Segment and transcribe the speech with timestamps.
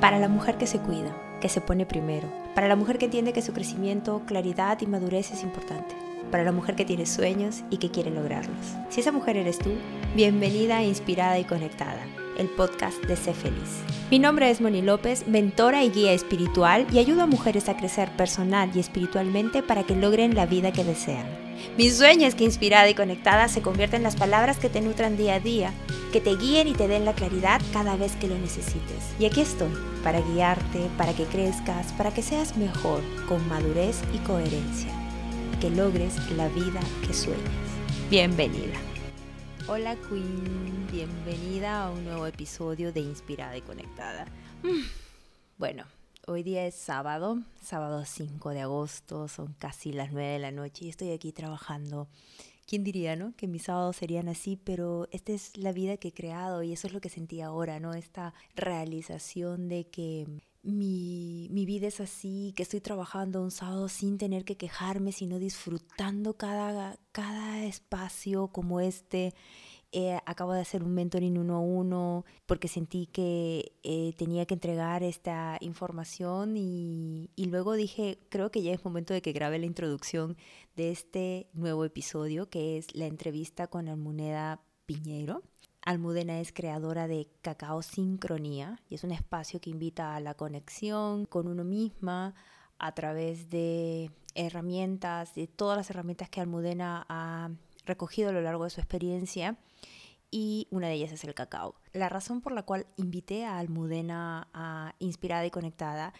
[0.00, 2.26] Para la mujer que se cuida, que se pone primero.
[2.54, 5.94] Para la mujer que entiende que su crecimiento, claridad y madurez es importante.
[6.30, 8.56] Para la mujer que tiene sueños y que quiere lograrlos.
[8.88, 9.72] Si esa mujer eres tú,
[10.16, 12.00] bienvenida, inspirada y conectada
[12.38, 13.82] el podcast de Sé Feliz.
[14.10, 18.08] Mi nombre es Moni López, mentora y guía espiritual y ayudo a mujeres a crecer
[18.16, 21.49] personal y espiritualmente para que logren la vida que desean.
[21.76, 25.16] Mi sueño es que inspirada y conectada se convierta en las palabras que te nutran
[25.16, 25.72] día a día,
[26.12, 29.14] que te guíen y te den la claridad cada vez que lo necesites.
[29.18, 34.18] Y aquí estoy, para guiarte, para que crezcas, para que seas mejor, con madurez y
[34.18, 34.92] coherencia,
[35.60, 37.40] que logres la vida que sueñas.
[38.10, 38.74] Bienvenida.
[39.68, 44.26] Hola Queen, bienvenida a un nuevo episodio de Inspirada y Conectada.
[44.62, 44.82] Mm,
[45.58, 45.84] bueno,
[46.30, 50.84] hoy día es sábado, sábado 5 de agosto, son casi las 9 de la noche
[50.84, 52.08] y estoy aquí trabajando.
[52.66, 53.34] ¿Quién diría, no?
[53.36, 56.86] Que mis sábados serían así, pero esta es la vida que he creado y eso
[56.86, 57.94] es lo que sentí ahora, ¿no?
[57.94, 60.26] Esta realización de que
[60.62, 65.40] mi, mi, vida es así, que estoy trabajando un sábado sin tener que quejarme, sino
[65.40, 69.34] disfrutando cada, cada espacio como este.
[69.92, 74.54] Eh, acabo de hacer un mentoring uno a uno porque sentí que eh, tenía que
[74.54, 79.58] entregar esta información y, y, luego dije, creo que ya es momento de que grabe
[79.58, 80.36] la introducción
[80.76, 85.42] de este nuevo episodio que es la entrevista con Almuneda Piñero.
[85.82, 91.24] Almudena es creadora de Cacao Sincronía y es un espacio que invita a la conexión
[91.24, 92.34] con uno misma
[92.78, 97.50] a través de herramientas, de todas las herramientas que Almudena ha
[97.86, 99.56] recogido a lo largo de su experiencia
[100.30, 101.74] y una de ellas es el cacao.
[101.92, 104.48] La razón por la cual invité a Almudena
[104.98, 106.12] Inspirada y Conectada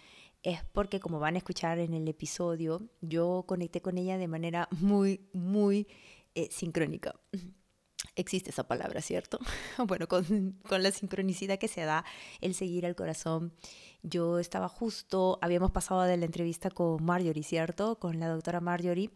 [0.43, 4.69] es porque como van a escuchar en el episodio, yo conecté con ella de manera
[4.73, 5.87] muy, muy
[6.35, 7.15] eh, sincrónica
[8.17, 9.39] existe esa palabra, ¿cierto?
[9.87, 12.05] bueno, con, con, la sincronicidad que se da
[12.41, 13.53] el seguir al corazón.
[14.03, 17.99] Yo estaba justo, habíamos pasado de la entrevista con Marjorie, ¿cierto?
[17.99, 19.11] Con la doctora Marjorie,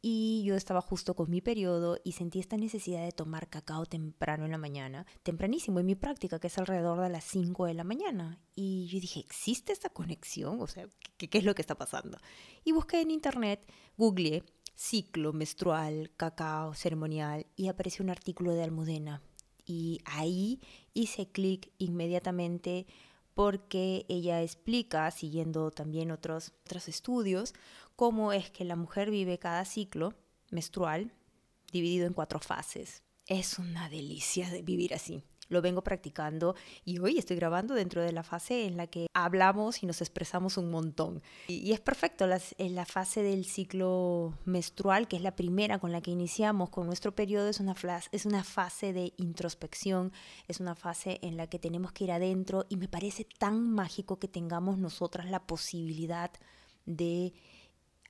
[0.00, 4.46] y yo estaba justo con mi periodo y sentí esta necesidad de tomar cacao temprano
[4.46, 7.84] en la mañana, tempranísimo en mi práctica, que es alrededor de las 5 de la
[7.84, 8.40] mañana.
[8.54, 10.60] Y yo dije, ¿existe esta conexión?
[10.62, 10.86] O sea,
[11.18, 12.18] ¿qué, qué es lo que está pasando?
[12.64, 14.42] Y busqué en internet, googleé
[14.80, 19.20] ciclo menstrual, cacao ceremonial y apareció un artículo de Almudena.
[19.66, 20.58] Y ahí
[20.94, 22.86] hice clic inmediatamente
[23.34, 27.52] porque ella explica, siguiendo también otros, otros estudios,
[27.94, 30.14] cómo es que la mujer vive cada ciclo
[30.50, 31.12] menstrual
[31.70, 33.02] dividido en cuatro fases.
[33.26, 38.12] Es una delicia de vivir así lo vengo practicando y hoy estoy grabando dentro de
[38.12, 41.22] la fase en la que hablamos y nos expresamos un montón.
[41.48, 42.26] Y, es perfecto,
[42.58, 46.86] en la fase del ciclo menstrual, que es la primera con la que iniciamos con
[46.86, 47.74] nuestro periodo, es una,
[48.12, 50.12] es una fase de introspección,
[50.48, 54.18] es una fase en la que tenemos que ir adentro y me parece tan mágico
[54.18, 56.30] que tengamos nosotras la posibilidad
[56.86, 57.32] de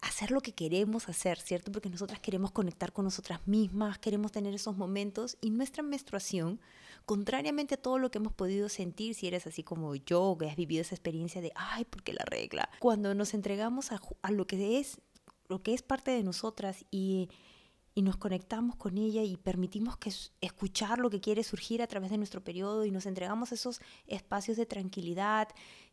[0.01, 1.71] hacer lo que queremos hacer, ¿cierto?
[1.73, 6.61] Porque nosotras queremos conectar con nosotras mismas, queremos tener esos momentos y nuestra menstruación,
[7.05, 10.57] contrariamente a todo lo que hemos podido sentir, si eres así como yo, que has
[10.57, 12.71] vivido esa experiencia de, ay, ¿por qué la regla?
[12.79, 14.01] Cuando nos entregamos a,
[14.31, 15.01] lo que es
[15.49, 17.29] lo que es parte de nosotras y,
[17.95, 22.11] y nos conectamos con ella y permitimos que escuchar lo que quiere surgir a través
[22.11, 25.49] de nuestro periodo y nos entregamos esos espacios de tranquilidad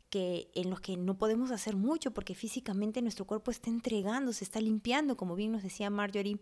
[0.10, 4.44] que en los que no podemos hacer mucho porque físicamente nuestro cuerpo está entregando, se
[4.44, 6.40] está limpiando, como bien nos decía Marjorie.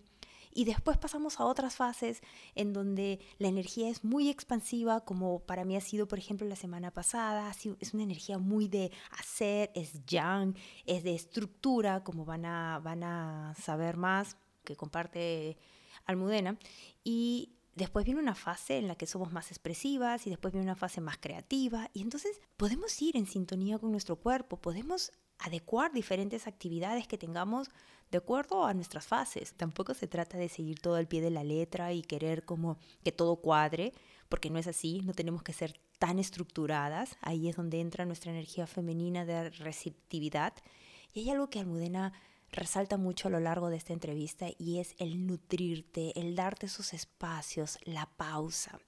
[0.57, 2.21] Y después pasamos a otras fases
[2.55, 6.55] en donde la energía es muy expansiva, como para mí ha sido, por ejemplo, la
[6.55, 7.51] semana pasada.
[7.81, 10.55] Es una energía muy de hacer, es yang,
[10.85, 15.57] es de estructura, como van a, van a saber más, que comparte
[16.05, 16.57] Almudena.
[17.03, 20.75] Y después viene una fase en la que somos más expresivas y después viene una
[20.75, 26.47] fase más creativa y entonces podemos ir en sintonía con nuestro cuerpo, podemos adecuar diferentes
[26.47, 27.69] actividades que tengamos
[28.11, 29.53] de acuerdo a nuestras fases.
[29.53, 33.11] Tampoco se trata de seguir todo al pie de la letra y querer como que
[33.11, 33.93] todo cuadre,
[34.29, 37.17] porque no es así, no tenemos que ser tan estructuradas.
[37.21, 40.53] Ahí es donde entra nuestra energía femenina de receptividad.
[41.13, 42.13] Y hay algo que Almudena
[42.51, 46.93] resalta mucho a lo largo de esta entrevista y es el nutrirte, el darte esos
[46.93, 48.79] espacios, la pausa.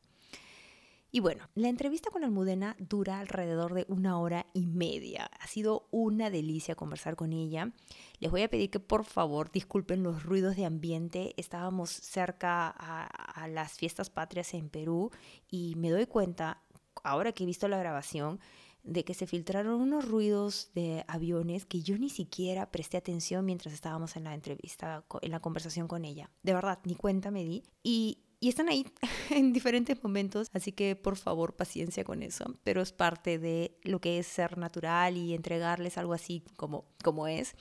[1.10, 5.32] Y bueno, la entrevista con Almudena dura alrededor de una hora y media.
[5.40, 7.72] Ha sido una delicia conversar con ella.
[8.20, 11.34] Les voy a pedir que por favor disculpen los ruidos de ambiente.
[11.38, 15.12] Estábamos cerca a, a las fiestas patrias en Perú
[15.50, 16.62] y me doy cuenta,
[17.04, 18.42] ahora que he visto la grabación,
[18.88, 23.74] de que se filtraron unos ruidos de aviones que yo ni siquiera presté atención mientras
[23.74, 26.30] estábamos en la entrevista, en la conversación con ella.
[26.44, 27.64] De verdad, ni cuenta me di.
[27.84, 28.86] Y y están ahí
[29.32, 34.00] en diferentes momentos, así que por favor paciencia con eso, pero es parte de lo
[34.00, 37.56] que es ser natural y entregarles algo así como, como es.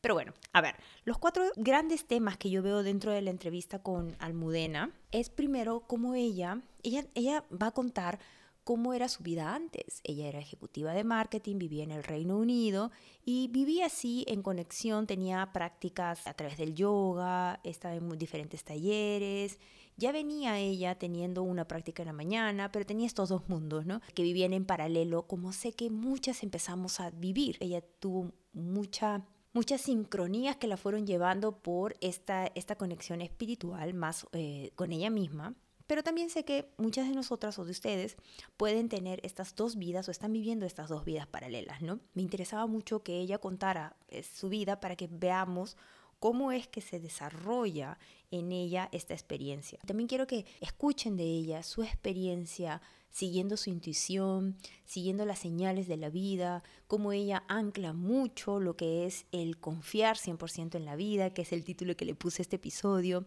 [0.00, 3.82] Pero bueno, a ver, los cuatro grandes temas que yo veo dentro de la entrevista
[3.82, 8.18] con Almudena es primero cómo ella, ella, ella va a contar
[8.66, 10.00] cómo era su vida antes.
[10.02, 12.90] Ella era ejecutiva de marketing, vivía en el Reino Unido
[13.24, 19.60] y vivía así en conexión, tenía prácticas a través del yoga, estaba en diferentes talleres.
[19.96, 24.00] Ya venía ella teniendo una práctica en la mañana, pero tenía estos dos mundos, ¿no?
[24.16, 27.58] Que vivían en paralelo, como sé que muchas empezamos a vivir.
[27.60, 34.26] Ella tuvo mucha muchas sincronías que la fueron llevando por esta, esta conexión espiritual más
[34.32, 35.54] eh, con ella misma
[35.86, 38.16] pero también sé que muchas de nosotras o de ustedes
[38.56, 42.00] pueden tener estas dos vidas o están viviendo estas dos vidas paralelas, ¿no?
[42.14, 45.76] Me interesaba mucho que ella contara eh, su vida para que veamos
[46.18, 47.98] cómo es que se desarrolla
[48.30, 49.78] en ella esta experiencia.
[49.86, 52.80] También quiero que escuchen de ella su experiencia
[53.10, 59.06] siguiendo su intuición, siguiendo las señales de la vida, cómo ella ancla mucho lo que
[59.06, 62.44] es el confiar 100% en la vida, que es el título que le puse a
[62.44, 63.26] este episodio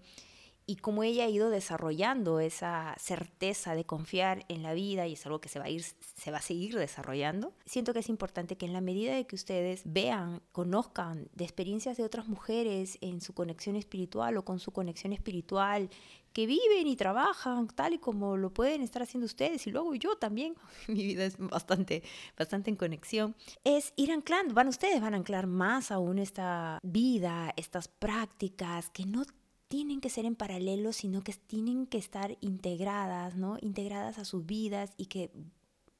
[0.69, 5.25] y cómo ella ha ido desarrollando esa certeza de confiar en la vida y es
[5.25, 7.53] algo que se va a ir se va a seguir desarrollando.
[7.65, 11.97] Siento que es importante que en la medida de que ustedes vean, conozcan de experiencias
[11.97, 15.89] de otras mujeres en su conexión espiritual o con su conexión espiritual
[16.33, 20.17] que viven y trabajan tal y como lo pueden estar haciendo ustedes y luego yo
[20.17, 20.55] también,
[20.87, 22.03] mi vida es bastante,
[22.37, 27.53] bastante en conexión, es ir anclando, van ustedes, van a anclar más aún esta vida,
[27.57, 29.23] estas prácticas que no
[29.69, 33.57] tienen que ser en paralelo, sino que tienen que estar integradas, ¿no?
[33.61, 35.31] Integradas a sus vidas y que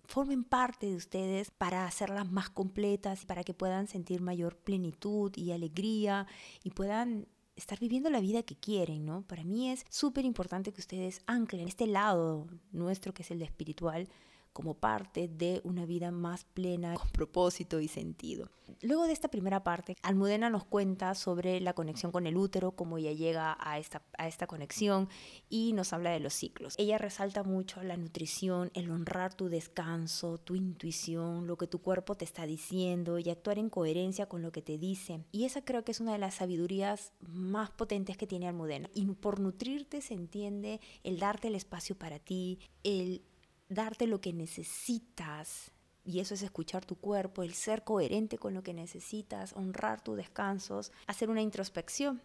[0.05, 5.31] formen parte de ustedes para hacerlas más completas y para que puedan sentir mayor plenitud
[5.35, 6.25] y alegría
[6.63, 9.21] y puedan estar viviendo la vida que quieren, ¿no?
[9.21, 13.45] Para mí es súper importante que ustedes anclen este lado nuestro que es el de
[13.45, 14.09] espiritual
[14.53, 18.49] como parte de una vida más plena, con propósito y sentido.
[18.81, 22.97] Luego de esta primera parte, Almudena nos cuenta sobre la conexión con el útero, cómo
[22.97, 25.09] ella llega a esta, a esta conexión
[25.49, 26.75] y nos habla de los ciclos.
[26.77, 32.15] Ella resalta mucho la nutrición, el honrar tu descanso, tu intuición, lo que tu cuerpo
[32.15, 35.25] te está diciendo y actuar en coherencia con lo que te dice.
[35.31, 38.89] Y esa creo que es una de las sabidurías más potentes que tiene Almudena.
[38.93, 43.23] Y por nutrirte se entiende el darte el espacio para ti, el
[43.69, 45.71] darte lo que necesitas.
[46.03, 50.17] Y eso es escuchar tu cuerpo, el ser coherente con lo que necesitas, honrar tus
[50.17, 52.21] descansos, hacer una introspección.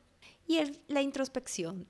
[0.46, 1.87] Y la introspección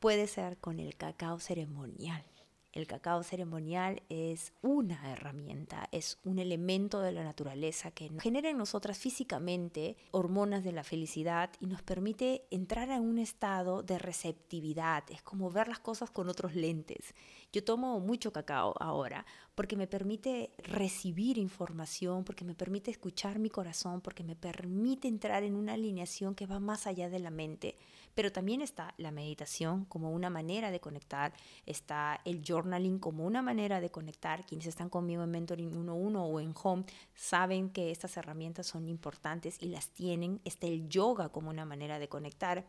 [0.00, 2.24] puede ser con el cacao ceremonial.
[2.72, 8.58] El cacao ceremonial es una herramienta, es un elemento de la naturaleza que genera en
[8.58, 15.02] nosotras físicamente hormonas de la felicidad y nos permite entrar a un estado de receptividad.
[15.10, 17.12] Es como ver las cosas con otros lentes.
[17.52, 19.26] Yo tomo mucho cacao ahora
[19.60, 25.42] porque me permite recibir información, porque me permite escuchar mi corazón, porque me permite entrar
[25.42, 27.76] en una alineación que va más allá de la mente.
[28.14, 31.34] Pero también está la meditación como una manera de conectar,
[31.66, 34.46] está el journaling como una manera de conectar.
[34.46, 36.84] Quienes están conmigo en Mentoring 1.1 o en Home
[37.14, 40.40] saben que estas herramientas son importantes y las tienen.
[40.46, 42.64] Está el yoga como una manera de conectar.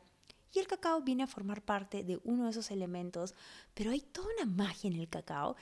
[0.54, 3.34] Y el cacao viene a formar parte de uno de esos elementos,
[3.74, 5.56] pero hay toda una magia en el cacao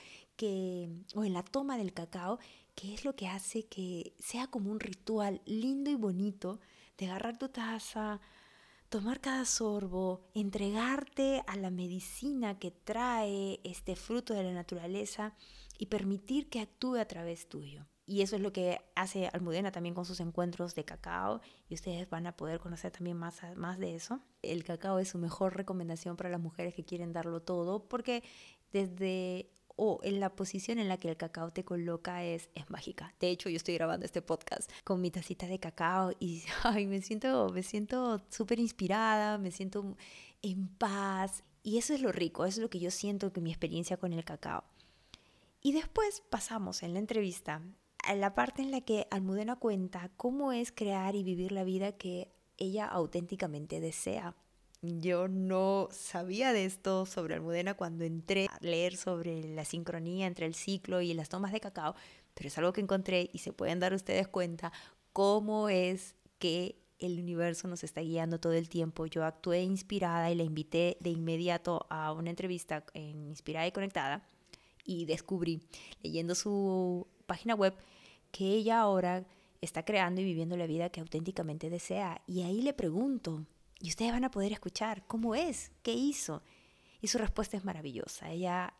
[0.46, 2.38] o en la toma del cacao,
[2.74, 6.60] que es lo que hace que sea como un ritual lindo y bonito
[6.96, 8.20] de agarrar tu taza,
[8.88, 15.34] tomar cada sorbo, entregarte a la medicina que trae este fruto de la naturaleza
[15.78, 17.86] y permitir que actúe a través tuyo.
[18.10, 22.10] Y eso es lo que hace Almudena también con sus encuentros de cacao y ustedes
[22.10, 24.20] van a poder conocer también más, más de eso.
[24.42, 28.24] El cacao es su mejor recomendación para las mujeres que quieren darlo todo porque
[28.72, 33.14] desde o en la posición en la que el cacao te coloca es, es mágica.
[33.20, 37.00] De hecho, yo estoy grabando este podcast con mi tacita de cacao y ay, me
[37.02, 39.96] siento me siento súper inspirada, me siento
[40.42, 43.50] en paz y eso es lo rico, eso es lo que yo siento que mi
[43.50, 44.64] experiencia con el cacao.
[45.62, 47.62] Y después pasamos en la entrevista
[48.04, 51.92] a la parte en la que Almudena cuenta cómo es crear y vivir la vida
[51.92, 54.34] que ella auténticamente desea.
[54.82, 60.46] Yo no sabía de esto sobre Almudena cuando entré a leer sobre la sincronía entre
[60.46, 61.94] el ciclo y las tomas de cacao,
[62.32, 64.72] pero es algo que encontré y se pueden dar ustedes cuenta
[65.12, 69.04] cómo es que el universo nos está guiando todo el tiempo.
[69.04, 74.22] Yo actué inspirada y la invité de inmediato a una entrevista en Inspirada y Conectada
[74.84, 75.60] y descubrí,
[76.02, 77.74] leyendo su página web,
[78.30, 79.26] que ella ahora
[79.60, 82.22] está creando y viviendo la vida que auténticamente desea.
[82.26, 83.44] Y ahí le pregunto,
[83.80, 86.42] y ustedes van a poder escuchar cómo es, qué hizo.
[87.00, 88.30] Y su respuesta es maravillosa.
[88.30, 88.74] Ella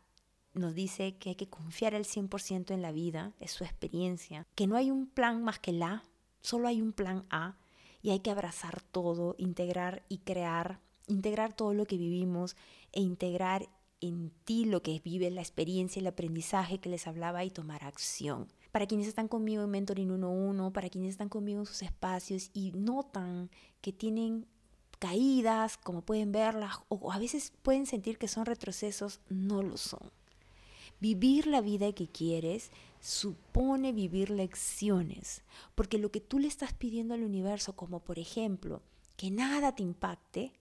[0.53, 4.67] nos dice que hay que confiar al 100% en la vida, es su experiencia, que
[4.67, 6.05] no hay un plan más que la,
[6.41, 7.57] solo hay un plan A
[8.03, 12.57] y hay que abrazar todo, integrar y crear, integrar todo lo que vivimos
[12.93, 13.69] e integrar
[14.01, 18.49] en ti lo que vive la experiencia, el aprendizaje que les hablaba y tomar acción.
[18.73, 22.73] Para quienes están conmigo en Mentoring 1-1, para quienes están conmigo en sus espacios y
[22.73, 24.47] notan que tienen
[25.01, 30.13] caídas, como pueden verlas, o a veces pueden sentir que son retrocesos, no lo son.
[31.01, 35.43] Vivir la vida que quieres supone vivir lecciones,
[35.75, 38.83] porque lo que tú le estás pidiendo al universo, como por ejemplo,
[39.17, 40.53] que nada te impacte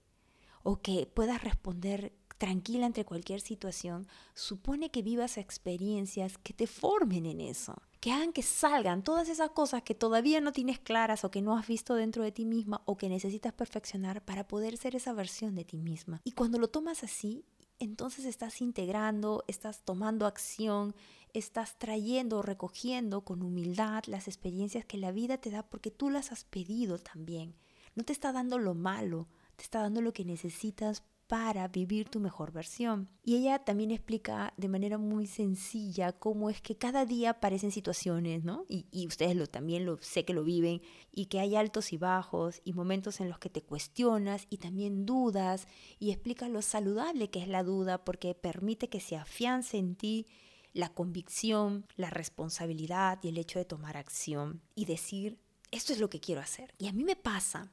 [0.62, 7.26] o que puedas responder tranquila entre cualquier situación, supone que vivas experiencias que te formen
[7.26, 11.30] en eso, que hagan que salgan todas esas cosas que todavía no tienes claras o
[11.30, 14.96] que no has visto dentro de ti misma o que necesitas perfeccionar para poder ser
[14.96, 16.22] esa versión de ti misma.
[16.24, 17.44] Y cuando lo tomas así,
[17.78, 20.94] entonces estás integrando, estás tomando acción,
[21.34, 26.32] estás trayendo, recogiendo con humildad las experiencias que la vida te da porque tú las
[26.32, 27.54] has pedido también.
[27.94, 32.18] No te está dando lo malo, te está dando lo que necesitas para vivir tu
[32.18, 33.08] mejor versión.
[33.24, 38.42] Y ella también explica de manera muy sencilla cómo es que cada día aparecen situaciones,
[38.42, 38.64] ¿no?
[38.68, 40.82] Y, ustedes lo, también lo sé que lo viven,
[41.12, 45.06] y que hay altos y bajos, y momentos en los que te cuestionas y también
[45.06, 45.68] dudas,
[46.00, 50.26] y explica lo saludable que es la duda porque permite que se afiance en ti
[50.72, 55.38] la convicción, la responsabilidad y el hecho de tomar acción y decir,
[55.70, 56.74] esto es lo que quiero hacer.
[56.76, 57.70] Y a mí me pasa,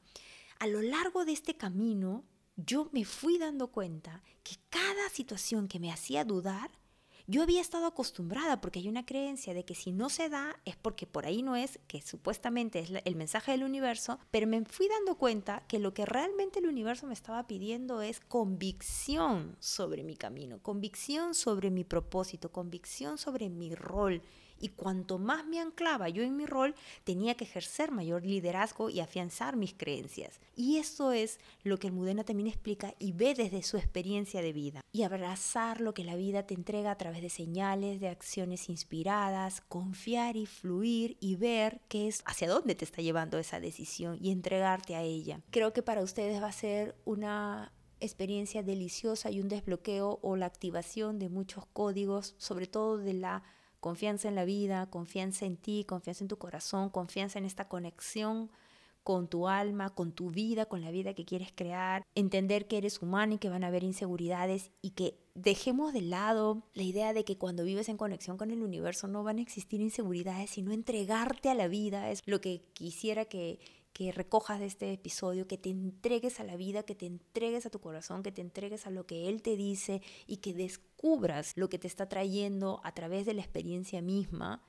[0.60, 2.24] a lo largo de este camino,
[2.58, 6.72] yo me fui dando cuenta que cada situación que me hacía dudar,
[7.28, 10.76] yo había estado acostumbrada porque hay una creencia de que si no se da es
[10.76, 14.88] porque por ahí no es, que supuestamente es el mensaje del universo, pero me fui
[14.88, 20.16] dando cuenta que lo que realmente el universo me estaba pidiendo es convicción sobre mi
[20.16, 24.22] camino, convicción sobre mi propósito, convicción sobre mi rol
[24.60, 29.00] y cuanto más me anclaba yo en mi rol, tenía que ejercer mayor liderazgo y
[29.00, 30.40] afianzar mis creencias.
[30.56, 34.54] Y eso es lo que el Mudena también explica y ve desde su experiencia de
[34.54, 34.82] vida.
[34.92, 39.62] Y abrazar lo que la vida te entrega a través de señales, de acciones inspiradas,
[39.62, 44.32] confiar y fluir y ver qué es hacia dónde te está llevando esa decisión y
[44.32, 45.42] entregarte a ella.
[45.52, 50.46] Creo que para ustedes va a ser una experiencia deliciosa y un desbloqueo o la
[50.46, 53.44] activación de muchos códigos, sobre todo de la
[53.88, 58.51] Confianza en la vida, confianza en ti, confianza en tu corazón, confianza en esta conexión
[59.01, 63.01] con tu alma, con tu vida, con la vida que quieres crear, entender que eres
[63.01, 67.24] humano y que van a haber inseguridades y que dejemos de lado la idea de
[67.24, 71.50] que cuando vives en conexión con el universo no van a existir inseguridades, sino entregarte
[71.50, 72.12] a la vida.
[72.12, 73.60] Es lo que quisiera que
[73.98, 77.72] que recojas de este episodio, que te entregues a la vida, que te entregues a
[77.72, 81.68] tu corazón, que te entregues a lo que Él te dice y que descubras lo
[81.68, 84.62] que te está trayendo a través de la experiencia misma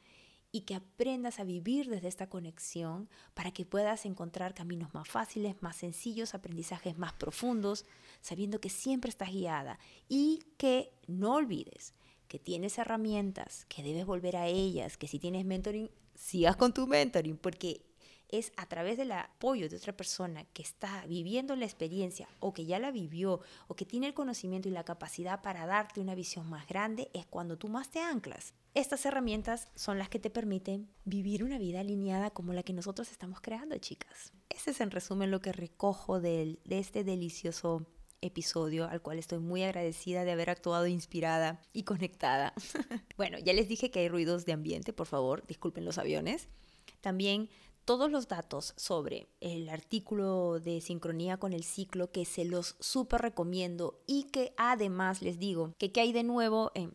[0.51, 5.61] y que aprendas a vivir desde esta conexión para que puedas encontrar caminos más fáciles,
[5.61, 7.85] más sencillos, aprendizajes más profundos,
[8.23, 11.93] sabiendo que siempre estás guiada y que no olvides
[12.29, 16.87] que tienes herramientas, que debes volver a ellas, que si tienes mentoring, sigas con tu
[16.87, 17.88] mentoring, porque
[18.29, 22.67] es a través del apoyo de otra persona que está viviendo la experiencia o que
[22.67, 26.49] ya la vivió o que tiene el conocimiento y la capacidad para darte una visión
[26.49, 28.55] más grande, es cuando tú más te anclas.
[28.75, 33.11] Estas herramientas son las que te permiten vivir una vida alineada como la que nosotros
[33.11, 34.33] estamos creando, chicas.
[34.51, 37.87] Ese es en resumen lo que recojo de, de este delicioso
[38.21, 42.53] episodio al cual estoy muy agradecida de haber actuado inspirada y conectada.
[43.17, 46.49] bueno, ya les dije que hay ruidos de ambiente, por favor, disculpen los aviones.
[47.01, 47.49] También
[47.89, 53.23] todos los datos sobre el artículo de sincronía con el ciclo que se los súper
[53.23, 56.93] recomiendo y que además les digo que hay de nuevo en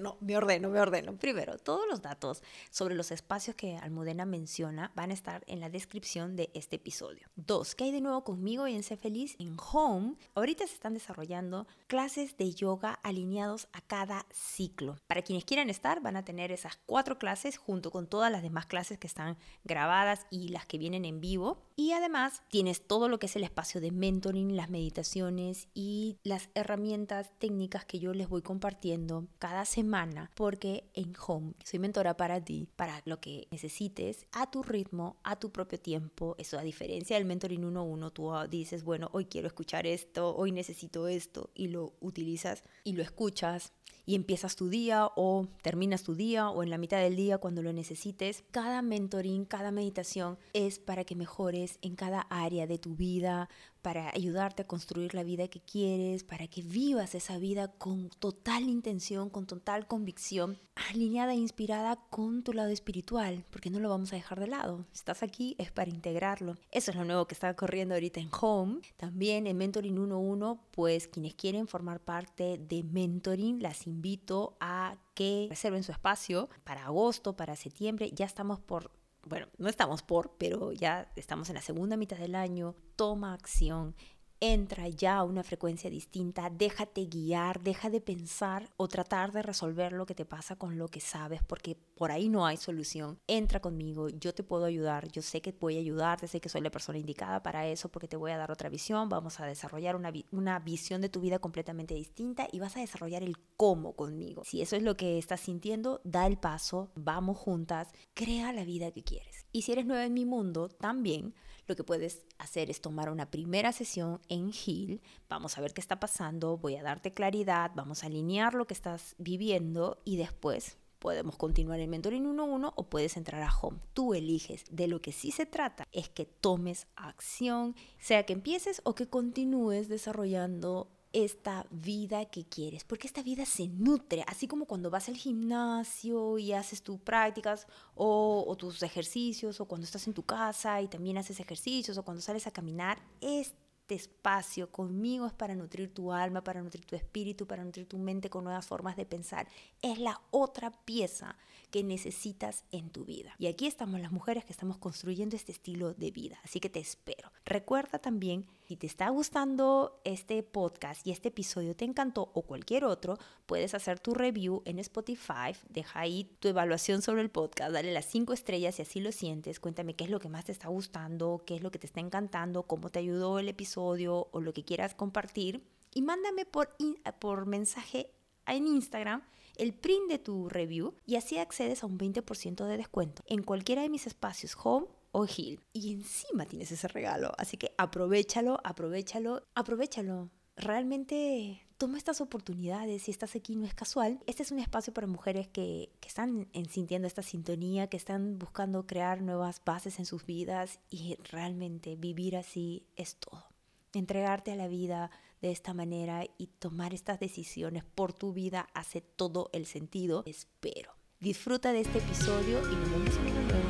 [0.00, 1.16] no, me ordeno, me ordeno.
[1.16, 5.70] Primero, todos los datos sobre los espacios que Almudena menciona van a estar en la
[5.70, 7.28] descripción de este episodio.
[7.36, 9.36] Dos, ¿qué hay de nuevo conmigo y en Sé Feliz?
[9.38, 14.96] En Home, ahorita se están desarrollando clases de yoga alineados a cada ciclo.
[15.06, 18.66] Para quienes quieran estar, van a tener esas cuatro clases junto con todas las demás
[18.66, 21.62] clases que están grabadas y las que vienen en vivo.
[21.76, 26.48] Y además tienes todo lo que es el espacio de mentoring, las meditaciones y las
[26.54, 32.40] herramientas técnicas que yo les voy compartiendo cada semana porque en Home soy mentora para
[32.40, 36.36] ti, para lo que necesites, a tu ritmo, a tu propio tiempo.
[36.38, 41.08] Eso a diferencia del mentoring 1-1, tú dices, bueno, hoy quiero escuchar esto, hoy necesito
[41.08, 43.72] esto y lo utilizas y lo escuchas
[44.06, 47.62] y empiezas tu día o terminas tu día o en la mitad del día cuando
[47.62, 48.44] lo necesites.
[48.50, 53.48] Cada mentoring, cada meditación es para que mejores en cada área de tu vida,
[53.84, 58.62] para ayudarte a construir la vida que quieres, para que vivas esa vida con total
[58.62, 64.10] intención, con total convicción, alineada e inspirada con tu lado espiritual, porque no lo vamos
[64.14, 64.86] a dejar de lado.
[64.92, 66.56] Si estás aquí es para integrarlo.
[66.70, 68.80] Eso es lo nuevo que está corriendo ahorita en Home.
[68.96, 75.46] También en Mentoring 1.1, pues quienes quieren formar parte de Mentoring, las invito a que
[75.50, 78.10] reserven su espacio para agosto, para septiembre.
[78.14, 78.90] Ya estamos por
[79.26, 83.94] bueno, no estamos por, pero ya estamos en la segunda mitad del año, toma acción,
[84.40, 89.92] entra ya a una frecuencia distinta, déjate guiar, deja de pensar o tratar de resolver
[89.92, 93.18] lo que te pasa con lo que sabes, porque por ahí no hay solución.
[93.26, 96.60] Entra conmigo, yo te puedo ayudar, yo sé que voy a ayudarte, sé que soy
[96.60, 99.96] la persona indicada para eso, porque te voy a dar otra visión, vamos a desarrollar
[99.96, 104.42] una, una visión de tu vida completamente distinta y vas a desarrollar el cómo conmigo.
[104.44, 108.90] Si eso es lo que estás sintiendo, da el paso, vamos juntas, crea la vida
[108.90, 109.46] que quieres.
[109.52, 111.34] Y si eres nueva en mi mundo, también
[111.66, 115.80] lo que puedes hacer es tomar una primera sesión en Heal, vamos a ver qué
[115.80, 120.78] está pasando, voy a darte claridad, vamos a alinear lo que estás viviendo y después
[121.04, 123.78] podemos continuar el mentoring 1-1 o puedes entrar a home.
[123.92, 124.64] Tú eliges.
[124.70, 129.10] De lo que sí se trata es que tomes acción, sea que empieces o que
[129.10, 135.08] continúes desarrollando esta vida que quieres, porque esta vida se nutre, así como cuando vas
[135.08, 140.82] al gimnasio y haces tus prácticas o, tus ejercicios, o cuando estás en tu casa
[140.82, 143.54] y también haces ejercicios, o cuando sales a caminar, es
[143.84, 147.98] este espacio conmigo es para nutrir tu alma, para nutrir tu espíritu, para nutrir tu
[147.98, 149.46] mente con nuevas formas de pensar.
[149.82, 151.36] Es la otra pieza
[151.74, 153.34] que necesitas en tu vida.
[153.36, 156.38] Y aquí estamos las mujeres que estamos construyendo este estilo de vida.
[156.44, 157.32] Así que te espero.
[157.44, 162.84] Recuerda también, si te está gustando este podcast y este episodio te encantó o cualquier
[162.84, 165.56] otro, puedes hacer tu review en Spotify.
[165.68, 167.72] Deja ahí tu evaluación sobre el podcast.
[167.72, 169.58] Dale las cinco estrellas si así lo sientes.
[169.58, 171.98] Cuéntame qué es lo que más te está gustando, qué es lo que te está
[171.98, 176.76] encantando, cómo te ayudó el episodio o lo que quieras compartir y mándame por,
[177.18, 178.12] por mensaje
[178.46, 179.24] en Instagram
[179.56, 183.82] el print de tu review y así accedes a un 20% de descuento en cualquiera
[183.82, 185.60] de mis espacios home o Hill.
[185.72, 190.30] Y encima tienes ese regalo, así que aprovechalo, aprovechalo, aprovechalo.
[190.56, 194.20] Realmente toma estas oportunidades, si estás aquí no es casual.
[194.26, 198.86] Este es un espacio para mujeres que, que están sintiendo esta sintonía, que están buscando
[198.86, 203.54] crear nuevas bases en sus vidas y realmente vivir así es todo
[203.98, 205.10] entregarte a la vida
[205.44, 210.22] de esta manera y tomar estas decisiones por tu vida hace todo el sentido.
[210.24, 210.92] Espero.
[211.20, 213.68] Disfruta de este episodio y nos vemos en uno nuevo.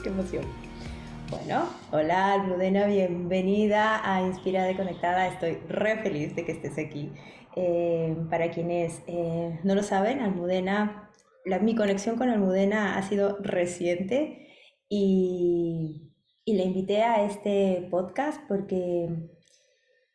[0.00, 0.44] ¡Qué emoción!
[1.28, 5.26] Bueno, hola Almudena, bienvenida a Inspirada y Conectada.
[5.26, 7.10] Estoy re feliz de que estés aquí.
[7.56, 11.10] Eh, para quienes eh, no lo saben, Almudena,
[11.62, 14.54] mi conexión con Almudena ha sido reciente
[14.88, 16.11] y
[16.44, 19.08] y le invité a este podcast porque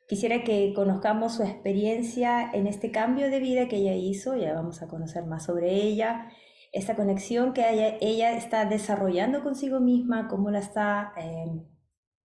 [0.07, 4.81] quisiera que conozcamos su experiencia en este cambio de vida que ella hizo, ya vamos
[4.81, 6.29] a conocer más sobre ella,
[6.73, 11.65] esta conexión que ella, está desarrollando consigo misma, cómo la está, em,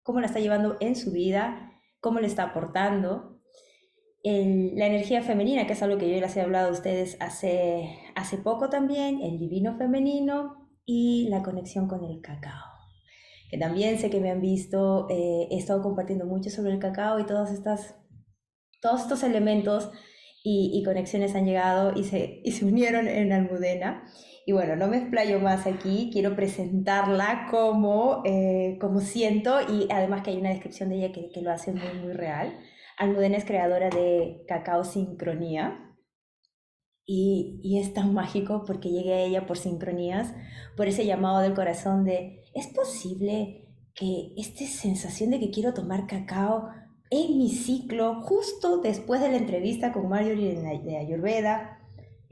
[0.02, 3.30] cómo la está llevando en su vida, cómo le está aportando.
[4.24, 8.38] la energía femenina, que es algo que yo les he hablado a ustedes hace, hace
[8.38, 12.71] poco también, el divino femenino y la conexión con el cacao
[13.52, 17.20] que también sé que me han visto, eh, he estado compartiendo mucho sobre el cacao
[17.20, 17.94] y todas estas,
[18.80, 19.90] todos estos elementos
[20.42, 24.04] y, conexiones han llegado y se, y se unieron en Almudena.
[24.46, 30.22] Y bueno, no me explayo más aquí, quiero presentarla como, eh, como siento y además
[30.22, 32.58] que hay una descripción de ella que, que lo hace muy, muy real.
[32.96, 35.91] Almudena es creadora de Cacao Sincronía,
[37.04, 40.34] y, es tan mágico porque llegué a ella por sincronías,
[40.76, 46.06] por ese llamado del corazón de ¿es posible que esta sensación de que quiero tomar
[46.06, 46.68] cacao
[47.10, 51.78] en mi ciclo, justo después de la entrevista con Marjorie de Ayurveda,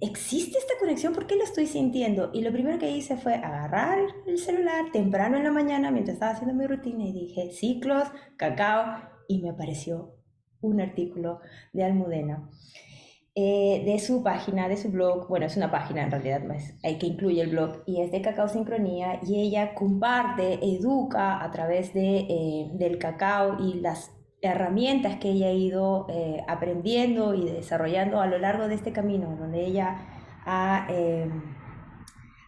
[0.01, 1.13] existe esta conexión?
[1.13, 2.31] ¿Por qué lo estoy sintiendo?
[2.33, 6.33] Y lo primero que hice fue agarrar el celular temprano en la mañana mientras estaba
[6.33, 10.15] haciendo mi rutina y dije ciclos, cacao, y me apareció
[10.61, 11.41] un artículo
[11.73, 12.49] de Almudena.
[13.37, 16.99] Eh, de su página, de su blog, bueno, es una página en realidad, más, hay
[16.99, 21.95] que incluye el blog, y es de Cacao Sincronía, y ella comparte, educa a través
[21.95, 24.11] de, eh, del cacao y las
[24.43, 29.37] herramientas que ella ha ido eh, aprendiendo y desarrollando a lo largo de este camino,
[29.39, 29.97] donde ella
[30.45, 30.89] ha,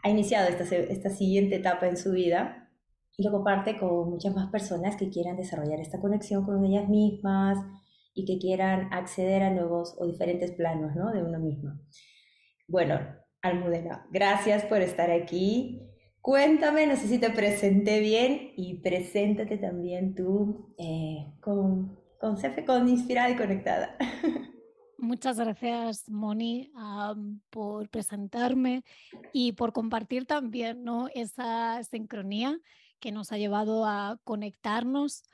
[0.03, 2.71] ha iniciado esta, esta siguiente etapa en su vida,
[3.17, 7.59] y lo comparte con muchas más personas que quieran desarrollar esta conexión con ellas mismas,
[8.15, 11.13] y que quieran acceder a nuevos o diferentes planos ¿no?
[11.13, 11.79] de uno mismo.
[12.69, 13.01] Bueno,
[13.43, 15.83] Almudena, gracias por estar aquí.
[16.21, 22.89] Cuéntame, no sé si te presenté bien y preséntate también tú eh, con, con con
[22.89, 23.97] Inspirada y Conectada.
[25.03, 26.71] Muchas gracias, Moni,
[27.51, 28.85] por presentarme
[29.33, 31.09] y por compartir también ¿no?
[31.13, 32.57] esa sincronía
[33.01, 35.25] que nos ha llevado a conectarnos.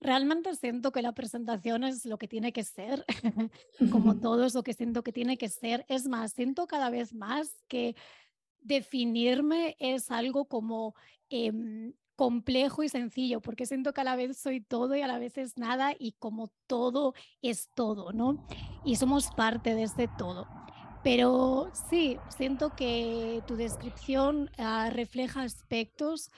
[0.00, 3.04] Realmente siento que la presentación es lo que tiene que ser,
[3.90, 5.84] como todo es lo que siento que tiene que ser.
[5.88, 7.96] Es más, siento cada vez más que
[8.60, 10.94] definirme es algo como
[11.30, 15.18] em, complejo y sencillo, porque siento que a la vez soy todo y a la
[15.18, 18.46] vez es nada y como todo es todo, ¿no?
[18.84, 20.46] Y somos parte de este todo.
[21.04, 26.30] Pero sí, siento que tu descripción ah, refleja aspectos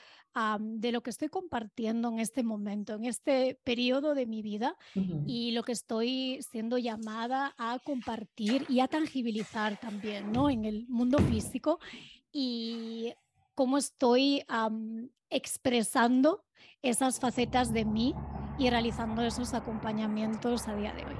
[0.61, 4.77] de lo que estoy compartiendo en este momento, en este periodo de mi vida
[5.27, 10.49] y lo que estoy siendo llamada a compartir y a tangibilizar también, ¿no?
[10.49, 11.81] En el mundo físico
[12.33, 13.13] y
[13.55, 14.45] cómo estoy
[15.31, 16.45] expresando
[16.83, 18.15] esas facetas de mí
[18.59, 21.17] y realizando esos acompañamientos a día de hoy.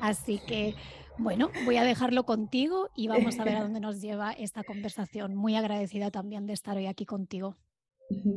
[0.00, 0.74] Así que,
[1.18, 5.34] bueno, voy a dejarlo contigo y vamos a ver a dónde nos lleva esta conversación.
[5.34, 7.56] Muy agradecida también de estar hoy aquí contigo.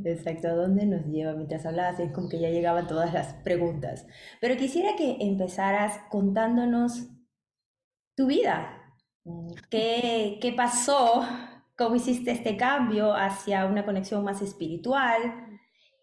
[0.06, 1.34] Exacto, ¿a dónde nos lleva?
[1.34, 4.06] Mientras hablabas es como que ya llegaban todas las preguntas.
[4.40, 7.10] Pero quisiera que empezaras contándonos
[8.16, 8.78] tu vida.
[9.70, 11.24] ¿Qué, qué pasó
[11.78, 15.52] cómo hiciste este cambio hacia una conexión más espiritual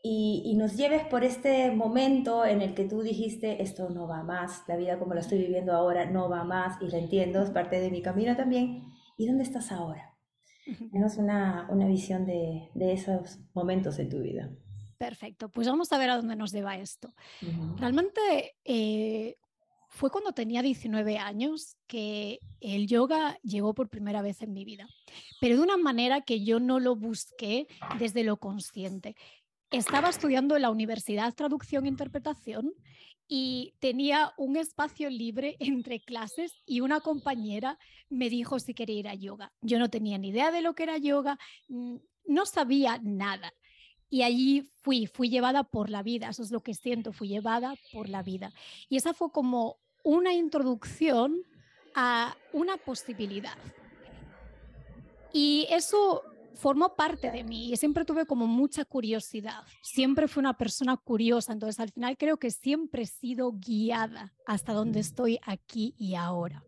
[0.03, 4.63] y, nos lleves por este momento en el que tú dijiste, esto no va más,
[4.67, 7.81] la vida como la estoy viviendo ahora no va más y la entiendo, es parte
[7.81, 8.85] de mi camino también.
[9.17, 10.08] ¿Y dónde estás ahora?
[10.93, 14.51] Danos una, una visión de, de, esos momentos en tu vida.
[14.99, 17.15] Perfecto, pues vamos a ver a dónde nos lleva esto.
[17.77, 19.37] Realmente eh,
[19.89, 24.89] fue cuando tenía 19 años que el yoga llegó por primera vez en mi vida,
[25.41, 29.15] pero de una manera que yo no lo busqué desde lo consciente.
[29.71, 32.73] Estaba estudiando en la Universidad Traducción e Interpretación
[33.29, 39.09] y tenía un espacio libre entre clases y una compañera me dijo si quería ir
[39.09, 39.53] a yoga.
[39.61, 41.39] Yo no tenía ni idea de lo que era yoga,
[41.69, 43.53] mm, no sabía nada.
[44.11, 47.75] Y allí fui, fui llevada por la vida, eso es lo que siento, fui llevada
[47.93, 48.53] por la vida.
[48.89, 51.43] Y esa fue como una introducción
[51.95, 53.59] a una posibilidad.
[55.31, 56.23] Y eso
[56.55, 59.65] formó parte de mí y siempre tuve como mucha curiosidad.
[59.83, 64.73] Siempre fui una persona curiosa, entonces al final creo que siempre he sido guiada hasta
[64.73, 66.65] donde estoy aquí y ahora.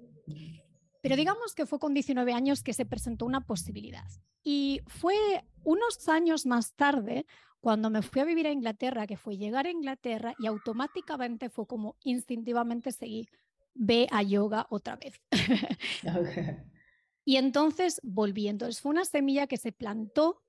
[1.02, 4.06] Pero digamos que fue con 19 años que se presentó una posibilidad.
[4.42, 5.16] Y fue
[5.64, 7.26] unos años más tarde
[7.60, 11.66] cuando me fui a vivir a Inglaterra, que fue llegar a Inglaterra y automáticamente fue
[11.66, 13.28] como instintivamente seguí,
[13.74, 15.20] ve a yoga otra vez.
[17.24, 18.48] Y entonces volví.
[18.48, 20.42] Entonces fue una semilla que se plantó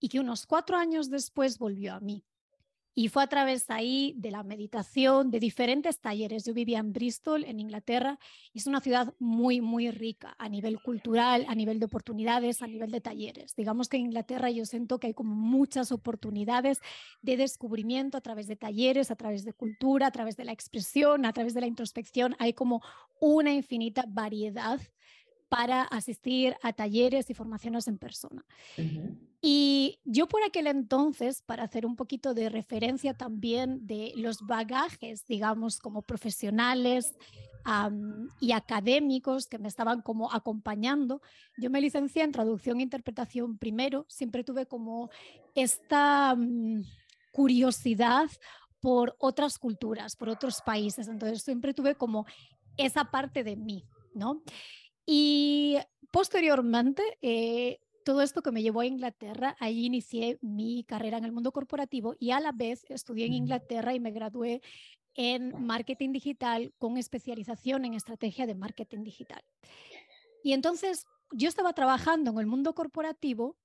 [0.00, 2.24] y que unos cuatro años después volvió a mí.
[2.94, 6.44] Y fue a través ahí de la meditación, de diferentes talleres.
[6.44, 8.18] Yo vivía en Bristol, en Inglaterra,
[8.52, 12.66] y es una ciudad muy, muy rica a nivel cultural, a nivel de oportunidades, a
[12.66, 13.56] nivel de talleres.
[13.56, 16.80] Digamos que en Inglaterra yo siento que hay como muchas oportunidades
[17.22, 21.24] de descubrimiento a través de talleres, a través de cultura, a través de la expresión,
[21.24, 22.36] a través de la introspección.
[22.38, 22.82] Hay como
[23.20, 24.80] una infinita variedad
[25.52, 28.42] para asistir a talleres y formaciones en persona.
[29.42, 35.26] Y yo por aquel entonces, para hacer un poquito de referencia también de los bagajes,
[35.26, 37.14] digamos, como profesionales
[38.40, 41.20] y académicos que me estaban como acompañando,
[41.58, 45.10] yo me licencié en traducción e interpretación primero, siempre tuve como
[45.54, 46.82] esta mm,
[47.30, 48.30] curiosidad
[48.80, 52.24] por otras culturas, por otros países, entonces siempre tuve como
[52.78, 53.84] esa parte de mí,
[54.14, 54.42] ¿no?
[55.14, 55.76] Y
[56.10, 61.32] posteriormente, eh, todo esto que me llevó a Inglaterra, ahí inicié mi carrera en el
[61.32, 64.62] mundo corporativo y a la vez estudié en Inglaterra y me gradué
[65.14, 69.44] en marketing digital con especialización en estrategia de marketing digital.
[70.42, 73.58] Y entonces yo estaba trabajando en el mundo corporativo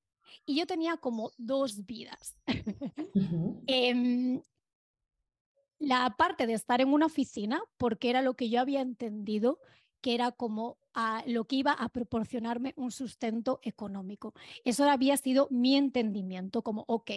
[0.46, 2.36] y yo tenía como dos vidas.
[3.68, 4.42] Em,
[5.80, 9.60] la parte de estar en una oficina, porque era lo que yo había entendido
[10.08, 14.34] que era como a lo que iba a proporcionarme un sustento económico.
[14.64, 17.12] Eso había sido mi entendimiento, como, ok,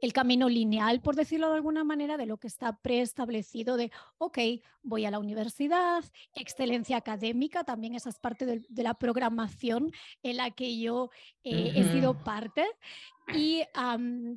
[0.00, 4.38] el camino lineal, por decirlo de alguna manera, de lo que está preestablecido de, ok,
[4.82, 6.02] voy a la universidad,
[6.34, 9.92] excelencia académica, también esa es parte de, la programación
[10.24, 11.10] en la que yo
[11.44, 12.66] eh, he sido parte
[13.34, 13.62] y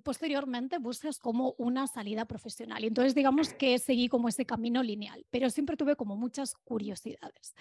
[0.03, 2.83] posteriormente buscas como una salida profesional.
[2.83, 7.55] Y entonces digamos que seguí como ese camino lineal, pero siempre tuve como muchas curiosidades.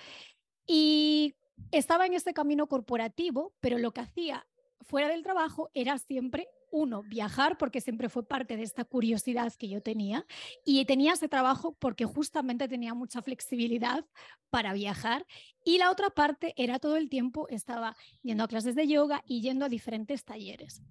[0.66, 1.34] Y
[1.70, 4.46] estaba en este camino corporativo, pero lo que hacía
[4.80, 9.68] fuera del trabajo era siempre uno, viajar, porque siempre fue parte de esta curiosidad que
[9.68, 10.26] yo tenía,
[10.64, 14.04] y tenía ese trabajo porque justamente tenía mucha flexibilidad
[14.50, 15.24] para viajar,
[15.64, 19.40] y la otra parte era todo el tiempo, estaba yendo a clases de yoga y
[19.40, 20.82] yendo a diferentes talleres.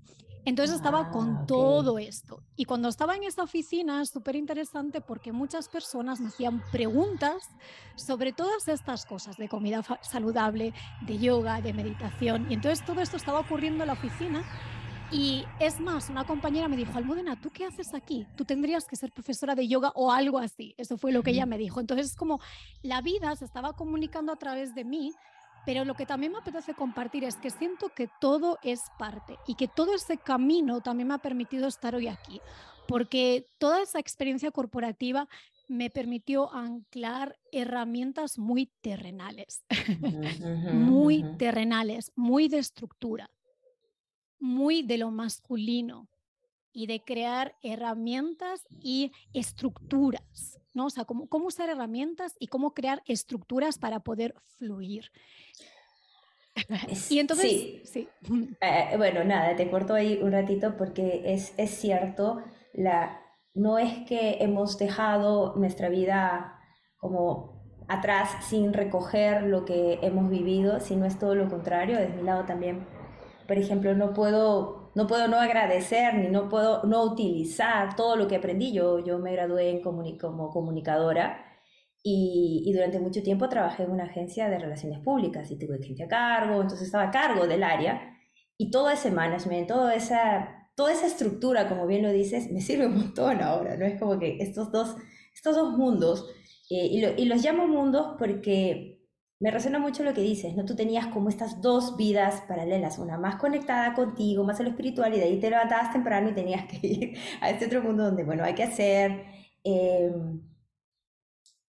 [0.45, 2.43] Entonces estaba con Ah, todo esto.
[2.57, 7.43] Y cuando estaba en esta oficina, es súper interesante porque muchas personas me hacían preguntas
[7.95, 12.47] sobre todas estas cosas de comida saludable, de yoga, de meditación.
[12.49, 14.43] Y entonces todo esto estaba ocurriendo en la oficina.
[15.13, 18.26] Y es más, una compañera me dijo, Almudena, ¿tú qué haces aquí?
[18.36, 20.73] Tú tendrías que ser profesora de yoga o algo así.
[20.78, 21.80] Eso fue lo que ella me dijo.
[21.80, 22.39] Entonces es como
[22.82, 25.13] la vida se estaba comunicando a través de mí
[25.65, 29.56] pero lo que también me apetece compartir es que siento que todo es parte y
[29.56, 32.41] que todo ese camino también me ha permitido estar hoy aquí,
[32.88, 35.28] porque toda esa experiencia corporativa
[35.69, 39.63] me permitió anclar herramientas muy terrenales,
[40.73, 43.30] muy terrenales, muy de estructura,
[44.43, 46.10] muy de lo masculino
[46.73, 50.88] y de crear herramientas y estructuras, ¿no?
[50.88, 55.12] O sea, cómo, cómo usar herramientas y cómo crear estructuras para poder fluir.
[57.10, 57.82] y entonces, sí.
[57.86, 58.10] sí.
[58.60, 63.21] Eh, bueno, nada, te corto ahí un ratito porque es, es cierto, la,
[63.53, 66.60] no es que hemos dejado nuestra vida
[66.97, 71.97] como atrás sin recoger lo que hemos vivido, sino es todo lo contrario.
[71.97, 72.86] De mi lado también,
[73.47, 78.27] por ejemplo, no puedo no puedo no agradecer ni no puedo no utilizar todo lo
[78.27, 78.73] que aprendí.
[78.73, 81.43] Yo, yo me gradué en como comunicadora
[82.03, 86.08] y, durante mucho tiempo trabajé en una agencia de relaciones públicas y tuve gente a
[86.08, 88.17] cargo, entonces estaba a cargo del área
[88.58, 92.88] y todo ese management, toda esa, toda esa estructura, como bien lo dices, me sirve
[92.88, 93.86] un montón ahora, ¿no?
[93.86, 94.95] Es como que estos dos,
[95.34, 96.29] estos dos mundos,
[96.69, 98.92] eh, y los llamo mundos porque
[99.39, 100.65] me resuena mucho lo que dices, ¿no?
[100.65, 105.13] Tú tenías como estas dos vidas paralelas, una más conectada contigo, más a lo espiritual,
[105.13, 108.23] y de ahí te levantabas temprano y tenías que ir a este otro mundo donde,
[108.23, 109.25] bueno, hay que hacer.
[109.63, 110.11] Eh,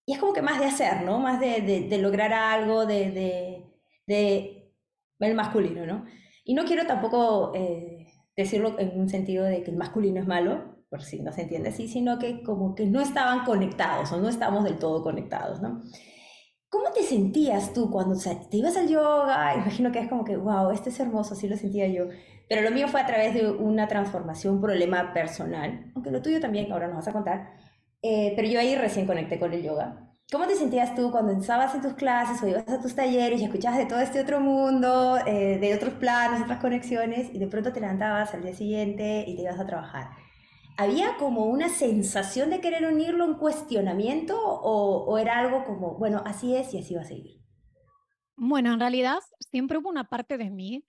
[0.07, 1.18] y es como que más de hacer, ¿no?
[1.18, 3.64] Más de lograr algo, de, de,
[4.07, 4.72] de,
[5.20, 6.05] el masculino, ¿no?
[6.44, 10.77] Y no quiero tampoco eh, decirlo en un sentido de que el masculino es malo,
[10.90, 14.29] por si no se entiende así, sino que como que no estaban conectados o no
[14.29, 15.83] estamos del todo conectados, ¿no?
[16.75, 19.55] ¿Cómo te sentías tú cuando te ibas al yoga?
[19.55, 22.09] Imagino que es como que, wow, este es hermoso, así lo sentía yo.
[22.49, 26.41] Pero lo mío fue a través de una transformación, un problema personal, aunque lo tuyo
[26.41, 27.53] también, ahora nos vas a contar.
[28.03, 30.17] Eh, pero yo ahí recién conecté con el yoga.
[30.33, 33.45] ¿Cómo te sentías tú cuando estabas en tus clases o ibas a tus talleres y
[33.45, 37.73] escuchabas de todo este otro mundo, eh, de otros planos, otras conexiones, y de pronto
[37.73, 40.24] te levantabas al día siguiente y te ibas a trabajar?
[40.77, 46.23] ¿Había como una sensación de querer unirlo, un cuestionamiento, o, o era algo como, bueno,
[46.27, 47.41] así es y así va a seguir?
[48.37, 50.85] Bueno, en realidad siempre hubo una parte de mí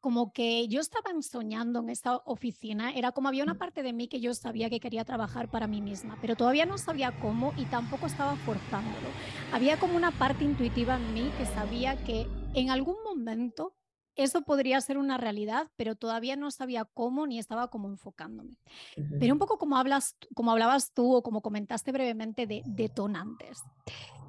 [0.00, 4.08] como que yo estaba soñando en esta oficina, era como había una parte de mí
[4.08, 7.66] que yo sabía que quería trabajar para mí misma, pero todavía no sabía cómo y
[7.66, 9.08] tampoco estaba forzándolo.
[9.52, 13.74] Había como una parte intuitiva en mí que sabía que en algún momento
[14.16, 18.58] eso podría ser una realidad, pero todavía no sabía cómo ni estaba como enfocándome.
[18.96, 19.16] Uh -huh.
[19.20, 23.62] Pero un poco como, hablas, como hablabas tú o como comentaste brevemente de detonantes.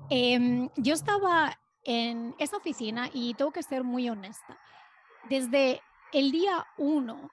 [0.10, 4.60] Eh, yo estaba en esa oficina y tengo que ser muy honesta
[5.30, 5.82] desde
[6.14, 7.32] el día uno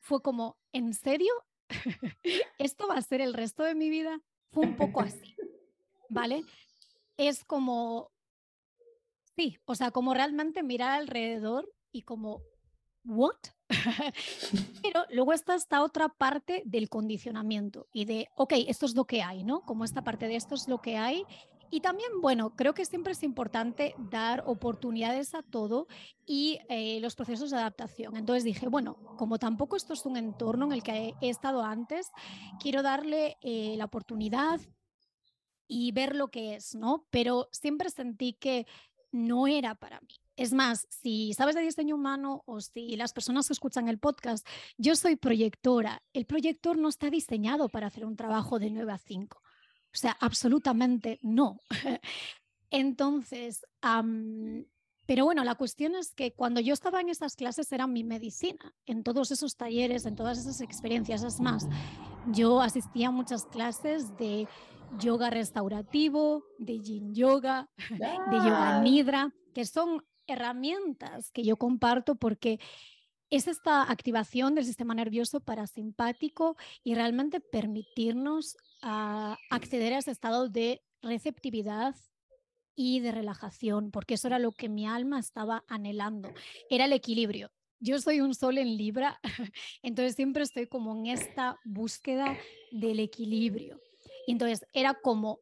[0.00, 1.32] fue como, ¿en serio?
[2.58, 4.20] ¿Esto va a ser el resto de mi vida?
[4.52, 5.34] Fue un poco así,
[6.08, 6.44] ¿vale?
[7.16, 8.12] Es como,
[9.36, 12.42] sí, o sea, como realmente mirar alrededor y como,
[13.04, 13.36] ¿what?
[14.82, 19.22] Pero luego está esta otra parte del condicionamiento y de, ok, esto es lo que
[19.22, 19.62] hay, ¿no?
[19.62, 21.24] Como esta parte de esto es lo que hay
[21.74, 25.88] y también, bueno, creo que siempre es importante dar oportunidades a todo
[26.24, 28.16] y eh, los procesos de adaptación.
[28.16, 32.12] Entonces dije, bueno, como tampoco esto es un entorno en el que he estado antes,
[32.60, 34.60] quiero darle eh, la oportunidad
[35.66, 37.06] y ver lo que es, ¿no?
[37.10, 38.68] Pero siempre sentí que
[39.14, 40.20] no era para mí.
[40.36, 44.46] Es más, si sabes de diseño humano o si las personas que escuchan el podcast,
[44.76, 46.02] yo soy proyectora.
[46.12, 49.38] El proyector no está diseñado para hacer un trabajo de 9 a 5.
[49.38, 51.60] O sea, absolutamente no.
[52.70, 53.64] Entonces,
[55.06, 58.74] pero bueno, la cuestión es que cuando yo estaba en esas clases era mi medicina,
[58.86, 61.22] en todos esos talleres, en todas esas experiencias.
[61.22, 61.68] Es más,
[62.32, 64.48] yo asistía a muchas clases de
[64.98, 68.30] yoga restaurativo, de yin yoga, ah.
[68.30, 72.58] de yoga nidra, que son herramientas que yo comparto porque
[73.30, 80.48] es esta activación del sistema nervioso parasimpático y realmente permitirnos uh, acceder a ese estado
[80.48, 81.94] de receptividad
[82.76, 86.32] y de relajación, porque eso era lo que mi alma estaba anhelando,
[86.70, 87.50] era el equilibrio.
[87.78, 89.20] yo soy un sol en Libra,
[89.82, 92.36] entonces siempre estoy como en esta búsqueda
[92.72, 93.80] del equilibrio.
[94.26, 95.40] Entonces era como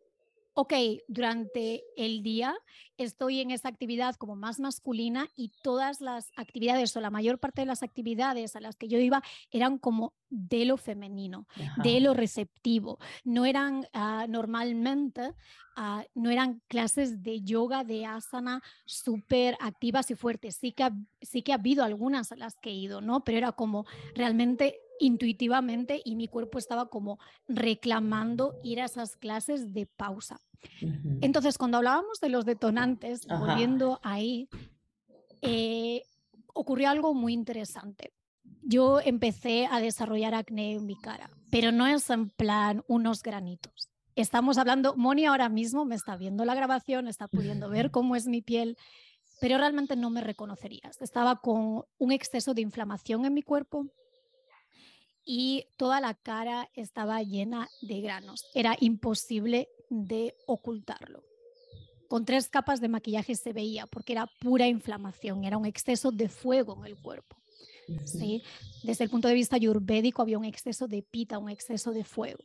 [0.54, 0.74] ok,
[1.08, 2.54] durante el día
[2.98, 7.62] estoy en esa actividad como más masculina y todas las actividades o la mayor parte
[7.62, 11.46] de las actividades a las que yo iba eran como de lo femenino,
[11.82, 12.98] de lo receptivo.
[13.24, 15.32] No eran ah, normalmente,
[15.74, 20.56] ah, no eran clases de yoga, de asana súper activas y fuertes.
[20.56, 20.90] Sí que,
[21.22, 23.24] sí que ha habido algunas a las que he ido, ¿no?
[23.24, 29.74] Pero era como realmente intuitivamente y mi cuerpo estaba como reclamando ir a esas clases
[29.74, 30.40] de pausa.
[31.20, 34.48] Entonces, cuando hablábamos de los detonantes, volviendo ahí,
[35.40, 36.02] eh,
[36.54, 38.12] ocurrió algo muy interesante.
[38.62, 43.90] Yo empecé a desarrollar acné en mi cara, pero no es en plan unos granitos.
[44.14, 48.28] Estamos hablando, Moni ahora mismo me está viendo la grabación, está pudiendo ver cómo es
[48.28, 48.76] mi piel,
[49.40, 51.02] pero realmente no me reconocerías.
[51.02, 53.88] Estaba con un exceso de inflamación en mi cuerpo,
[55.24, 58.46] y toda la cara estaba llena de granos.
[58.54, 61.22] Era imposible de ocultarlo.
[62.08, 66.28] Con tres capas de maquillaje se veía porque era pura inflamación, era un exceso de
[66.28, 67.36] fuego en el cuerpo.
[68.04, 68.42] ¿sí?
[68.82, 72.42] Desde el punto de vista ayurvédico había un exceso de pita, un exceso de fuego.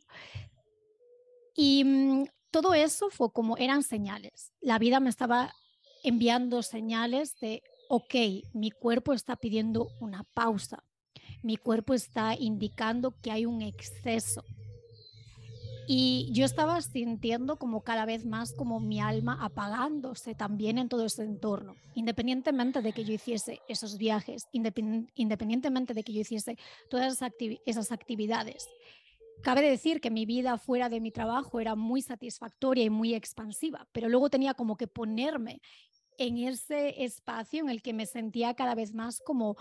[1.54, 4.52] Y mm, todo eso fue como eran señales.
[4.60, 5.52] La vida me estaba
[6.02, 8.14] enviando señales de, ok,
[8.54, 10.84] mi cuerpo está pidiendo una pausa,
[11.42, 14.44] mi cuerpo está indicando que hay un exceso.
[15.90, 21.06] Y yo estaba sintiendo como cada vez más como mi alma apagándose también en todo
[21.06, 26.58] ese entorno, independientemente de que yo hiciese esos viajes, independientemente de que yo hiciese
[26.90, 27.22] todas
[27.64, 28.68] esas, actividades.
[29.42, 33.88] Cabe decir que mi vida fuera de mi trabajo era muy satisfactoria y muy expansiva,
[33.90, 35.62] pero luego tenía como que ponerme
[36.18, 39.56] en ese espacio en el que me sentía cada vez más como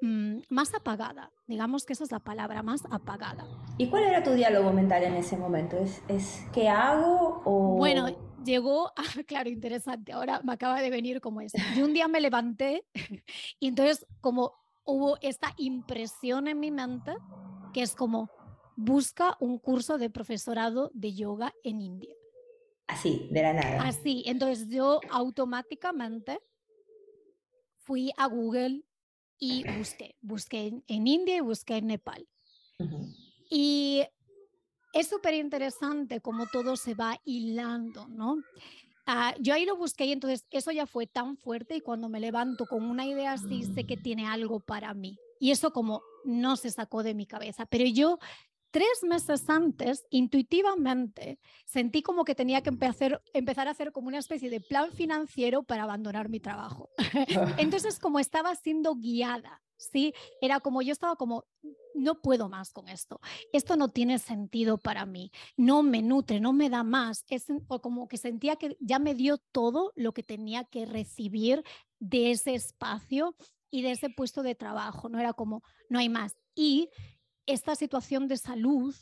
[0.00, 3.46] Mm, más apagada, digamos que esa es la palabra, más apagada.
[3.78, 5.78] ¿Y cuál era tu diálogo mental en ese momento?
[5.78, 7.76] ¿Es, es qué hago o...?
[7.76, 8.08] Bueno,
[8.44, 8.92] llegó, a,
[9.26, 11.52] claro, interesante, ahora me acaba de venir como es.
[11.76, 12.84] Yo un día me levanté
[13.60, 14.52] y entonces como
[14.84, 17.14] hubo esta impresión en mi mente
[17.72, 18.30] que es como
[18.76, 22.14] busca un curso de profesorado de yoga en India.
[22.86, 23.82] Así, de la nada.
[23.82, 26.40] Así, entonces yo automáticamente
[27.78, 28.84] fui a Google
[29.44, 32.26] y busqué, busqué en, India y busqué en Nepal.
[33.50, 34.02] Y
[34.94, 38.38] es súper interesante cómo todo se va hilando, ¿no?
[39.06, 42.20] Ah, yo ahí lo busqué y entonces eso ya fue tan fuerte y cuando me
[42.20, 45.18] levanto con una idea así sé que tiene algo para mí.
[45.38, 48.18] Y eso como no se sacó de mi cabeza, pero yo
[48.74, 54.18] tres meses antes, intuitivamente, sentí como que tenía que empezar, empezar a hacer como una
[54.18, 56.90] especie de plan financiero para abandonar mi trabajo.
[57.56, 60.12] Entonces, como estaba siendo guiada, ¿sí?
[60.40, 61.44] Era como yo estaba como,
[61.94, 63.20] no puedo más con esto,
[63.52, 67.80] esto no tiene sentido para mí, no me nutre, no me da más, es o
[67.80, 71.62] como que sentía que ya me dio todo lo que tenía que recibir
[72.00, 73.36] de ese espacio
[73.70, 76.36] y de ese puesto de trabajo, no era como, no hay más.
[76.56, 76.90] Y
[77.46, 78.94] esta situación de salud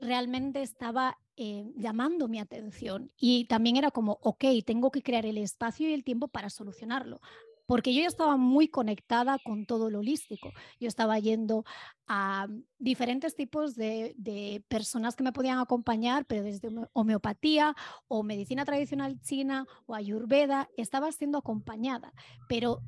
[0.00, 5.38] realmente estaba eh, llamando mi atención y también era como, ok, tengo que crear el
[5.38, 7.20] espacio y el tiempo para solucionarlo.
[7.66, 10.52] Porque yo ya estaba muy conectada con todo lo holístico.
[10.80, 11.64] Yo estaba yendo
[12.08, 12.48] a
[12.80, 17.76] diferentes tipos de, de personas que me podían acompañar, pero desde homeopatía
[18.08, 22.12] o medicina tradicional china o ayurveda, estaba siendo acompañada.
[22.48, 22.80] Pero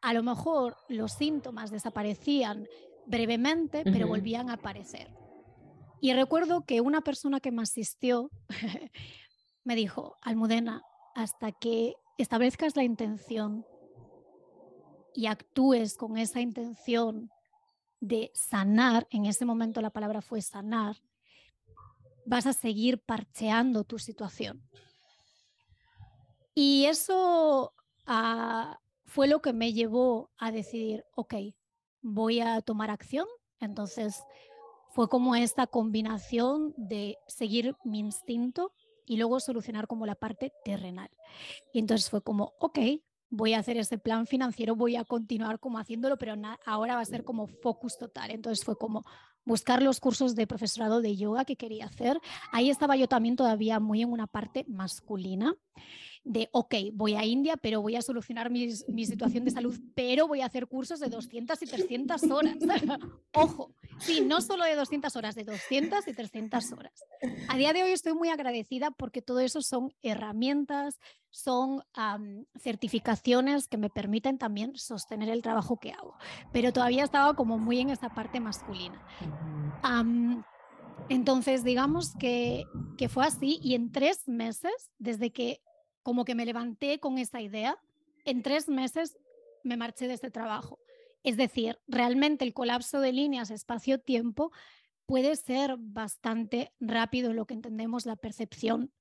[0.00, 2.68] a lo mejor los síntomas desaparecían
[3.10, 5.10] brevemente, pero volvían a aparecer.
[6.00, 8.30] Y recuerdo que una persona que me asistió
[9.64, 10.82] me dijo, Almudena,
[11.14, 13.66] hasta que establezcas la intención
[15.12, 17.30] y actúes con esa intención
[17.98, 20.96] de sanar, en ese momento la palabra fue sanar,
[22.24, 24.62] vas a seguir parcheando tu situación.
[26.54, 27.74] Y eso
[28.06, 31.34] ah, fue lo que me llevó a decidir, ok,
[32.02, 33.26] voy a tomar acción.
[33.60, 34.22] Entonces
[34.90, 38.72] fue como esta combinación de seguir mi instinto
[39.06, 41.10] y luego solucionar como la parte terrenal.
[41.72, 42.78] Y entonces fue como, ok,
[43.30, 46.34] voy a hacer ese plan financiero, voy a continuar como haciéndolo, pero
[46.66, 48.30] ahora va a ser como focus total.
[48.30, 49.04] Entonces fue como
[49.44, 52.20] buscar los cursos de profesorado de yoga que quería hacer.
[52.52, 55.54] Ahí estaba yo también todavía muy en una parte masculina.
[56.24, 60.28] De, ok, voy a India, pero voy a solucionar mi, mi situación de salud, pero
[60.28, 62.56] voy a hacer cursos de 200 y 300 horas.
[63.32, 66.92] Ojo, sí, no solo de 200 horas, de 200 y 300 horas.
[67.48, 71.00] A día de hoy estoy muy agradecida porque todo eso son herramientas,
[71.30, 71.82] son
[72.58, 76.16] certificaciones que me permiten también sostener el trabajo que hago,
[76.52, 79.00] pero todavía estaba como muy en esa parte masculina.
[81.08, 82.64] entonces, digamos que,
[82.98, 85.62] que fue así y en tres meses, desde que
[86.02, 87.78] como que me levanté con esa idea,
[88.24, 89.18] en tres meses
[89.62, 90.78] me marché de este trabajo.
[91.22, 94.52] Es decir, realmente el colapso de líneas espacio-tiempo
[95.06, 98.92] puede ser bastante rápido en lo que entendemos la percepción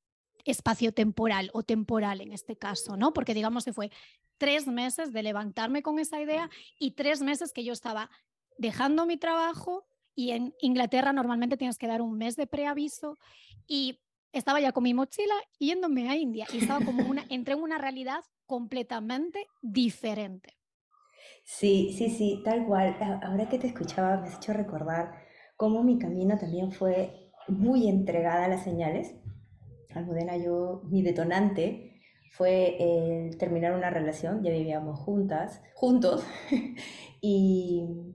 [0.46, 3.14] espacio-temporal o temporal en este caso, ¿no?
[3.14, 3.92] Porque digamos que fue
[4.38, 8.10] tres meses de levantarme con esa idea y tres meses que yo estaba
[8.58, 9.86] dejando mi trabajo
[10.16, 13.18] y en Inglaterra normalmente tienes que dar un mes de preaviso
[13.68, 14.00] y
[14.32, 17.78] estaba ya con mi mochila yéndome a India y estaba como una, entré en una
[17.78, 20.58] realidad completamente diferente.
[21.44, 22.96] Sí, sí, sí, tal cual.
[23.24, 25.14] Ahora que te escuchaba me has hecho recordar
[25.58, 29.16] cómo mi camino también fue muy entregada a las señales.
[29.94, 32.00] Almudena, yo, mi detonante
[32.32, 36.24] fue el terminar una relación, ya vivíamos juntas, juntos,
[37.22, 38.09] y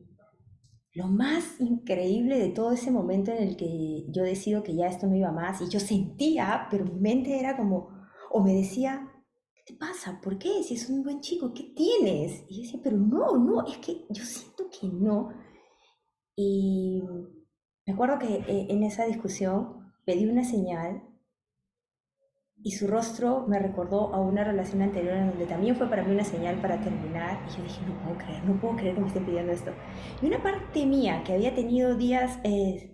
[0.94, 5.08] lo más increíble de todo ese momento en el que yo decido que ya esto
[5.08, 7.90] no iba más, y yo sentía, pero mi mente era como,
[8.30, 9.10] o me decía,
[9.54, 10.20] ¿qué te pasa?
[10.22, 10.62] ¿Por qué?
[10.62, 12.44] Si es un buen chico, ¿qué tienes?
[12.48, 15.30] Y yo decía, pero no, no, es que yo siento que no.
[16.36, 17.02] Y
[17.86, 21.02] me acuerdo que eh, en esa discusión pedí una señal
[22.66, 26.14] y su rostro me recordó a una relación anterior en donde también fue para mí
[26.14, 29.06] una señal para terminar y yo dije, no puedo creer, no puedo creer que me
[29.06, 29.70] estén pidiendo esto.
[30.22, 32.90] Y una parte mía que había tenido días eh,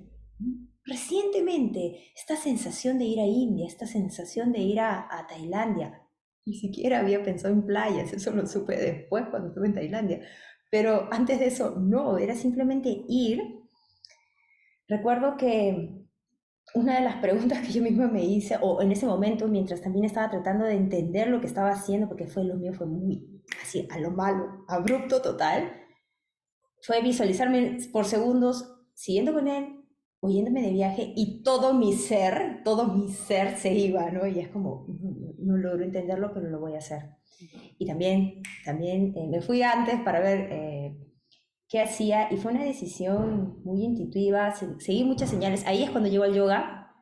[0.84, 6.02] recientemente, esta sensación de ir a India, esta sensación de ir a, a Tailandia,
[6.44, 10.20] ni siquiera había pensado en playas, eso lo supe después cuando estuve en Tailandia,
[10.68, 13.40] pero antes de eso no, era simplemente ir.
[14.88, 15.99] Recuerdo que
[16.74, 20.04] una de las preguntas que yo misma me hice, o en ese momento, mientras también
[20.04, 23.86] estaba tratando de entender lo que estaba haciendo, porque fue lo mío, fue muy así
[23.90, 25.72] a lo malo, abrupto total,
[26.82, 29.84] fue visualizarme por segundos siguiendo con él,
[30.20, 34.26] oyéndome de viaje y todo mi ser, todo mi ser se iba, ¿no?
[34.26, 34.86] Y es como,
[35.38, 37.16] no, logro entenderlo, pero lo voy a hacer.
[37.78, 40.96] Y también, también eh, me fui antes para ver eh,
[41.70, 45.64] qué hacía y fue una decisión muy intuitiva, seguí muchas señales.
[45.66, 46.92] Ahí es cuando llegó el yoga.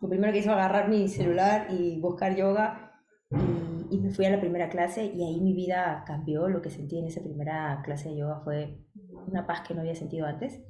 [0.00, 2.92] Lo primero que hice fue agarrar mi celular y buscar yoga
[3.30, 6.48] y, y, me fui a la primera clase y ahí mi vida cambió.
[6.48, 8.84] Lo que sentí en esa primera clase de yoga fue
[9.28, 10.60] una paz que no había sentido antes.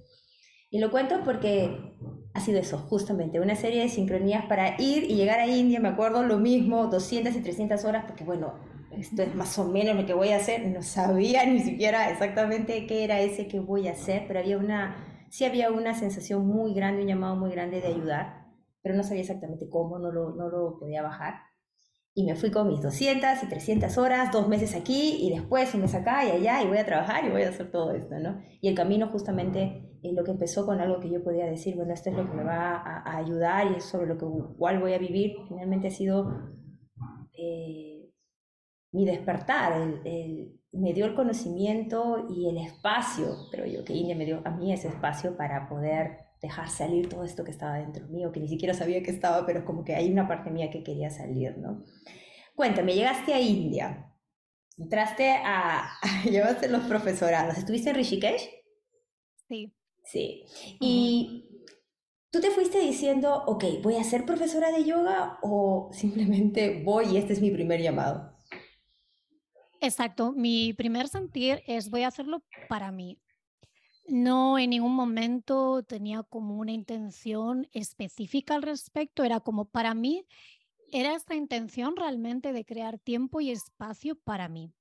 [0.70, 1.96] Y lo cuento porque
[2.34, 5.88] ha sido eso, justamente, una serie de sincronías para ir y llegar a India, me
[5.88, 8.54] acuerdo lo mismo, 200 y 300 horas, porque bueno,
[8.92, 12.86] esto es más o menos lo que voy a hacer, no sabía ni siquiera exactamente
[12.86, 16.74] qué era ese que voy a hacer, pero había una, sí había una sensación muy
[16.74, 18.46] grande, un llamado muy grande de ayudar,
[18.82, 21.34] pero no sabía exactamente cómo, no lo, no lo podía bajar.
[22.18, 25.82] Y me fui con mis 200 y 300 horas, dos meses aquí y después un
[25.82, 28.40] mes acá y allá y voy a trabajar y voy a hacer todo esto, ¿no?
[28.62, 31.92] Y el camino justamente es lo que empezó con algo que yo podía decir, bueno,
[31.92, 34.94] esto es lo que me va a, ayudar y es sobre lo que igual voy
[34.94, 36.32] a vivir, finalmente ha sido...
[37.36, 37.95] Eh,
[38.96, 44.24] mi despertar, el, me dio el conocimiento y el espacio, creo yo que India me
[44.24, 48.32] dio a mí ese espacio para poder dejar salir todo esto que estaba dentro mío,
[48.32, 51.10] que ni siquiera sabía que estaba, pero como que hay una parte mía que quería
[51.10, 51.84] salir, ¿no?
[52.54, 54.14] Cuéntame, llegaste a India,
[54.78, 55.90] entraste a,
[56.24, 58.48] llevaste los profesorados, ¿estuviste en Rishikesh?
[59.46, 59.74] Sí.
[60.04, 60.44] Sí.
[60.80, 61.66] Y
[62.30, 67.16] tú te fuiste diciendo, ok, voy a ser profesora de yoga o simplemente voy y
[67.18, 68.35] este es mi primer llamado.
[69.80, 73.18] Exacto, mi primer sentir es voy a hacerlo para mí.
[74.08, 80.24] No en ningún momento tenía como una intención específica al respecto, era como para mí,
[80.92, 84.72] era esta intención realmente de crear tiempo y espacio para mí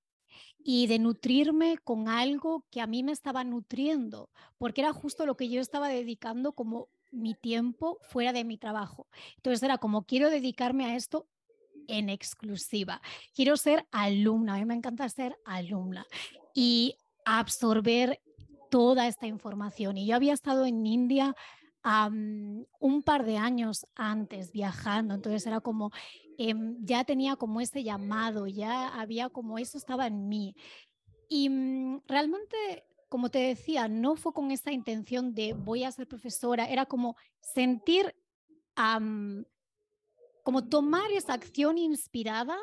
[0.60, 5.38] y de nutrirme con algo que a mí me estaba nutriendo, porque era justo lo
[5.38, 9.08] que yo estaba dedicando como mi tiempo fuera de mi trabajo.
[9.38, 11.28] Entonces era como quiero dedicarme a esto
[11.88, 13.02] en exclusiva.
[13.34, 16.06] Quiero ser alumna, a mí me encanta ser alumna
[16.54, 18.22] y absorber
[18.70, 19.98] toda esta información.
[19.98, 21.36] Y yo había estado en India
[22.80, 25.92] un par de años antes viajando, entonces era como,
[26.38, 30.56] em, ya tenía como ese llamado, ya había como eso estaba en mí.
[31.30, 36.08] Y mm, realmente, como te decía, no fue con esa intención de voy a ser
[36.08, 38.16] profesora, era como sentir
[40.46, 42.56] como tomar esa acción inspirada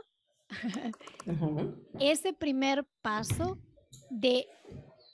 [1.99, 3.59] ese primer paso
[4.09, 4.47] de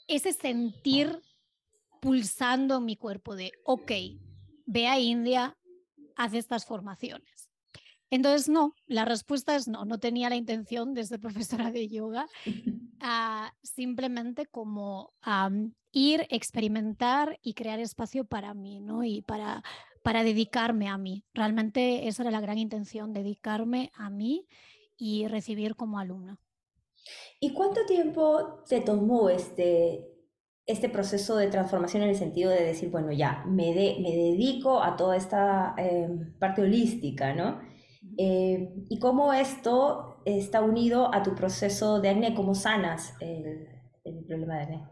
[0.07, 1.19] ese sentir
[2.03, 3.91] pulsando en mi cuerpo de, ok,
[4.67, 5.57] ve a India,
[6.15, 7.49] haz estas formaciones.
[8.11, 12.27] Entonces, no, la respuesta es no, no tenía la intención de ser profesora de yoga,
[13.01, 15.15] ah, simplemente como
[15.91, 19.05] ir, experimentar y crear espacio para mí, ¿no?
[19.05, 19.63] Y para,
[20.09, 21.27] para dedicarme a mí.
[21.35, 24.47] Realmente esa era la gran intención, dedicarme a mí
[24.97, 26.41] y recibir como alumna.
[27.41, 30.09] ¿Y cuánto tiempo te tomó este,
[30.65, 34.97] este proceso de transformación en el sentido de decir, bueno, ya, me, me dedico a
[34.97, 37.61] toda esta em, parte holística, ¿no?
[38.17, 43.69] Eh, y cómo esto está unido a tu proceso de acné, cómo sanas el,
[44.05, 44.89] el problema de acné.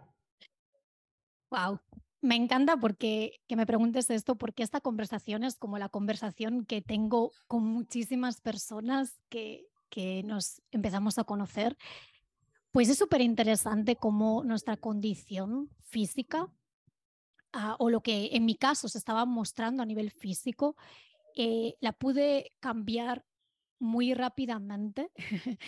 [1.51, 1.81] Wow,
[2.27, 6.83] me encanta porque que me preguntes esto, porque esta conversación es como la conversación que
[6.83, 11.79] tengo con muchísimas personas que, que nos empezamos a conocer.
[12.73, 16.53] Pues es súper interesante cómo nuestra condición física,
[17.53, 20.77] ah, o lo que en mi caso se estaba mostrando a nivel físico,
[21.37, 23.25] eh, la pude cambiar
[23.79, 25.11] muy rápidamente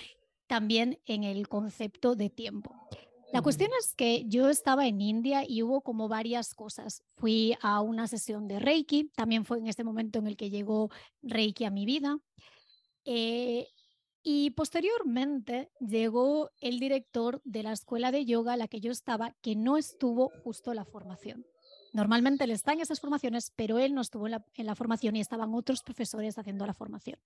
[0.46, 2.74] también en el concepto de tiempo.
[3.33, 7.03] La cuestión es que yo estaba en India y hubo como varias cosas.
[7.16, 10.91] Fui a una sesión de Reiki, también fue en este momento en el que llegó
[11.22, 12.18] Reiki a mi vida.
[13.05, 13.68] Eh,
[14.22, 19.35] y posteriormente llegó el director de la escuela de yoga a la que yo estaba,
[19.41, 21.47] que no estuvo justo la formación.
[21.93, 25.55] Normalmente él está en esas formaciones, pero él no estuvo en la, formación y estaban
[25.55, 27.18] otros profesores haciendo la formación.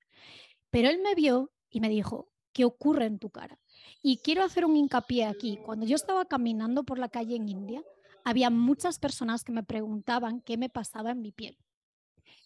[0.71, 3.59] Pero él me vio y me dijo, ¿qué ocurre en tu cara?
[4.03, 5.59] Y quiero hacer un hincapié aquí.
[5.65, 7.83] Cuando yo estaba caminando por la calle en India,
[8.25, 11.59] había muchas personas que me preguntaban qué me pasaba en mi piel.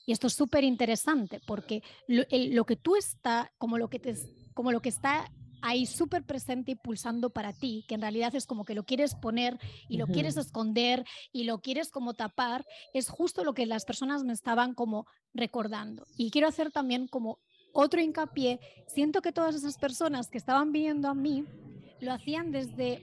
[0.07, 4.16] Y esto es súper interesante porque lo, que tú está, como lo que, te,
[4.55, 5.30] como lo que está
[5.62, 9.16] ahí súper presente y pulsando para ti, que en realidad es como que lo quieres
[9.16, 9.59] poner
[9.89, 12.64] y lo quieres esconder y lo quieres como tapar,
[12.95, 16.07] es justo lo que las personas me estaban como recordando.
[16.16, 17.41] Y quiero hacer también como
[17.77, 21.45] otro hincapié, siento que todas esas personas que estaban viniendo a mí
[22.01, 23.03] lo hacían desde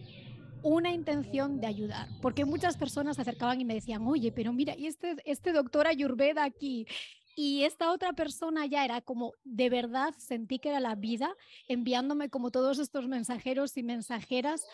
[0.63, 4.75] una intención de ayudar, porque muchas personas se acercaban y me decían, oye, pero mira,
[4.75, 6.87] y este, este doctor Ayurveda aquí,
[7.35, 11.35] y esta otra persona ya era como, de verdad sentí que era la vida
[11.67, 14.65] enviándome como todos estos mensajeros y mensajeras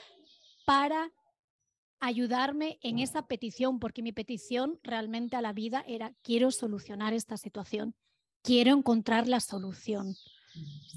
[0.65, 1.11] para
[1.99, 7.35] ayudarme en esa petición, porque mi petición realmente a la vida era, quiero solucionar esta
[7.37, 7.95] situación,
[8.41, 10.15] quiero encontrar la solución.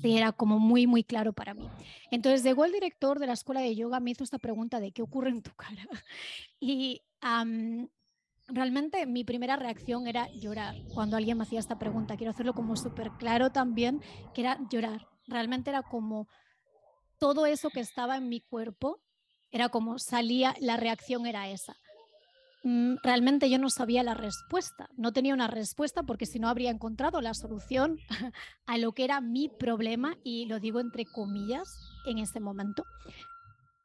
[0.01, 1.69] Sí, era como muy, muy claro para mí.
[2.11, 5.03] Entonces llegó el director de la escuela de yoga, me hizo esta pregunta de qué
[5.03, 5.87] ocurre en tu cara.
[6.59, 7.03] Y
[8.49, 12.17] realmente mi primera reacción era llorar cuando alguien me hacía esta pregunta.
[12.17, 14.01] Quiero hacerlo como súper claro también,
[14.35, 15.09] que era llorar.
[15.27, 16.29] Realmente era como
[17.19, 19.01] todo eso que estaba en mi cuerpo,
[19.53, 21.77] era como salía, la reacción era esa.
[22.65, 26.71] Mm, realmente yo no sabía la respuesta, no tenía una respuesta porque si no habría
[26.71, 27.99] encontrado la solución
[28.67, 31.69] a lo que era mi problema y lo digo entre comillas
[32.07, 32.85] en ese momento.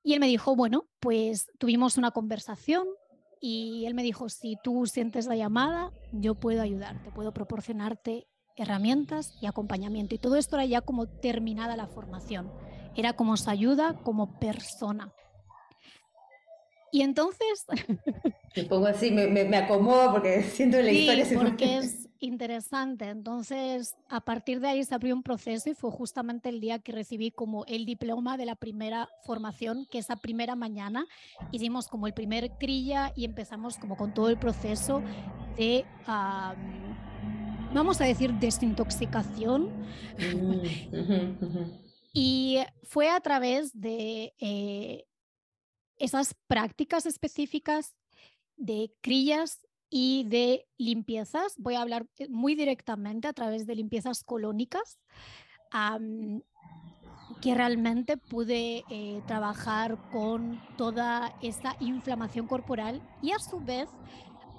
[0.03, 2.87] Y él me dijo, bueno, pues tuvimos una conversación,
[3.39, 9.33] y él me dijo, si tú sientes la llamada, yo puedo ayudarte, puedo proporcionarte herramientas
[9.41, 10.15] y acompañamiento.
[10.15, 12.51] Y todo esto era ya como terminada la formación.
[12.95, 15.13] Era como su ayuda como persona.
[16.91, 17.65] Y entonces...
[18.55, 21.25] Me pongo así, me, me, acomodo porque siento la sí, historia.
[21.39, 23.05] porque es interesante.
[23.09, 26.91] Entonces, a partir de ahí se abrió un proceso y fue justamente el día que
[26.91, 31.05] recibí como el diploma de la primera formación, que esa primera mañana
[31.51, 35.03] hicimos como el primer crilla y empezamos como con todo el proceso
[35.55, 35.85] de...
[37.73, 39.69] vamos a decir, desintoxicación.
[40.17, 45.05] Mm, y fue a través de eh,
[45.97, 47.95] esas prácticas específicas
[48.55, 51.55] de crillas y de limpiezas.
[51.57, 54.99] Voy a hablar eh, muy directamente a través de limpiezas colónicas,
[57.41, 63.89] que realmente pude eh, trabajar con toda esta inflamación corporal y a su vez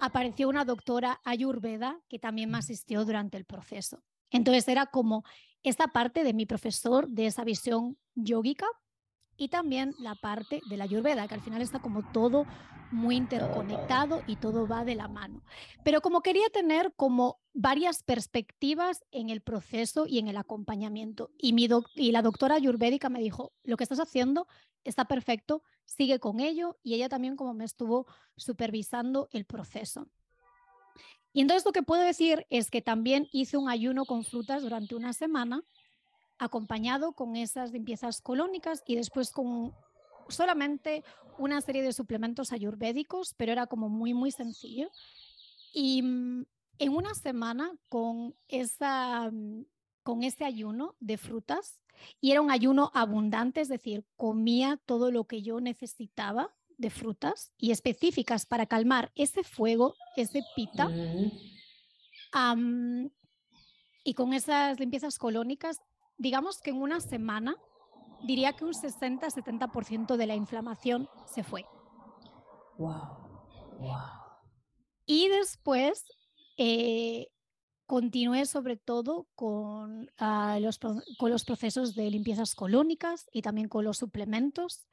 [0.01, 4.03] apareció una doctora ayurveda que también me asistió durante el proceso.
[4.31, 5.25] Entonces era como
[5.63, 8.67] esta parte de mi profesor de esa visión yógica
[9.39, 12.45] y también la parte de la Ayurveda, que al final está como todo
[12.91, 15.43] muy interconectado y todo va de la mano.
[15.85, 21.31] Pero como quería tener como varias perspectivas en el proceso y en el acompañamiento.
[21.39, 24.49] Y, mi y la doctora ayurvédica me dijo, lo que estás haciendo
[24.85, 26.79] está perfecto, sigue con ello.
[26.83, 30.09] Y ella también como me estuvo supervisando el proceso.
[31.33, 34.97] Y entonces lo que puedo decir es que también hice un ayuno con frutas durante
[34.97, 35.63] una semana
[36.39, 39.75] acompañado con esas limpiezas colónicas y después con
[40.29, 41.05] solamente
[41.39, 44.91] una serie de suplementos ayurvédicos, pero era como muy, muy sencillo.
[45.73, 46.45] Y mm,
[46.79, 49.65] en una semana con, esa, mm,
[50.03, 51.81] con ese ayuno de frutas,
[52.21, 57.53] y era un ayuno abundante, es decir, comía todo lo que yo necesitaba de frutas
[57.59, 60.91] y específicas para calmar ese fuego, ese pita.
[64.05, 65.81] y con esas limpiezas colónicas,
[66.19, 67.57] digamos que en una semana,
[68.25, 71.65] diría que un 60-70% de la inflamación se fue.
[72.77, 73.29] Wow.
[73.79, 74.19] Wow.
[75.07, 76.05] Y después
[76.57, 77.29] eh,
[77.87, 83.85] continué sobre todo con, ah, los, con los procesos de limpiezas colónicas y también con
[83.85, 84.87] los suplementos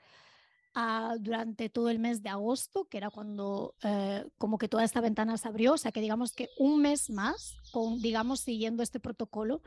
[0.73, 5.01] ah, durante todo el mes de agosto, que era cuando eh, como que toda esta
[5.01, 8.99] ventana se abrió, o sea que digamos que un mes más, con, digamos, siguiendo este
[8.99, 9.61] protocolo.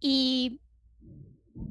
[0.00, 0.60] Y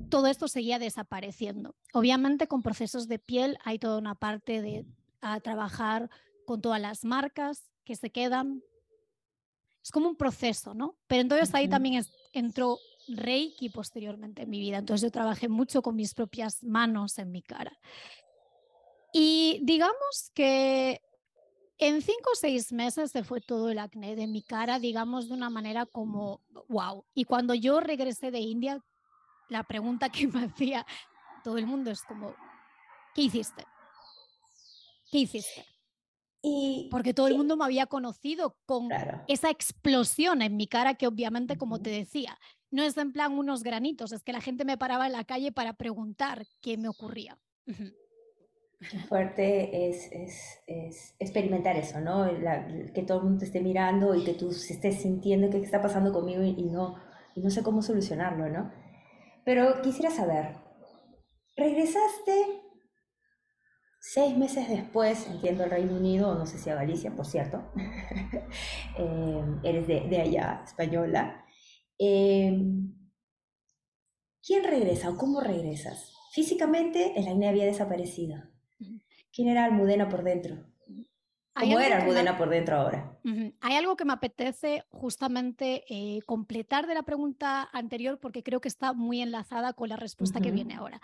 [0.10, 1.76] todo esto seguía desapareciendo.
[1.94, 4.86] Obviamente con procesos de piel hay toda una parte de
[5.22, 6.10] a trabajar
[6.46, 8.64] con todas las marcas que se quedan,
[9.84, 10.98] es como un proceso, ¿no?
[11.08, 14.78] Pero entonces ahí también entró Reiki posteriormente en mi vida.
[14.78, 17.78] Entonces yo trabajé mucho con mis propias manos en mi cara.
[19.12, 21.02] Y digamos que
[21.80, 25.34] en cinco o seis meses se fue todo el acné de mi cara, digamos, de
[25.34, 27.06] una manera como, wow.
[27.14, 28.84] Y cuando yo regresé de India,
[29.48, 30.86] la pregunta que me hacía
[31.44, 32.36] todo el mundo es como,
[33.16, 33.66] ¿qué hiciste?
[35.10, 35.66] ¿Qué hiciste?
[36.92, 38.90] Porque todo el mundo me había conocido con
[39.28, 42.38] esa explosión en mi cara que obviamente, como te decía,
[42.72, 45.52] no es en plan unos granitos, es que la gente me paraba en la calle
[45.52, 47.40] para preguntar qué me ocurría.
[48.80, 50.10] Qué fuerte es,
[50.66, 52.26] es, experimentar eso, ¿no?
[52.94, 56.14] que todo el mundo te esté mirando y que tú estés sintiendo qué está pasando
[56.14, 56.96] conmigo y, no,
[57.36, 58.72] y no sé cómo solucionarlo, ¿no?
[59.44, 60.56] Pero quisiera saber,
[61.58, 62.62] ¿regresaste
[64.02, 67.70] Seis meses después, entiendo el Reino Unido, no sé si a Galicia, por cierto,
[68.98, 71.44] eh, eres de, allá, española.
[72.00, 72.58] Eh,
[74.42, 76.14] ¿Quién regresa o cómo regresas?
[76.32, 78.38] Físicamente el acné había desaparecido.
[79.32, 80.58] ¿Quién era Almudena por dentro?
[81.60, 83.20] ¿Cómo era Almudena por dentro ahora?
[83.62, 88.68] Hay algo que me apetece justamente eh, completar de la pregunta anterior porque creo que
[88.68, 91.02] está muy enlazada con la respuesta que viene ahora.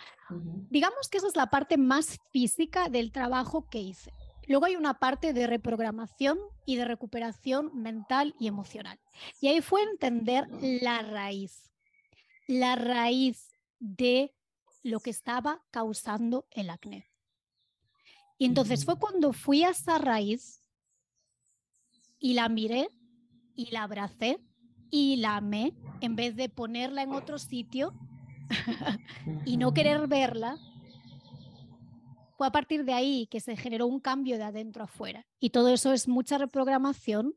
[0.69, 4.11] Digamos que esa es la parte más física del trabajo que hice.
[4.47, 8.99] Luego hay una parte de reprogramación y de recuperación mental y emocional.
[9.41, 11.71] Y ahí fue entender la raíz,
[12.47, 13.49] la raíz
[13.79, 14.35] de
[14.83, 17.07] lo que estaba causando el acné.
[18.37, 20.63] Y entonces fue cuando fui a esa raíz
[22.19, 22.89] y la miré
[23.55, 24.39] y la abracé
[24.89, 27.93] y la amé en vez de ponerla en otro sitio
[29.45, 30.57] y no querer verla.
[32.37, 35.25] Fue a partir de ahí que se generó un cambio de adentro a afuera.
[35.39, 37.33] Y todo eso es mucha reprogramación,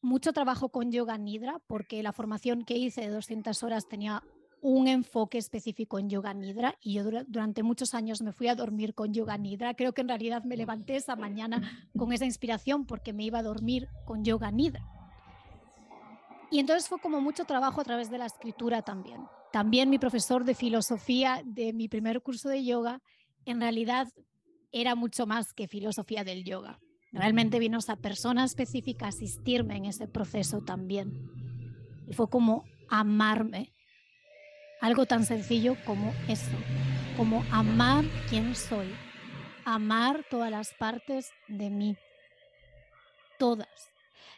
[0.00, 4.24] mucho trabajo con yoga nidra, porque la formación que hice de 200 horas tenía
[4.62, 8.94] un enfoque específico en yoga nidra y yo durante muchos años me fui a dormir
[8.94, 9.74] con yoga nidra.
[9.74, 11.60] Creo que en realidad me levanté esa mañana
[11.98, 14.86] con esa inspiración porque me iba a dormir con yoga nidra.
[16.52, 19.22] Y entonces fue como mucho trabajo a través de la escritura también.
[19.50, 23.02] También mi profesor de filosofía de mi primer curso de yoga
[23.44, 24.08] en realidad
[24.70, 26.78] era mucho más que filosofía del yoga.
[27.10, 31.28] Realmente vino esa persona específica a asistirme en ese proceso también.
[32.06, 33.71] Y fue como amarme
[34.82, 36.56] algo tan sencillo como eso,
[37.16, 38.92] como amar quien soy,
[39.64, 41.96] amar todas las partes de mí,
[43.38, 43.68] todas,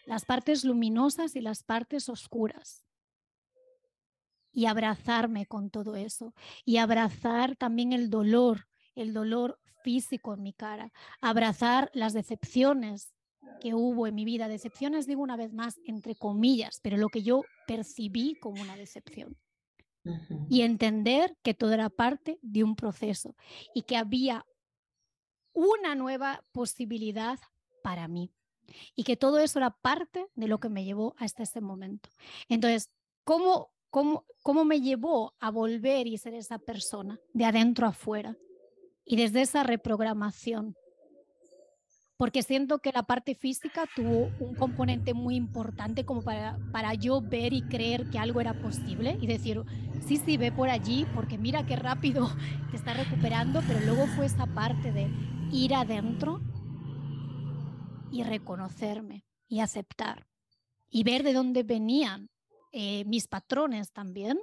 [0.05, 2.85] las partes luminosas y las partes oscuras.
[4.53, 6.35] Y abrazarme con todo eso,
[6.65, 10.93] y abrazar también el dolor, el dolor físico en mi cara,
[11.23, 13.15] abrazar las decepciones
[13.61, 17.23] que hubo en mi vida, decepciones digo una vez más entre comillas, pero lo que
[17.23, 19.37] yo percibí como una decepción
[20.49, 23.35] y entender que todo era parte de un proceso
[23.75, 24.45] y que había
[25.53, 27.39] una nueva posibilidad
[27.83, 28.33] para mí
[28.95, 32.09] y que todo eso era parte de lo que me llevó hasta este momento.
[32.49, 32.91] Entonces,
[33.25, 38.37] ¿cómo, cómo, cómo me llevó a volver y ser esa persona de adentro a afuera?
[39.05, 40.77] Y desde esa reprogramación
[42.17, 47.21] porque siento que la parte física tuvo un componente muy importante como para, para yo
[47.21, 49.63] ver y creer que algo era posible y decir,
[50.07, 52.31] sí, sí, ve por allí, porque mira qué rápido
[52.71, 55.11] te está recuperando, pero luego fue esa parte de
[55.51, 56.41] ir adentro
[58.13, 60.27] y reconocerme y aceptar
[60.89, 62.31] y ver de dónde venían
[62.71, 64.39] eh, mis patrones también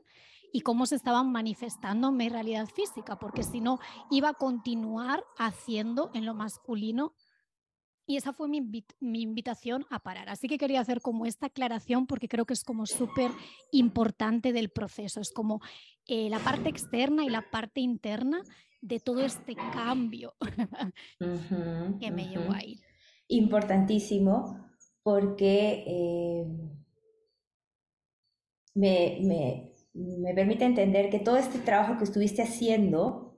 [0.52, 6.12] y cómo se estaban manifestando mi realidad física, porque si no, iba a continuar haciendo
[6.14, 7.14] en lo masculino
[8.06, 8.62] y esa fue mi,
[9.00, 10.30] mi, invitación a parar.
[10.30, 13.32] Así que quería hacer como esta aclaración porque creo que es como súper
[13.72, 15.22] importante del proceso.
[15.22, 15.62] Es como
[16.08, 18.42] eh, la parte externa y la parte interna
[18.82, 20.34] de todo este cambio
[22.00, 22.80] que me llevó ahí.
[23.28, 24.68] Importantísimo
[25.04, 26.46] porque eh,
[28.74, 33.32] me, me, me permite entender que todo este trabajo que estuviste haciendo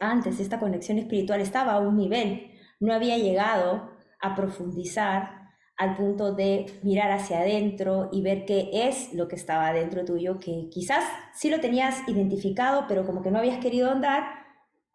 [0.00, 2.50] antes, esta conexión espiritual, estaba a un nivel,
[2.84, 5.44] no había llegado a profundizar
[5.76, 10.38] al punto de mirar hacia adentro y ver qué es lo que estaba dentro tuyo,
[10.38, 11.04] que quizás
[11.34, 14.24] sí lo tenías identificado, pero como que no habías querido andar,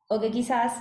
[0.08, 0.74] o que quizás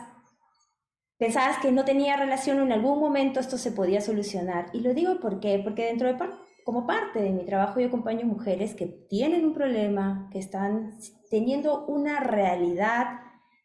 [1.18, 4.66] pensabas que no tenía relación, en algún momento esto se podía solucionar.
[4.72, 6.16] Y lo digo porque, porque dentro de
[6.64, 10.98] como parte de mi trabajo yo acompaño mujeres que tienen un problema, que están
[11.30, 13.20] teniendo una realidad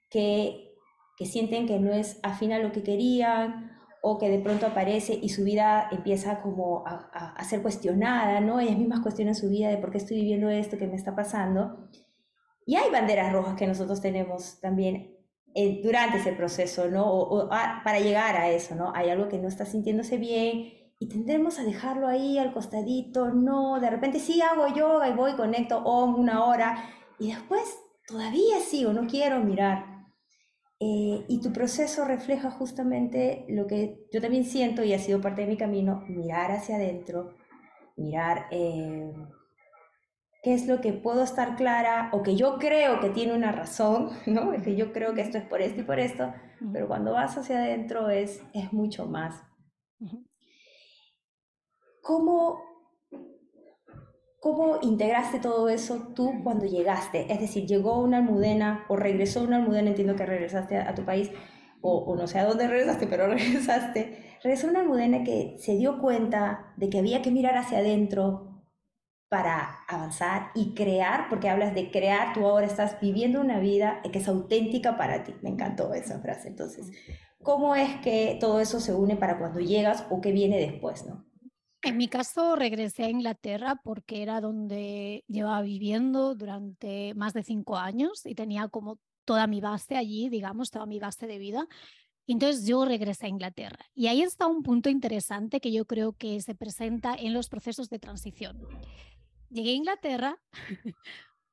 [0.10, 0.73] que,
[1.18, 5.18] que sienten que no es afín a lo que querían o que de pronto aparece
[5.22, 8.60] y su vida empieza como a, ser cuestionada, ¿no?
[8.60, 11.88] Ellas mismas cuestionan su vida de por qué estoy viviendo esto, qué me está pasando.
[12.66, 15.18] Y hay banderas rojas que nosotros tenemos también
[15.56, 17.10] eh, durante ese proceso, ¿no?
[17.10, 18.92] O, para llegar a eso, ¿no?
[18.94, 23.80] Hay algo que no está sintiéndose bien y tendremos a dejarlo ahí al costadito, no,
[23.80, 26.90] de repente sí hago yoga y voy, conecto om una hora
[27.20, 29.93] y después todavía sigo, no quiero mirar.
[30.86, 35.44] Eh, y tu proceso refleja justamente lo que yo también siento y ha sido parte
[35.44, 37.36] de mi camino, mirar hacia adentro,
[37.96, 39.14] mirar eh,
[40.42, 44.10] qué es lo que puedo estar clara o que yo creo que tiene una razón,
[44.26, 44.52] ¿no?
[44.52, 46.34] Es que yo creo que esto es por esto y por esto,
[46.74, 49.42] pero cuando vas hacia adentro es, es mucho más.
[52.02, 52.73] ¿Cómo
[54.44, 57.32] ¿Cómo integraste todo eso tú cuando llegaste?
[57.32, 61.32] Es decir, llegó una almudena o regresó una almudena, entiendo que regresaste a, tu país,
[61.80, 64.38] o, no sé a dónde regresaste, pero regresaste.
[64.44, 68.66] Regresó una almudena que se dio cuenta de que había que mirar hacia adentro
[69.30, 74.20] para avanzar y crear, porque hablas de crear, tú ahora estás viviendo una vida que
[74.20, 75.34] es auténtica para ti.
[75.42, 76.50] Me encantó esa frase.
[76.50, 76.92] Entonces,
[77.42, 81.24] ¿cómo es que todo eso se une para cuando llegas o qué viene después, no?
[81.84, 87.78] En mi caso, regresé a Inglaterra porque era donde llevaba viviendo durante más de cinco
[87.78, 91.68] años y tenía como toda mi base allí, digamos, toda mi base de vida.
[92.26, 93.86] Entonces yo regresé a Inglaterra.
[93.94, 97.90] Y ahí está un punto interesante que yo creo que se presenta en los procesos
[97.90, 98.66] de transición.
[99.50, 100.40] Llegué a Inglaterra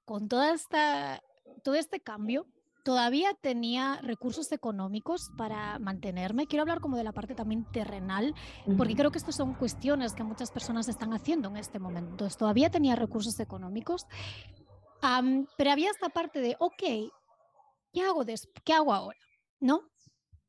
[0.04, 1.20] con toda esta,
[1.64, 2.46] todo este cambio
[2.84, 6.46] todavía tenía recursos económicos para mantenerme.
[6.46, 8.34] Quiero hablar como de la parte también terrenal,
[8.76, 12.10] porque creo que estas son cuestiones que muchas personas están haciendo en este momento.
[12.10, 14.06] Entonces, todavía tenía recursos económicos,
[15.56, 16.82] pero había esta parte de, ok,
[17.92, 18.24] ¿qué hago,
[18.64, 19.18] ¿qué hago ahora?
[19.60, 19.82] ¿No?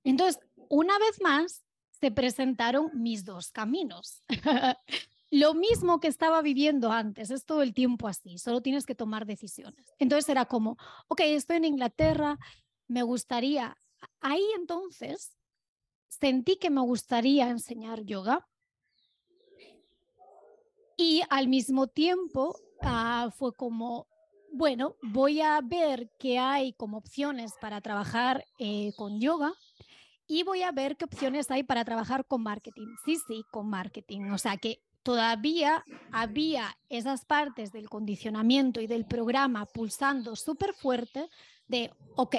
[0.04, 4.24] Entonces, una vez más, se presentaron mis dos caminos.
[5.32, 9.26] lo mismo que estaba viviendo antes, es todo el tiempo así, solo tienes que tomar
[9.26, 9.94] decisiones.
[9.98, 10.78] Entonces era como,
[11.08, 12.38] ok, estoy en Inglaterra,
[12.88, 13.78] me gustaría,
[14.20, 15.38] ahí entonces
[16.10, 18.46] sentí que me gustaría enseñar yoga
[20.98, 24.08] y al mismo tiempo ah, fue como,
[24.52, 29.54] bueno, voy a ver qué hay como opciones para trabajar eh, con yoga
[30.28, 32.88] y voy a ver qué opciones hay para trabajar con marketing.
[33.06, 34.32] Sí, sí, con marketing.
[34.32, 41.30] O sea que todavía había esas partes del condicionamiento y del programa pulsando súper fuerte
[41.68, 42.36] de, ok,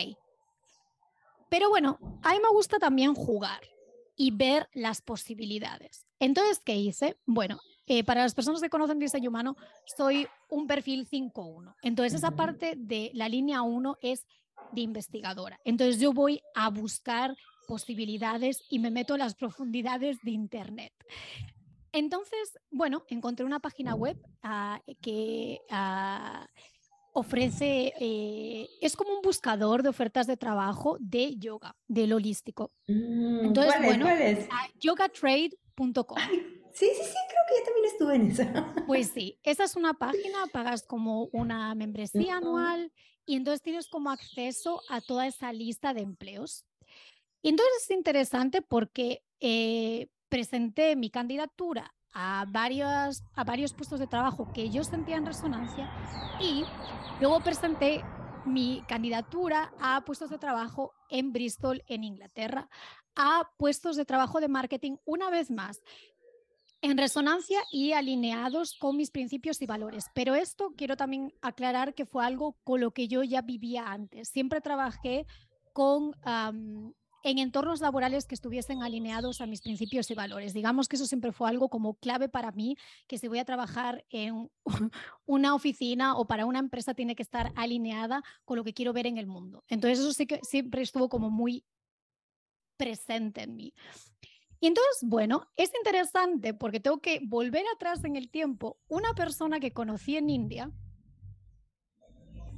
[1.53, 3.61] pero bueno, a mí me gusta también jugar
[4.17, 6.07] y ver las posibilidades.
[6.19, 7.19] Entonces, ¿qué hice?
[7.27, 11.75] Bueno, eh, para las personas que conocen diseño humano, soy un perfil 5-1.
[11.83, 14.25] Entonces, esa parte de la línea 1 es
[14.73, 15.61] de investigadora.
[15.65, 17.37] Entonces, yo voy a buscar
[17.69, 20.95] posibilidades y me meto en las profundidades de Internet.
[21.93, 26.47] Entonces, bueno, encontré una página web ah, que ah,
[27.13, 32.73] ofrece, eh, es como un buscador de ofertas de trabajo de yoga, del holístico.
[32.89, 34.07] Mm, Entonces, bueno,
[34.81, 36.19] yogatrade.com.
[36.73, 38.75] Sí, sí, sí, creo que yo también estuve en esa.
[38.87, 42.91] Pues sí, esa es una página, pagas como una membresía anual
[43.27, 46.65] y entonces tienes como acceso a toda esa lista de empleos.
[47.43, 54.07] Y entonces es interesante porque eh, presenté mi candidatura a, varios, a varios puestos de
[54.07, 55.91] trabajo que yo sentía en resonancia
[56.41, 56.65] y
[57.21, 58.03] luego presenté
[58.47, 62.71] mi candidatura a puestos de trabajo en Bristol, en Inglaterra,
[63.15, 65.83] a puestos de trabajo de marketing una vez más.
[66.81, 70.07] en resonancia y alineados con mis principios y valores.
[70.15, 74.31] Pero esto quiero también aclarar que fue algo con lo que yo ya vivía antes.
[74.31, 75.27] Siempre trabajé
[75.73, 76.17] con
[77.23, 80.53] en entornos laborales que estuviesen alineados a mis principios y valores.
[80.53, 84.05] Digamos que eso siempre fue algo como clave para mí, que si voy a trabajar
[84.11, 84.51] en
[85.27, 89.07] una oficina o para una empresa tiene que estar alineada con lo que quiero ver
[89.07, 89.65] en el mundo.
[89.69, 91.65] Entonces eso sí que siempre estuvo como muy
[92.77, 93.75] presente en mí.
[94.61, 98.79] Y entonces, bueno, es interesante porque tengo que volver atrás en el tiempo.
[98.87, 100.71] Una persona que conocí en India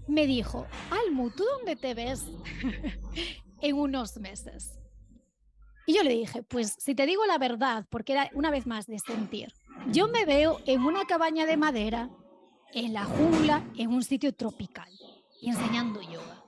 [0.06, 2.26] me dijo, Almu, ¿tú dónde te ves
[3.64, 4.78] en unos meses?
[5.86, 8.86] Y yo le dije, pues si te digo la verdad, porque era una vez más
[8.86, 9.52] de sentir,
[9.90, 12.10] yo me veo en una cabaña de madera,
[12.72, 14.88] en la jungla, en un sitio tropical
[15.40, 16.42] y enseñando yoga.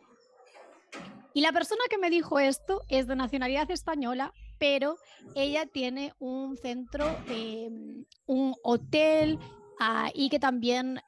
[1.35, 4.97] Y la persona que me dijo esto es de nacionalidad española, pero
[5.35, 9.39] ella tiene un centro, em, un hotel
[9.79, 11.01] ah, y que también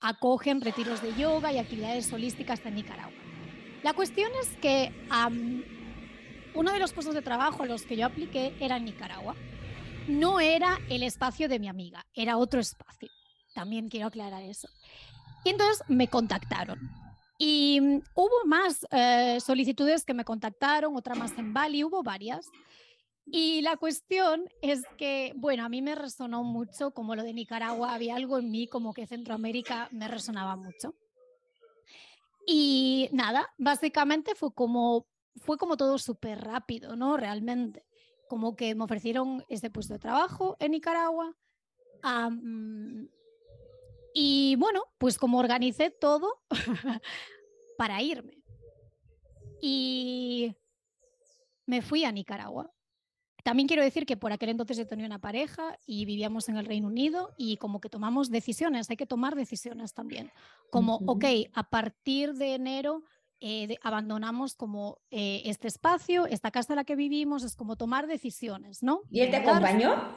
[0.00, 3.27] acogen retiros de yoga y actividades holísticas en Nicaragua.
[3.82, 4.92] La cuestión es que
[6.54, 9.36] uno de los puestos de trabajo a los que yo apliqué era en Nicaragua.
[10.08, 13.08] No era el espacio de mi amiga, era otro espacio.
[13.54, 14.68] También quiero aclarar eso.
[15.44, 16.78] Y entonces me contactaron.
[17.38, 22.46] Y mm, hubo más eh, solicitudes que me contactaron, otra más en Bali, hubo varias.
[23.26, 27.94] Y la cuestión es que, bueno, a mí me resonó mucho, como lo de Nicaragua,
[27.94, 30.94] había algo en mí como que Centroamérica me resonaba mucho.
[32.50, 37.18] Y nada, básicamente fue como, fue como todo súper rápido, ¿no?
[37.18, 37.84] Realmente.
[38.26, 41.36] Como que me ofrecieron este puesto de trabajo en Nicaragua.
[44.14, 46.40] y bueno, pues como organicé todo
[47.76, 48.42] para irme.
[49.60, 50.56] Y
[51.66, 52.72] me fui a Nicaragua.
[53.44, 56.66] También quiero decir que por aquel entonces yo tenía una pareja y vivíamos en el
[56.66, 60.30] Reino Unido y como que tomamos decisiones, hay que tomar decisiones también.
[60.70, 61.24] Como, ok,
[61.54, 63.04] a partir de enero
[63.40, 68.08] eh, abandonamos como eh, este espacio, esta casa en la que vivimos, es como tomar
[68.08, 69.02] decisiones, ¿no?
[69.10, 70.12] ¿Y él te acompañó?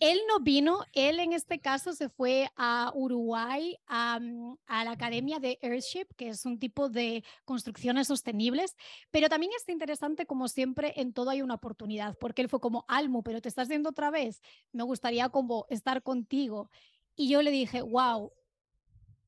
[0.00, 4.20] Él no vino, él en este caso se fue a Uruguay, a,
[4.66, 8.76] a, la Academia de Earthship, que es un tipo de construcciones sostenibles,
[9.10, 12.84] pero también es interesante, como siempre, en todo hay una oportunidad, porque él fue como,
[12.88, 14.40] Almo, pero te estás viendo otra vez,
[14.72, 16.70] me gustaría como estar contigo.
[17.16, 18.32] Y yo le dije, wow,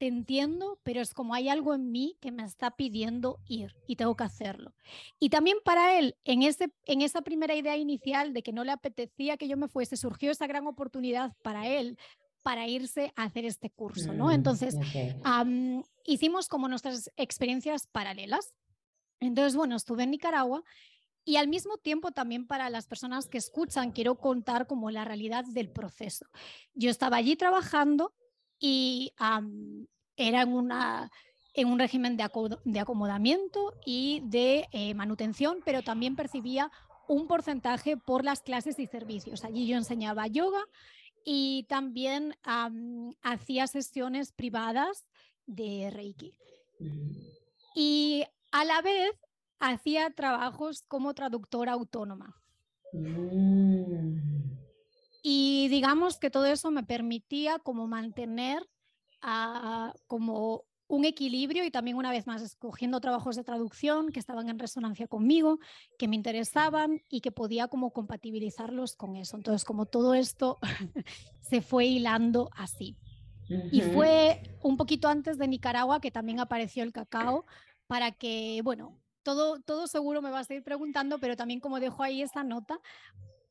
[0.00, 3.96] te entiendo, pero es como hay algo en mí que me está pidiendo ir y
[3.96, 4.72] tengo que hacerlo.
[5.18, 8.72] Y también para él, en, ese, en esa primera idea inicial de que no le
[8.72, 11.98] apetecía que yo me fuese, surgió esa gran oportunidad para él
[12.40, 14.28] para irse a hacer este curso, ¿no?
[14.28, 14.74] Mm, Entonces,
[16.06, 18.54] hicimos como nuestras experiencias paralelas.
[19.20, 20.64] Entonces, bueno, estuve en Nicaragua
[21.26, 25.44] y al mismo tiempo también para las personas que escuchan, quiero contar como la realidad
[25.44, 26.24] del proceso.
[26.72, 28.14] Yo estaba allí trabajando
[28.60, 29.12] y
[30.16, 31.10] era en, una,
[31.54, 32.28] en un régimen de,
[32.64, 36.70] de acomodamiento y de eh, manutención, pero también percibía
[37.08, 39.44] un porcentaje por las clases y servicios.
[39.44, 40.62] Allí yo enseñaba yoga
[41.24, 42.36] y también
[43.22, 45.06] hacía sesiones privadas
[45.46, 46.34] de Reiki.
[47.74, 49.12] Y a la vez
[49.58, 52.36] hacía trabajos como traductora autónoma.
[52.92, 54.59] Mm.
[55.22, 58.66] Y digamos que todo eso me permitía como mantener
[60.06, 64.58] como un equilibrio y también una vez más escogiendo trabajos de traducción que estaban en
[64.58, 65.60] resonancia conmigo,
[65.98, 69.36] que me interesaban y que podía como compatibilizarlos con eso.
[69.36, 70.58] Entonces, como todo esto
[71.40, 72.96] se fue hilando así.
[73.72, 77.46] Y fue un poquito antes de Nicaragua que también apareció el cacao
[77.88, 82.04] para que, bueno, todo, todo seguro me vas a ir preguntando, pero también como dejo
[82.04, 82.80] ahí esta nota,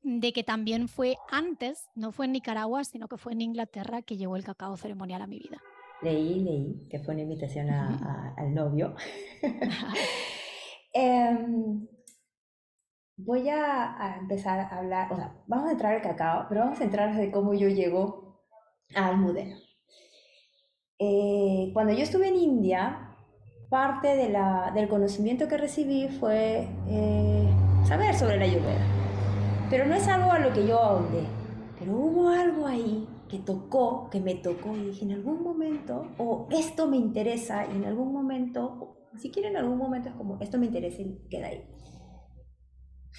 [0.03, 4.17] de que también fue antes, no fue en Nicaragua, sino que fue en Inglaterra que
[4.17, 5.57] llegó el cacao ceremonial a mi vida.
[6.01, 8.95] Leí, leí, que fue una invitación al novio.
[10.91, 11.87] Em,
[13.15, 16.83] voy a, empezar a hablar, o sea, vamos a entrar al cacao, pero vamos a
[16.83, 18.41] entrar de cómo yo llego
[18.95, 19.55] al Almudena.
[20.97, 23.15] Eh, cuando yo estuve en India,
[23.69, 27.47] parte de la, del conocimiento que recibí fue eh,
[27.85, 28.98] saber sobre la ayurveda
[29.69, 31.23] pero no es algo a lo que yo ahondé.
[31.77, 36.47] Pero hubo algo ahí que tocó, que me tocó y dije en algún momento, o
[36.51, 40.57] esto me interesa y en algún momento, si quieren en algún momento es como, esto
[40.57, 41.63] me interesa y queda ahí.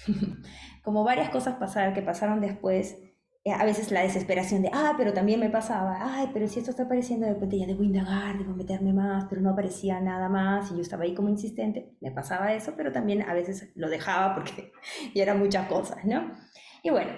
[0.83, 2.97] como varias cosas pasaron, que pasaron después,
[3.45, 6.83] a veces la desesperación de, ah, pero también me pasaba, ay, pero si esto está
[6.83, 10.75] apareciendo, de repente ya debo indagar, debo meterme más, pero no aparecía nada más y
[10.75, 14.71] yo estaba ahí como insistente, me pasaba eso, pero también a veces lo dejaba porque
[15.15, 16.31] ya eran muchas cosas, ¿no?
[16.83, 17.11] Y bueno,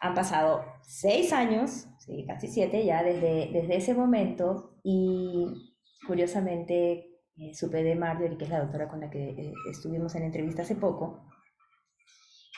[0.00, 5.74] Han pasado seis años, sí, casi siete ya desde, desde ese momento y
[6.06, 10.24] curiosamente eh, supe de Marjorie, que es la doctora con la que eh, estuvimos en
[10.24, 11.27] entrevista hace poco,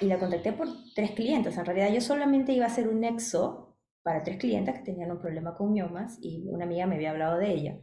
[0.01, 1.57] y la contacté por tres clientes.
[1.57, 5.20] En realidad yo solamente iba a hacer un nexo para tres clientes que tenían un
[5.20, 7.80] problema con miomas y una amiga me había hablado de ella.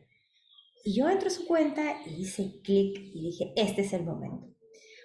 [0.84, 4.48] Y yo entro a su cuenta y hice clic y dije, este es el momento.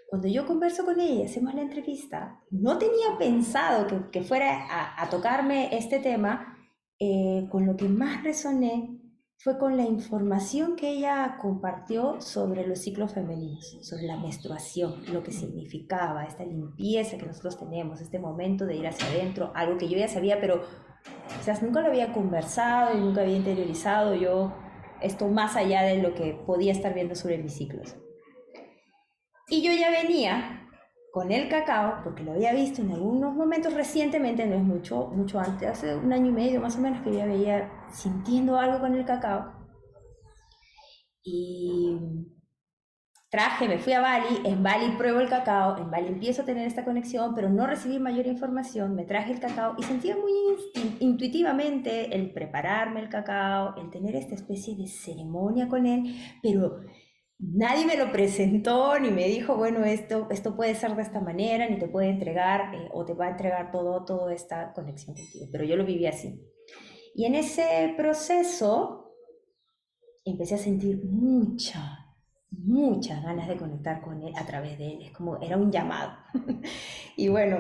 [0.09, 4.67] Cuando yo converso con ella y hacemos la entrevista, no tenía pensado que, que fuera
[4.97, 6.59] a, tocarme este tema,
[6.99, 9.02] eh, con lo que más resoné
[9.43, 15.25] fue con la información que ella compartió sobre los ciclos femeninos, sobre la menstruación, lo
[15.25, 19.89] que significaba, esta limpieza que nosotros tenemos, este momento de ir hacia adentro, algo que
[19.89, 20.63] yo ya sabía, pero
[21.27, 24.53] quizás nunca lo había conversado y nunca había interiorizado yo
[25.01, 27.97] esto más allá de lo que podía estar viendo sobre mis ciclos.
[29.49, 30.69] Y yo ya venía
[31.13, 35.39] con el cacao, porque lo había visto en algunos momentos recientemente, no es mucho, mucho
[35.39, 38.95] antes, hace un año y medio más o menos que ya veía sintiendo algo con
[38.95, 39.53] el cacao.
[41.23, 41.99] Y
[43.31, 46.67] traje, me fui a Bali, en Bali pruebo el cacao, en Bali empiezo a tener
[46.67, 50.33] esta conexión, pero no recibí mayor información, me traje el cacao y sentía muy
[51.01, 56.81] intuitivamente el prepararme el cacao, el tener esta especie de ceremonia con él, pero
[57.39, 61.69] nadie me lo presentó ni me dijo, bueno, esto, esto puede ser de esta manera,
[61.69, 65.47] ni te puede entregar eh, o te va a entregar todo, toda esta conexión contigo.
[65.51, 66.41] Pero yo lo viví así.
[67.15, 69.15] Y en ese proceso
[70.25, 72.17] empecé a sentir mucha,
[72.51, 75.03] muchas ganas de conectar con él a través de él.
[75.03, 76.13] Es como, era un llamado.
[77.17, 77.59] y bueno,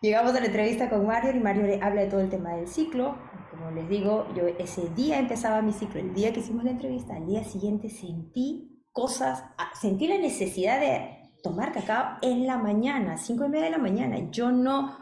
[0.00, 2.68] llegamos a la entrevista con Mario y Mario le habla de todo el tema del
[2.68, 3.18] ciclo.
[3.50, 7.16] Como les digo, yo ese día empezaba mi ciclo, el día que hicimos la entrevista,
[7.16, 9.44] al día siguiente sentí cosas,
[9.80, 14.28] sentí la necesidad de tomar cacao en la mañana, cinco y media de la mañana.
[14.32, 14.98] Yo no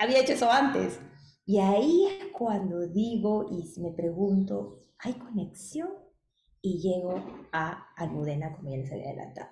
[0.00, 1.00] había hecho eso antes.
[1.44, 5.90] Y ahí es cuando digo y me pregunto, ¿hay conexión?
[6.62, 9.48] Y llego a Almudena, como ya les había adelantado.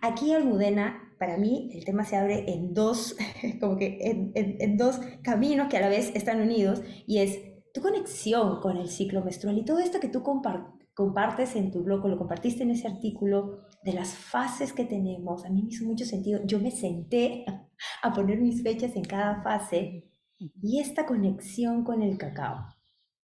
[0.00, 3.16] Aquí Almudena, para mí, el tema se abre en dos,
[3.60, 7.40] como que en, en dos caminos que a la vez están unidos, y es
[7.72, 11.82] tu conexión con el ciclo menstrual y todo esto que tú compartes compartes en tu
[11.82, 15.84] blog, lo compartiste en ese artículo, de las fases que tenemos, a mí me hizo
[15.84, 16.40] mucho sentido.
[16.44, 17.44] Yo me senté
[18.02, 22.66] a poner mis fechas en cada fase y esta conexión con el cacao.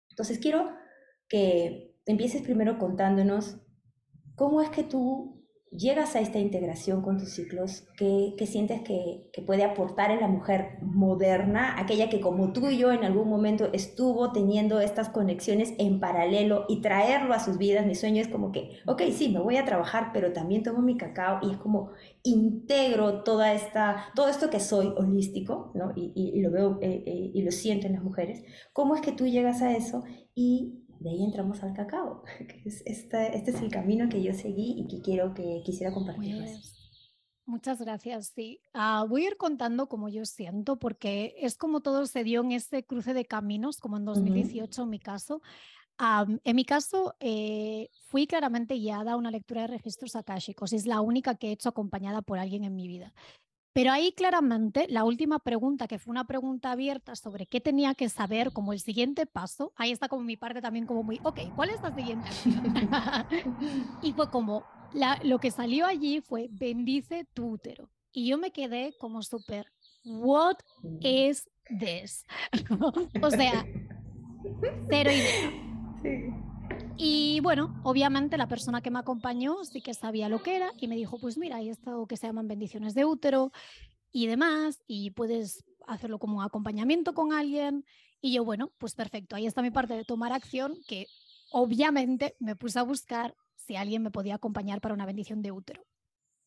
[0.10, 0.70] Entonces quiero
[1.28, 3.58] que empieces primero contándonos
[4.36, 5.39] cómo es que tú
[5.72, 10.78] llegas a esta integración con tus ciclos, ¿qué, sientes que, puede aportar en la mujer
[10.82, 16.00] moderna, aquella que como tú y yo en algún momento estuvo teniendo estas conexiones en
[16.00, 17.86] paralelo y traerlo a sus vidas?
[17.86, 20.98] Mi sueño es como que, ok, sí, me voy a trabajar, pero también tomo mi
[20.98, 21.92] cacao y es como
[22.24, 25.94] integro toda esta, todo esto que soy holístico, ¿no?
[25.96, 28.44] Y, y, lo veo eh, eh, y lo siento en las mujeres.
[28.74, 30.04] ¿Cómo es que tú llegas a eso
[30.36, 32.24] y de ahí entramos al cacao.
[32.86, 36.52] este, este es el camino que yo seguí y que quiero que quisiera compartirles.
[36.52, 36.92] Pues,
[37.46, 38.32] muchas gracias.
[38.36, 42.42] Sí, uh, voy a ir contando como yo siento, porque es como todo se dio
[42.42, 44.86] en este cruce de caminos, como en 2018 uh -huh.
[44.86, 45.42] en mi caso.
[46.00, 50.72] Um, en mi caso, eh, fui claramente guiada a una lectura de registros akáshicos.
[50.72, 53.14] Es la única que he hecho acompañada por alguien en mi vida.
[53.80, 58.10] Pero ahí claramente la última pregunta, que fue una pregunta abierta sobre qué tenía que
[58.10, 61.70] saber como el siguiente paso, ahí está como mi parte también como muy, ok, ¿cuál
[61.70, 62.28] es la siguiente
[64.02, 67.90] y fue como, la, lo que salió allí fue, bendice tu útero.
[68.12, 69.72] Y yo me quedé como súper,
[70.04, 70.58] what
[71.00, 71.50] is
[71.80, 72.26] this?
[73.22, 73.66] o sea,
[74.90, 75.52] cero idea.
[76.02, 76.49] Sí.
[77.02, 80.90] Y bueno, obviamente la persona que me acompañó sí que sabía lo que era y
[80.90, 83.54] me dijo, pues mira, hay esto que se llaman bendiciones de útero
[84.12, 87.86] y demás, y puedes hacerlo como acompañamiento con alguien.
[88.20, 91.08] Y yo, bueno, pues perfecto, ahí está mi parte de tomar acción, que
[91.54, 95.86] obviamente me puse a buscar si alguien me podía acompañar para una bendición de útero.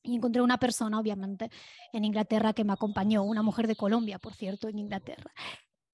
[0.03, 1.51] Y encontré una persona, obviamente,
[1.95, 5.33] en Inglaterra que me acompañó, una mujer de Colombia, por cierto, en Inglaterra.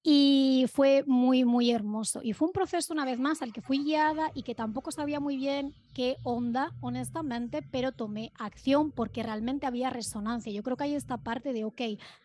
[0.01, 2.21] Y fue muy, muy hermoso.
[2.23, 5.19] Y fue un proceso una vez más al que fui guiada y que tampoco sabía
[5.19, 10.53] muy bien qué onda, honestamente, pero tomé acción porque realmente había resonancia.
[10.53, 11.81] Yo creo que hay esta parte de, ok,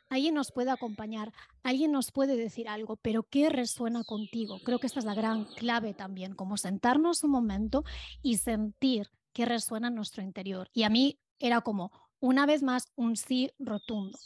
[0.09, 1.33] alguien nos puede acompañar,
[1.65, 4.61] alguien nos puede decir algo, pero ¿qué resuena contigo?
[4.65, 7.85] Creo que esta es la gran clave también, como sentarnos un momento
[8.23, 10.69] y sentir qué resuena en nuestro interior.
[10.73, 14.17] Y a mí era como, una vez más, un sí rotundo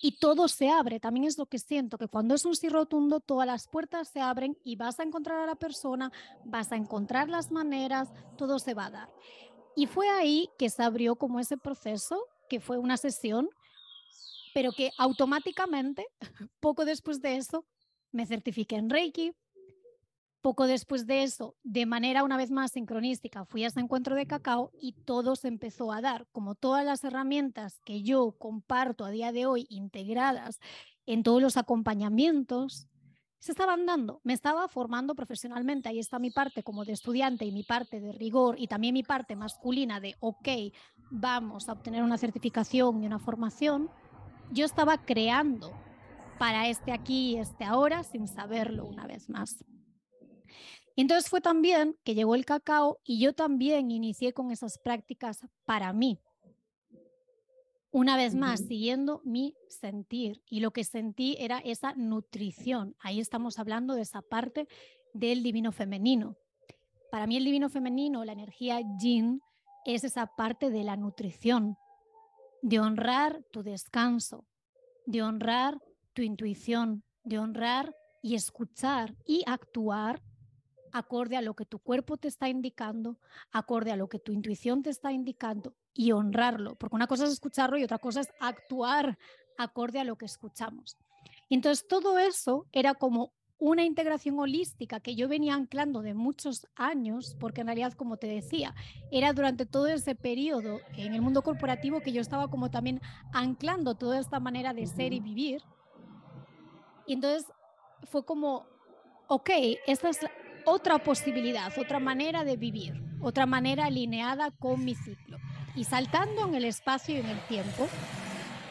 [0.00, 1.00] y todo se abre.
[1.00, 4.20] También es lo que siento, que cuando es un sí rotundo, todas las puertas se
[4.20, 6.10] abren y vas a encontrar a la persona,
[6.44, 9.08] vas a encontrar las maneras, todo se va a dar.
[9.76, 13.48] Y fue ahí que se abrió como ese proceso, que fue una sesión
[14.52, 16.06] pero que automáticamente,
[16.60, 17.64] poco después de eso,
[18.12, 19.32] me certifiqué en Reiki.
[20.40, 24.26] Poco después de eso, de manera una vez más sincronística, fui a ese encuentro de
[24.26, 29.10] cacao y todo se empezó a dar, como todas las herramientas que yo comparto a
[29.10, 30.58] día de hoy integradas
[31.04, 32.88] en todos los acompañamientos,
[33.40, 34.20] se estaban dando.
[34.22, 35.88] Me estaba formando profesionalmente.
[35.88, 39.02] Ahí está mi parte como de estudiante y mi parte de rigor y también mi
[39.02, 40.48] parte masculina de, ok,
[41.10, 43.90] vamos a obtener una certificación y una formación.
[44.52, 45.72] Yo estaba creando
[46.38, 49.64] para este aquí y este ahora sin saberlo una vez más.
[50.96, 55.92] Entonces fue también que llegó el cacao y yo también inicié con esas prácticas para
[55.92, 56.20] mí,
[57.92, 60.42] una vez más, siguiendo mi sentir.
[60.48, 62.94] Y lo que sentí era esa nutrición.
[63.00, 64.68] Ahí estamos hablando de esa parte
[65.12, 66.36] del divino femenino.
[67.10, 69.40] Para mí el divino femenino, la energía yin,
[69.84, 71.76] es esa parte de la nutrición,
[72.62, 74.46] de honrar tu descanso,
[75.06, 75.78] de honrar
[76.12, 77.92] tu intuición, de honrar
[78.22, 80.22] y escuchar y actuar
[80.92, 83.18] acorde a lo que tu cuerpo te está indicando,
[83.52, 87.32] acorde a lo que tu intuición te está indicando y honrarlo, porque una cosa es
[87.32, 89.18] escucharlo y otra cosa es actuar
[89.58, 90.96] acorde a lo que escuchamos.
[91.48, 97.36] entonces todo eso era como una integración holística que yo venía anclando de muchos años,
[97.38, 98.74] porque en realidad, como te decía,
[99.10, 103.02] era durante todo ese periodo en el mundo corporativo que yo estaba como también
[103.34, 105.62] anclando toda esta manera de ser y vivir.
[107.06, 107.52] Y entonces
[108.04, 108.64] fue como,
[109.28, 109.50] ok,
[109.86, 110.20] esta es
[110.64, 115.38] otra posibilidad, otra manera de vivir, otra manera alineada con mi ciclo.
[115.76, 117.88] Y saltando en el espacio y en el tiempo,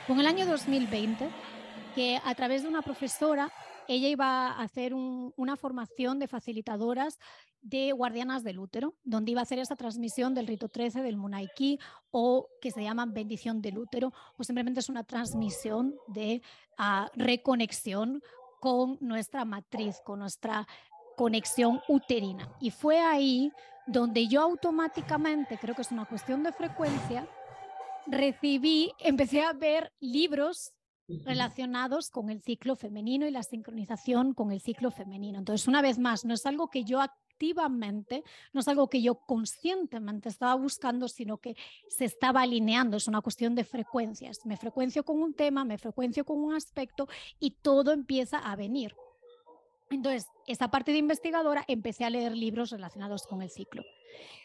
[0.08, 1.30] con el año 2020,
[1.96, 3.52] que a través de una profesora,
[3.88, 7.18] ella iba a hacer una formación de facilitadoras
[7.62, 11.80] de guardianas del útero, donde iba a hacer esa transmisión del rito 13 del Munaiki
[12.12, 16.42] o que se llama bendición del útero, o simplemente es una transmisión de
[16.78, 18.22] ah, reconexión
[18.60, 20.68] con nuestra matriz, con nuestra
[21.20, 22.50] conexión uterina.
[22.62, 23.52] Y fue ahí
[23.86, 27.28] donde yo automáticamente, creo que es una cuestión de frecuencia,
[28.08, 30.72] recibí, empecé a ver libros
[31.26, 35.40] relacionados con el ciclo femenino y la sincronización con el ciclo femenino.
[35.40, 39.16] Entonces, una vez más, no es algo que yo activamente, no es algo que yo
[39.16, 41.58] conscientemente estaba buscando, sino que
[41.90, 44.46] se estaba alineando, es una cuestión de frecuencias.
[44.46, 47.10] Me frecuencio con un tema, me frecuencio con un aspecto
[47.42, 48.96] y todo empieza a venir.
[49.90, 53.84] Entonces, esa parte de investigadora, empecé a leer libros relacionados con el ciclo.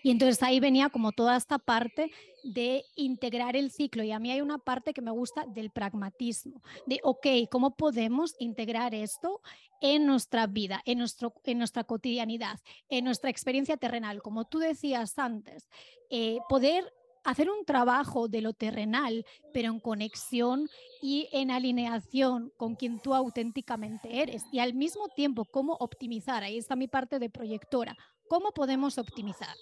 [0.03, 2.11] Y entonces ahí venía como toda esta parte
[2.43, 4.03] de integrar el ciclo.
[4.03, 8.35] Y a mí hay una parte que me gusta del pragmatismo, de, ok, ¿cómo podemos
[8.39, 9.41] integrar esto
[9.81, 14.23] en nuestra vida, en, nuestro, en nuestra cotidianidad, en nuestra experiencia terrenal?
[14.23, 15.69] Como tú decías antes,
[16.11, 16.93] eh, poder
[17.25, 20.69] hacer un trabajo de lo terrenal, pero en conexión
[21.03, 24.45] y en alineación con quien tú auténticamente eres.
[24.53, 26.45] Y al mismo tiempo, cómo optimizar.
[26.45, 27.97] Ahí está mi parte de proyectora.
[28.29, 29.57] ¿Cómo podemos optimizar?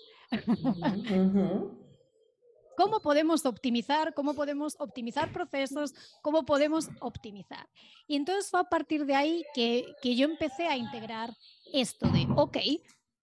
[2.77, 4.15] ¿Cómo podemos optimizar?
[4.15, 5.95] ¿Cómo podemos optimizar procesos?
[6.23, 7.69] ¿Cómo podemos optimizar?
[8.07, 11.31] Y entonces fue a partir de ahí que, que yo empecé a integrar
[11.73, 12.59] esto de, ok,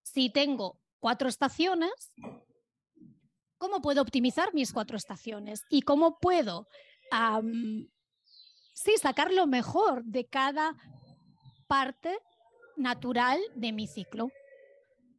[0.03, 2.11] si tengo cuatro estaciones,
[3.59, 6.67] cómo puedo optimizar mis cuatro estaciones y cómo puedo,
[8.73, 10.75] sí, sacar lo mejor de cada
[11.67, 12.17] parte
[12.77, 14.29] natural de mi ciclo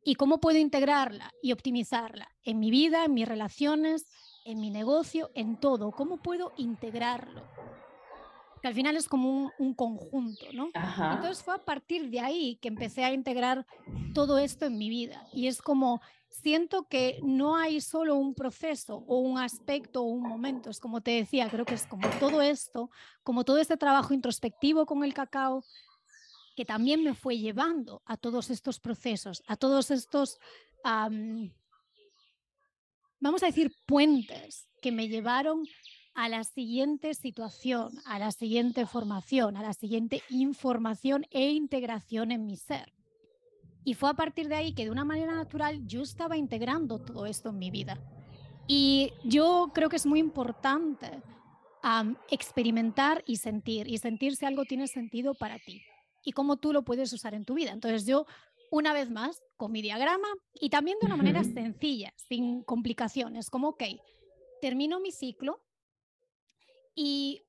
[0.04, 4.06] y cómo puedo integrarla y optimizarla en mi vida, en mis relaciones,
[4.44, 5.92] en mi negocio, en todo.
[5.92, 7.46] ¿Cómo puedo integrarlo?
[8.62, 10.70] Que al final es como un, conjunto, ¿no?
[10.74, 13.66] Entonces fue a partir de ahí que empecé a integrar
[14.14, 15.26] todo esto en mi vida.
[15.32, 16.00] Y es como
[16.30, 20.70] siento que no hay solo un proceso o un aspecto o un momento.
[20.70, 22.90] Es como te decía, creo que es como todo esto,
[23.22, 25.64] como todo este trabajo introspectivo con el cacao,
[26.56, 30.38] que también me fue llevando a todos estos procesos, a todos estos,
[30.84, 31.52] vamos
[33.42, 35.64] a decir, puentes que me llevaron
[36.14, 42.46] a la siguiente situación, a la siguiente formación, a la siguiente información e integración en
[42.46, 42.92] mi ser.
[43.84, 47.26] Y fue a partir de ahí que de una manera natural yo estaba integrando todo
[47.26, 47.98] esto en mi vida.
[48.66, 51.22] Y yo creo que es muy importante
[52.30, 55.82] experimentar y sentir, y sentir si algo tiene sentido para ti
[56.22, 57.72] y cómo tú lo puedes usar en tu vida.
[57.72, 58.26] Entonces yo,
[58.70, 63.68] una vez más, con mi diagrama y también de una manera sencilla, sin complicaciones, como,
[63.70, 63.84] ok,
[64.60, 65.62] termino mi ciclo
[66.94, 67.42] y,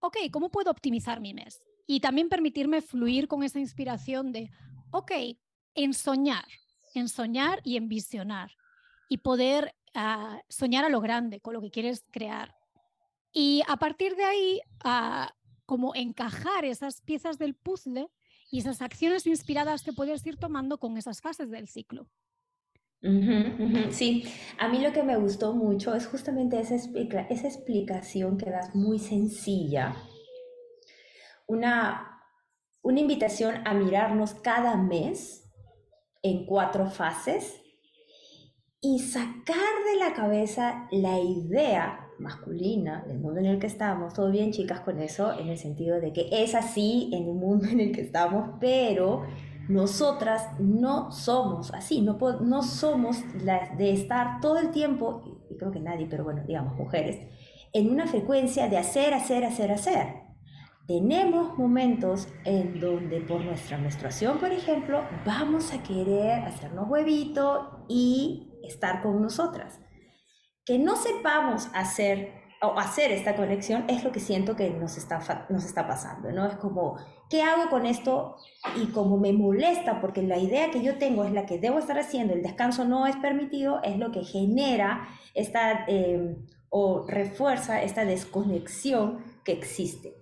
[0.00, 1.62] ok, ¿cómo puedo optimizar mi mes?
[1.86, 4.50] Y también permitirme fluir con esa inspiración de,
[4.90, 5.12] ok,
[5.74, 6.46] en soñar,
[6.94, 8.52] en soñar y en visionar
[9.08, 12.54] y poder ah, soñar a lo grande con lo que quieres crear.
[13.32, 15.34] Y a partir de ahí, a
[15.66, 18.08] como encajar esas piezas del puzzle
[18.50, 22.08] y esas acciones inspiradas que puedes ir tomando con esas fases del ciclo.
[23.90, 24.24] Sí,
[24.58, 28.98] a mí lo que me gustó mucho es justamente esa, esa explicación que das muy
[28.98, 29.94] sencilla.
[31.46, 32.09] Una,
[32.82, 35.50] una invitación a mirarnos cada mes
[36.22, 37.60] en cuatro fases
[38.80, 39.56] y sacar
[39.92, 44.80] de la cabeza la idea masculina del mundo en el que estamos, todo bien chicas
[44.80, 48.02] con eso, en el sentido de que es así en el mundo en el que
[48.02, 49.22] estamos, pero
[49.68, 55.70] nosotras no somos así, no, no somos las de estar todo el tiempo, y creo
[55.70, 57.18] que nadie, pero bueno, digamos mujeres,
[57.72, 60.29] en una frecuencia de hacer, hacer, hacer, hacer.
[60.90, 68.58] Tenemos momentos en donde por nuestra menstruación, por ejemplo, vamos a querer hacernos huevito y
[68.64, 69.78] estar con nosotras
[70.64, 75.46] que no sepamos hacer o hacer esta conexión es lo que siento que nos está,
[75.48, 76.44] nos está pasando, ¿no?
[76.48, 76.96] Es como,
[77.28, 78.34] ¿qué hago con esto?
[78.74, 82.00] Y como me molesta, porque la idea que yo tengo es la que debo estar
[82.00, 88.04] haciendo, el descanso no es permitido, es lo que genera esta, em, o refuerza esta
[88.04, 90.19] desconexión que existe.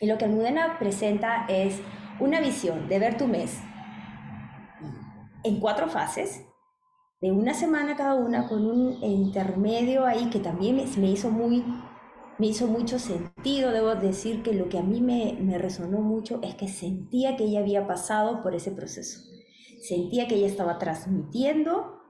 [0.00, 1.80] Y lo que Almudena presenta es
[2.20, 3.58] una visión de ver tu mes
[5.44, 6.44] en cuatro fases,
[7.20, 11.64] de una semana cada una con un intermedio ahí que también me, hizo muy
[12.38, 16.40] me hizo mucho sentido, debo decir que lo que a mí me, me resonó mucho
[16.42, 19.20] es que sentía que ella había pasado por ese proceso.
[19.80, 22.03] Sentía que ella estaba transmitiendo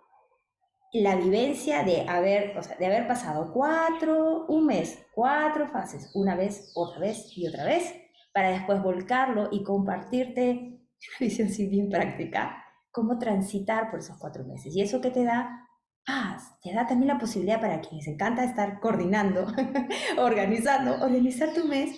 [0.95, 7.01] la vivencia de haber, de haber pasado cuatro, un mes, cuatro fases, una vez, otra
[7.01, 7.93] vez y otra vez,
[8.33, 10.81] para después volcarlo y compartirte
[11.19, 14.75] una visión así bien práctica cómo transitar por esos cuatro meses.
[14.77, 15.69] Y eso que te da
[16.07, 19.47] paz, te da también la posibilidad para quienes encanta estar coordinando,
[20.19, 21.91] organizando, organizar tu mes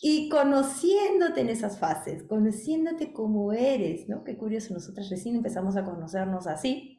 [0.00, 4.24] y conociéndote en esas fases, conociéndote como eres, ¿no?
[4.24, 6.91] Qué curioso, nosotras recién empezamos a conocernos así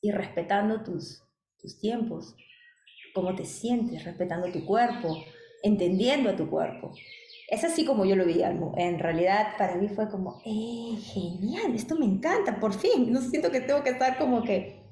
[0.00, 1.22] y respetando tus,
[1.58, 2.36] tus tiempos,
[3.14, 5.16] cómo te sientes, respetando tu cuerpo,
[5.62, 6.92] entendiendo a tu cuerpo.
[7.48, 11.74] Es así como yo lo vi, En realidad, para mí fue como, ¡eh, genial!
[11.74, 13.12] Esto me encanta, por fin.
[13.12, 14.82] No siento que tengo que estar como que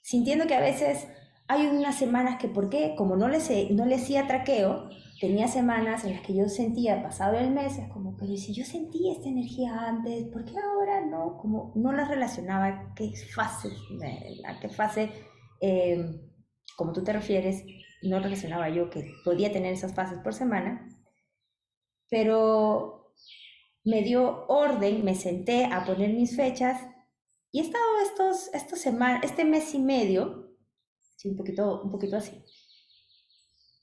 [0.00, 1.06] sintiendo que a veces
[1.48, 2.94] hay unas semanas que, ¿por qué?
[2.96, 3.38] Como no le,
[3.70, 4.88] no le hacía traqueo,
[5.20, 8.64] tenía semanas en las que yo sentía, pasado el mes, es como, pero si yo
[8.64, 11.38] sentía esta energía antes, ¿por qué ahora no?
[11.38, 13.68] Como no la relacionaba, ¿qué fase?
[14.46, 15.10] ¿A qué fase,
[15.60, 16.20] em,
[16.76, 17.64] como tú te refieres,
[18.02, 20.88] no relacionaba yo que podía tener esas fases por semana?
[22.08, 23.14] pero
[23.84, 26.80] me dio orden, me senté a poner mis fechas
[27.50, 30.47] y he estado estos, estos semanas, este mes y medio,
[31.24, 32.44] un poquito, un poquito así,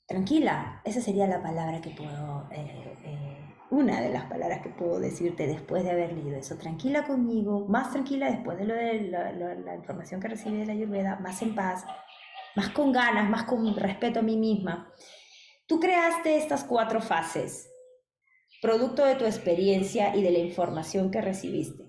[0.06, 5.00] tranquila, esa sería la palabra que puedo, eh, eh, una de las palabras que puedo
[5.00, 9.32] decirte después de haber leído eso, tranquila conmigo, más tranquila después de lo de la,
[9.32, 11.84] la información que recibí de la Ayurveda, más en paz,
[12.54, 14.90] más con ganas, más con respeto a mí misma.
[15.66, 17.68] Tú creaste estas cuatro fases
[18.60, 21.84] producto de tu experiencia y de la información que recibiste.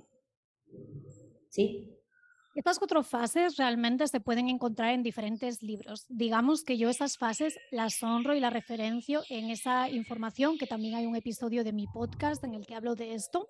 [1.50, 1.87] ¿Sí?
[2.58, 6.08] Estas cuatro fases realmente se pueden encontrar en diferentes libros.
[6.10, 10.96] Digamos que yo esas fases las honro y las referencio en esa información, que también
[10.96, 13.48] hay un episodio de mi podcast en el que hablo de esto.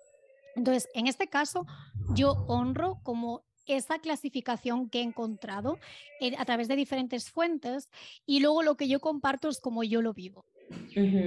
[0.56, 1.64] Entonces, en este caso,
[2.14, 5.78] yo honro como esa clasificación que he encontrado
[6.20, 7.88] eh, a través de diferentes fuentes
[8.26, 10.44] y luego lo que yo comparto es como yo lo vivo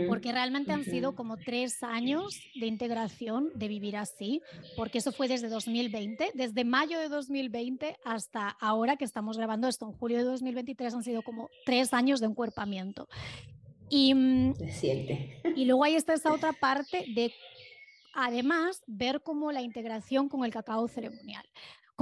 [0.07, 4.41] porque realmente han sido como tres años de integración, de vivir así,
[4.75, 9.85] porque eso fue desde 2020, desde mayo de 2020 hasta ahora que estamos grabando esto,
[9.85, 13.07] en julio de 2023 han sido como tres años de encuerpamiento.
[13.89, 14.53] Y, mm,
[15.55, 17.33] y luego ahí está esa otra parte de,
[18.13, 21.45] además, ver cómo la integración con el cacao ceremonial.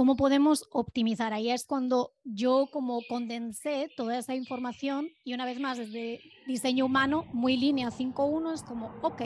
[0.00, 1.34] ¿Cómo podemos optimizar?
[1.34, 6.86] Ahí es cuando yo como condensé toda esa información y una vez más desde diseño
[6.86, 9.20] humano, muy línea 5.1, es como, ok,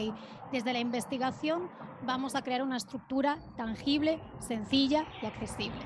[0.51, 1.71] desde la investigación
[2.03, 5.79] vamos a crear una estructura tangible, sencilla y accesible.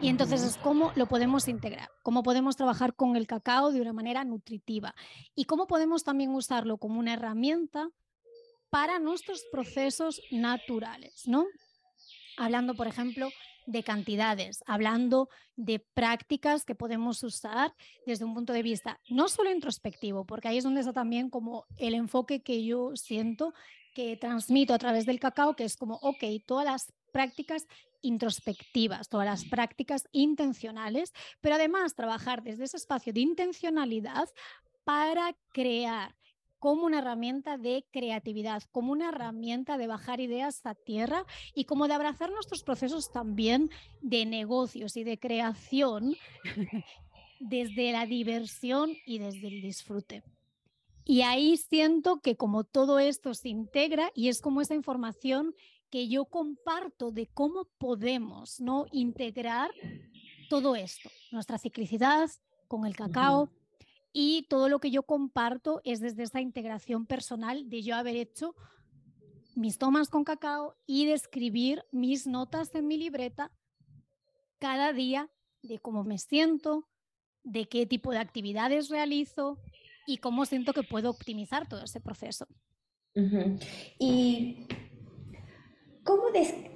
[0.00, 3.92] Y entonces es cómo lo podemos integrar, cómo podemos trabajar con el cacao de una
[3.92, 4.94] manera nutritiva
[5.34, 7.90] y cómo podemos también usarlo como una herramienta
[8.70, 11.44] para nuestros procesos naturales, ¿no?
[12.38, 13.28] Hablando, por ejemplo,
[13.66, 17.74] de cantidades, hablando de prácticas que podemos usar
[18.06, 21.66] desde un punto de vista no solo introspectivo, porque ahí es donde está también como
[21.76, 23.52] el enfoque que yo siento
[23.94, 27.66] que transmito a través del cacao, que es como, ok, todas las prácticas
[28.00, 34.28] introspectivas, todas las prácticas intencionales, pero además trabajar desde ese espacio de intencionalidad
[34.84, 36.14] para crear
[36.62, 41.26] como una herramienta de creatividad, como una herramienta de bajar ideas a tierra
[41.56, 43.68] y como de abrazar nuestros procesos también
[44.00, 46.14] de negocios y de creación
[47.40, 50.22] desde la diversión y desde el disfrute.
[51.04, 55.56] Y ahí siento que como todo esto se integra y es como esa información
[55.90, 58.86] que yo comparto de cómo podemos ¿no?
[58.92, 59.72] integrar
[60.48, 62.30] todo esto, nuestra ciclicidad
[62.68, 63.50] con el cacao,
[64.12, 68.54] y todo lo que yo comparto es desde esa integración personal de yo haber hecho
[69.54, 73.50] mis tomas con cacao y de escribir mis notas en mi libreta
[74.58, 75.30] cada día
[75.62, 76.88] de cómo me siento,
[77.42, 79.58] de qué tipo de actividades realizo
[80.06, 82.46] y cómo siento que puedo optimizar todo ese proceso.
[83.98, 84.66] ¿Y
[86.04, 86.24] cómo,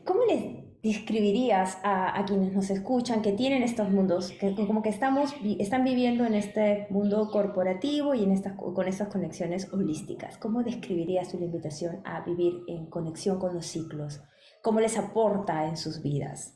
[0.05, 5.35] cómo les describirías a, quienes nos escuchan que tienen estos mundos, que como que estamos,
[5.59, 10.39] están viviendo en este mundo corporativo y en estas, con estas conexiones holísticas?
[10.39, 14.21] ¿Cómo describirías tu invitación a vivir en conexión con los ciclos?
[14.63, 16.56] ¿Cómo les aporta en sus vidas?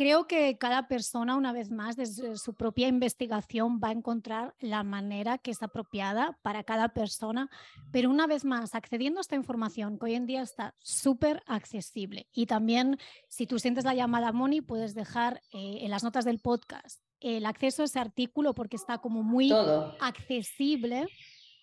[0.00, 4.82] Creo que cada persona, una vez más, desde su propia investigación va a encontrar la
[4.82, 7.50] manera que es apropiada para cada persona,
[7.92, 12.30] pero una vez más, accediendo a esta información que hoy en día está súper accesible.
[12.32, 12.98] Y también,
[13.28, 17.44] si tú sientes la llamada Moni, puedes dejar eh, en las notas del podcast el
[17.44, 19.52] acceso a ese artículo porque está como muy
[20.00, 21.08] accesible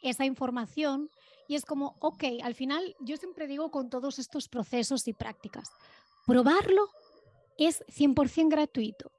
[0.03, 1.09] esa información.
[1.47, 5.72] Y es como, ok, al final yo siempre digo con todos estos procesos y prácticas,
[6.27, 6.88] probarlo
[7.57, 9.11] es 100% gratuito.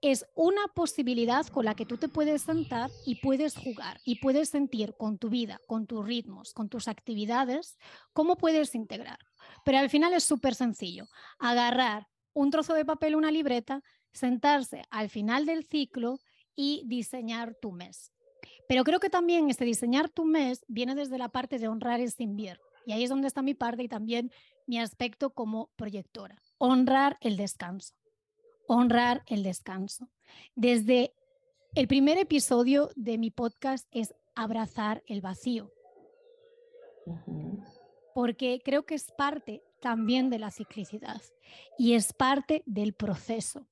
[0.00, 4.48] Es una posibilidad con la que tú te puedes sentar y puedes jugar y puedes
[4.48, 7.78] sentir con tu vida, con tus ritmos, con tus actividades,
[8.12, 9.18] cómo puedes integrar.
[9.64, 11.06] Pero al final es súper sencillo.
[11.38, 13.82] Agarrar un trozo de papel, una libreta,
[14.12, 16.18] sentarse al final del ciclo
[16.54, 18.12] y diseñar tu mes.
[18.68, 22.22] Pero creo que también este diseñar tu mes viene desde la parte de honrar este
[22.22, 22.64] invierno.
[22.86, 24.30] Y ahí es donde está mi parte y también
[24.66, 27.94] mi aspecto como proyectora honrar el descanso,
[28.66, 30.08] honrar el descanso.
[30.54, 31.14] Desde
[31.74, 35.70] el primer episodio de mi podcast es abrazar el vacío,
[38.14, 41.20] porque creo que es parte también de la ciclicidad
[41.78, 43.66] y es parte del proceso.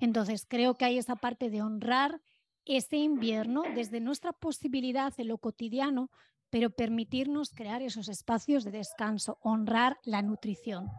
[0.00, 2.22] Entonces creo que hay esa parte de honrar
[2.64, 6.10] ese invierno desde nuestra posibilidad en lo cotidiano,
[6.50, 10.90] pero permitirnos crear esos espacios de descanso, honrar la nutrición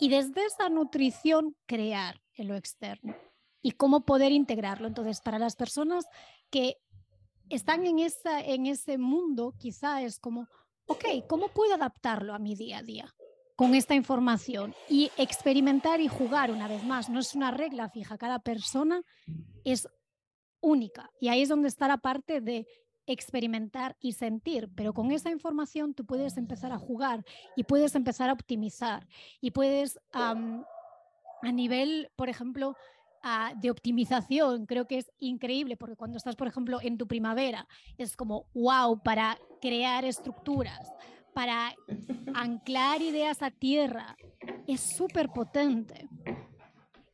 [0.00, 3.14] y desde esa nutrición crear en lo externo
[3.62, 4.88] y cómo poder integrarlo.
[4.88, 6.06] Entonces, para las personas
[6.50, 6.78] que
[7.50, 10.48] están en, esa, en ese mundo, quizá es como,
[10.86, 13.14] ok, ¿cómo puedo adaptarlo a mi día a día?
[13.60, 17.10] con esta información y experimentar y jugar una vez más.
[17.10, 19.02] No es una regla fija, cada persona
[19.64, 19.86] es
[20.62, 22.66] única y ahí es donde está la parte de
[23.12, 27.24] experimentar y sentir, pero con esa información tú puedes empezar a jugar
[27.56, 29.06] y puedes empezar a optimizar
[29.40, 32.76] y puedes a nivel, por ejemplo,
[33.56, 37.66] de optimización, creo que es increíble porque cuando estás, por ejemplo, en tu primavera,
[37.98, 40.90] es como, wow, para crear estructuras,
[41.34, 41.74] para
[42.34, 44.16] anclar ideas a tierra,
[44.66, 46.08] es súper potente.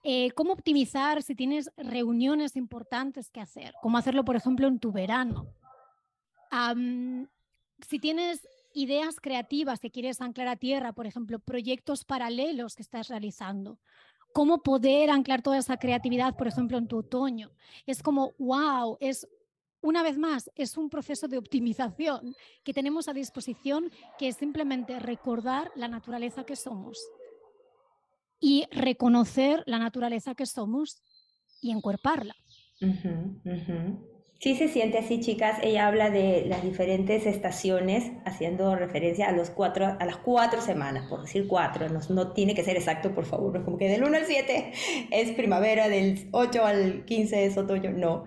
[0.04, 4.92] Eh, cómo optimizar si tienes reuniones importantes que hacer, cómo hacerlo, por ejemplo, en tu
[4.92, 5.48] verano
[7.86, 13.08] si tienes ideas creativas que quieres anclar a tierra, por ejemplo, proyectos paralelos que estás
[13.08, 13.78] realizando,
[14.32, 17.50] cómo poder anclar toda esa creatividad, por ejemplo, en tu otoño.
[17.86, 19.26] Es como, wow, es
[19.80, 24.98] una vez más, es un proceso de optimización que tenemos a disposición, que es simplemente
[24.98, 26.98] recordar la naturaleza que somos
[28.40, 31.00] y reconocer la naturaleza que somos
[31.62, 32.34] y encuerparla.
[34.38, 35.58] Sí se siente así, chicas.
[35.62, 41.08] Ella habla de las diferentes estaciones, haciendo referencia a, los cuatro, a las cuatro semanas,
[41.08, 41.88] por decir cuatro.
[41.88, 43.52] No, no tiene que ser exacto, por favor.
[43.52, 44.72] No es como que del 1 al 7
[45.10, 47.92] es primavera, del 8 al 15 es otoño.
[47.92, 48.26] No.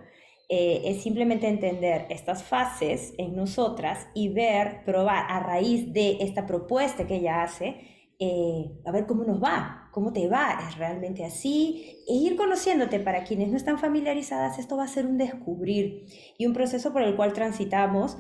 [0.51, 6.47] Eh, es simplemente entender estas fases en nosotras y ver, probar a raíz de esta
[6.47, 7.75] propuesta que ella hace,
[8.17, 12.99] eh, a ver cómo nos va, cómo te va, es realmente así, e ir conociéndote
[12.99, 16.05] para quienes no están familiarizadas, esto va a ser un descubrir
[16.37, 18.17] y un proceso por el cual transitamos,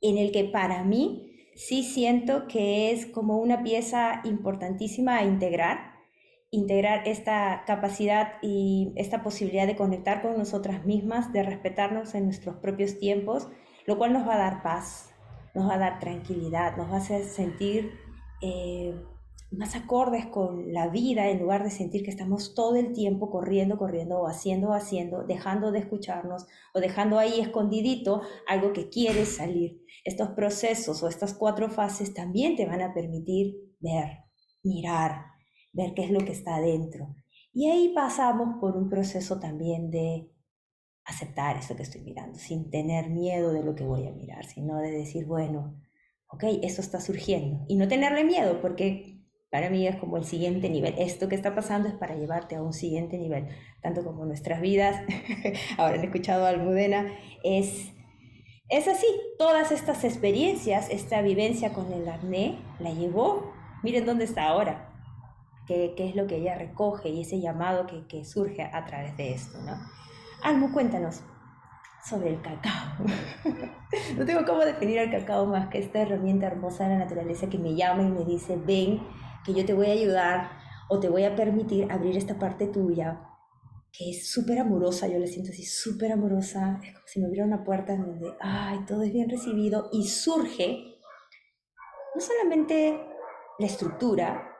[0.00, 5.92] en el que para mí sí siento que es como una pieza importantísima a integrar,
[6.50, 12.56] integrar esta capacidad y esta posibilidad de conectar con nosotras mismas, de respetarnos en nuestros
[12.56, 13.48] propios tiempos,
[13.86, 15.10] lo cual nos va a dar paz,
[15.54, 17.90] nos va a dar tranquilidad, nos va a hacer sentir...
[18.42, 18.94] Eh,
[19.50, 23.78] más acordes con la vida en lugar de sentir que estamos todo el tiempo corriendo,
[23.78, 29.82] corriendo o haciendo, haciendo, dejando de escucharnos o dejando ahí escondidito algo que quiere salir.
[30.04, 34.24] Estos procesos o estas cuatro fases también te van a permitir ver,
[34.62, 35.26] mirar,
[35.72, 37.16] ver qué es lo que está adentro.
[37.52, 40.30] Y ahí pasamos por un proceso también de
[41.04, 44.78] aceptar eso que estoy mirando, sin tener miedo de lo que voy a mirar, sino
[44.78, 45.80] de decir, bueno,
[46.28, 47.64] ok, eso está surgiendo.
[47.66, 49.19] Y no tenerle miedo, porque
[49.50, 50.94] para mí es como el siguiente nivel.
[50.98, 53.48] Esto que está pasando es para llevarte a un siguiente nivel,
[53.82, 55.02] tanto como nuestras vidas,
[55.78, 57.06] ahora han escuchado a Almudena,
[57.42, 57.92] es,
[58.68, 59.06] es así,
[59.38, 63.52] todas estas experiencias, esta vivencia con el acné, la llevó,
[63.82, 64.92] miren dónde está ahora,
[65.66, 69.16] qué, qué es lo que ella recoge y ese llamado que, que surge a través
[69.16, 69.76] de esto, ¿no?
[70.42, 71.22] Almu, cuéntanos
[72.04, 73.04] sobre el cacao.
[74.16, 77.58] no tengo cómo definir el cacao más que esta herramienta hermosa de la naturaleza que
[77.58, 79.00] me llama y me dice, ven,
[79.44, 80.50] que yo te voy a ayudar
[80.88, 83.20] o te voy a permitir abrir esta parte tuya,
[83.92, 87.44] que es súper amorosa, yo la siento así, súper amorosa, es como si me hubiera
[87.44, 90.98] una puerta donde, ay, todo es bien recibido y surge
[92.14, 93.00] no solamente
[93.58, 94.50] la estructura,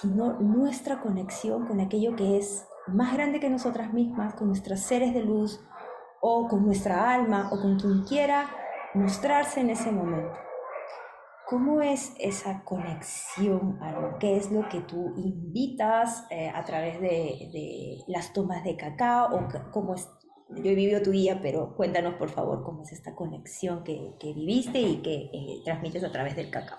[0.00, 5.12] sino nuestra conexión con aquello que es más grande que nosotras mismas, con nuestros seres
[5.12, 5.60] de luz
[6.20, 8.48] o con nuestra alma o con quien quiera
[8.94, 10.45] mostrarse en ese momento.
[11.46, 17.98] ¿Cómo es esa conexión, lo ¿Qué es lo que tú invitas eh, a través de,
[18.08, 19.28] las tomas de cacao?
[19.32, 20.08] O cómo es,
[20.48, 24.80] yo he vivido tu día, pero cuéntanos por favor cómo es esta conexión que, viviste
[24.80, 26.78] y que eh, transmites a través del cacao.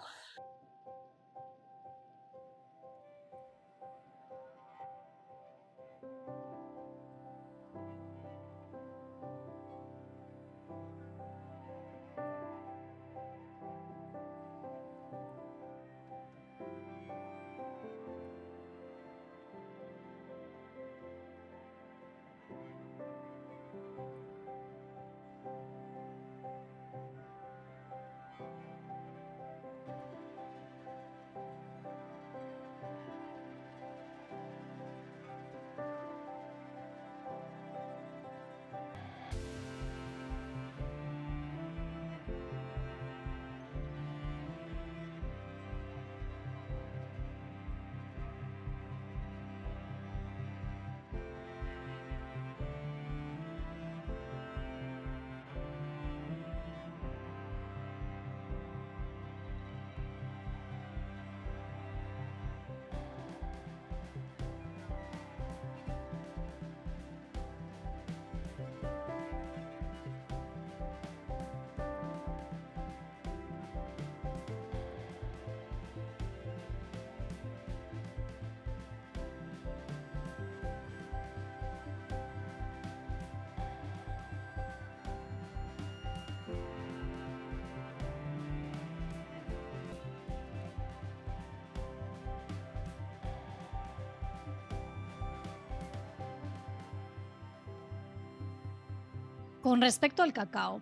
[99.68, 100.82] Con respecto al cacao,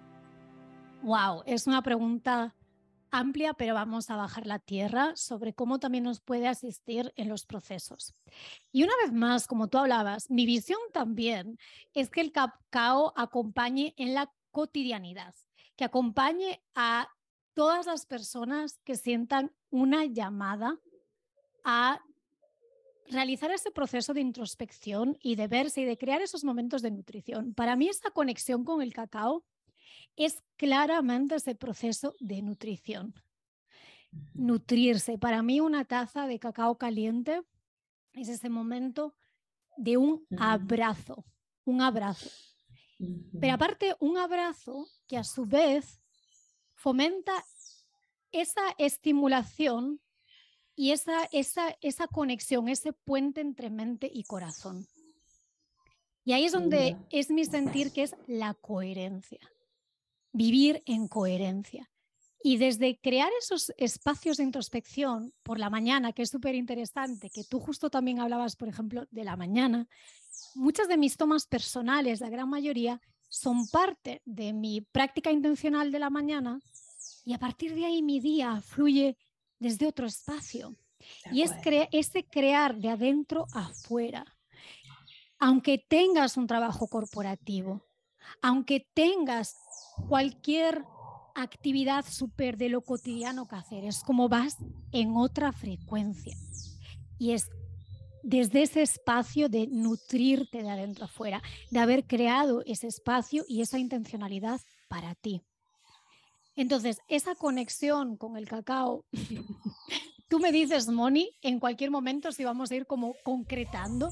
[1.01, 2.53] wow, es una pregunta
[3.09, 7.47] amplia, pero vamos a bajar la tierra sobre cómo también nos puede asistir en los
[7.47, 8.13] procesos.
[8.71, 11.57] Y una vez más, como tú hablabas, mi visión también
[11.95, 15.33] es que el cacao acompañe en la cotidianidad,
[15.75, 17.09] que acompañe a
[17.55, 20.77] todas las personas que sientan una llamada
[21.63, 22.01] a
[23.09, 27.53] realizar ese proceso de introspección y de verse y de crear esos momentos de nutrición.
[27.53, 29.43] Para mí esa conexión con el cacao
[30.15, 33.13] es claramente ese proceso de nutrición.
[34.33, 35.17] Nutrirse.
[35.17, 37.41] Para mí una taza de cacao caliente
[38.13, 39.15] es ese momento
[39.77, 41.25] de un abrazo,
[41.65, 42.29] un abrazo.
[43.41, 46.01] Pero aparte, un abrazo que a su vez
[46.73, 47.33] fomenta
[48.31, 49.99] esa estimulación
[50.75, 54.85] y esa, esa, esa conexión, ese puente entre mente y corazón.
[56.23, 59.39] Y ahí es donde es mi sentir que es la coherencia,
[60.33, 61.89] vivir en coherencia.
[62.41, 67.43] Y desde crear esos espacios de introspección por la mañana, que es súper interesante, que
[67.43, 69.87] tú justo también hablabas, por ejemplo, de la mañana,
[70.55, 75.99] muchas de mis tomas personales, la gran mayoría, son parte de mi práctica intencional de
[75.99, 76.59] la mañana
[77.23, 79.17] y a partir de ahí mi día fluye
[79.59, 80.75] desde otro espacio.
[81.31, 81.51] y es
[81.91, 84.25] ese crear de adentro afuera.
[85.37, 87.85] Aunque tengas un trabajo corporativo,
[88.41, 89.55] aunque tengas
[90.07, 90.83] cualquier
[91.35, 94.57] actividad súper de lo cotidiano que hacer, es como vas
[94.91, 96.35] en otra frecuencia.
[97.19, 97.49] Y es
[98.23, 103.77] desde ese espacio de nutrirte de adentro afuera, de haber creado ese espacio y esa
[103.77, 105.43] intencionalidad para ti.
[106.55, 109.05] Entonces, esa conexión con el cacao,
[110.29, 114.09] tú me dices, Moni, en cualquier momento si vamos a ir como concretando,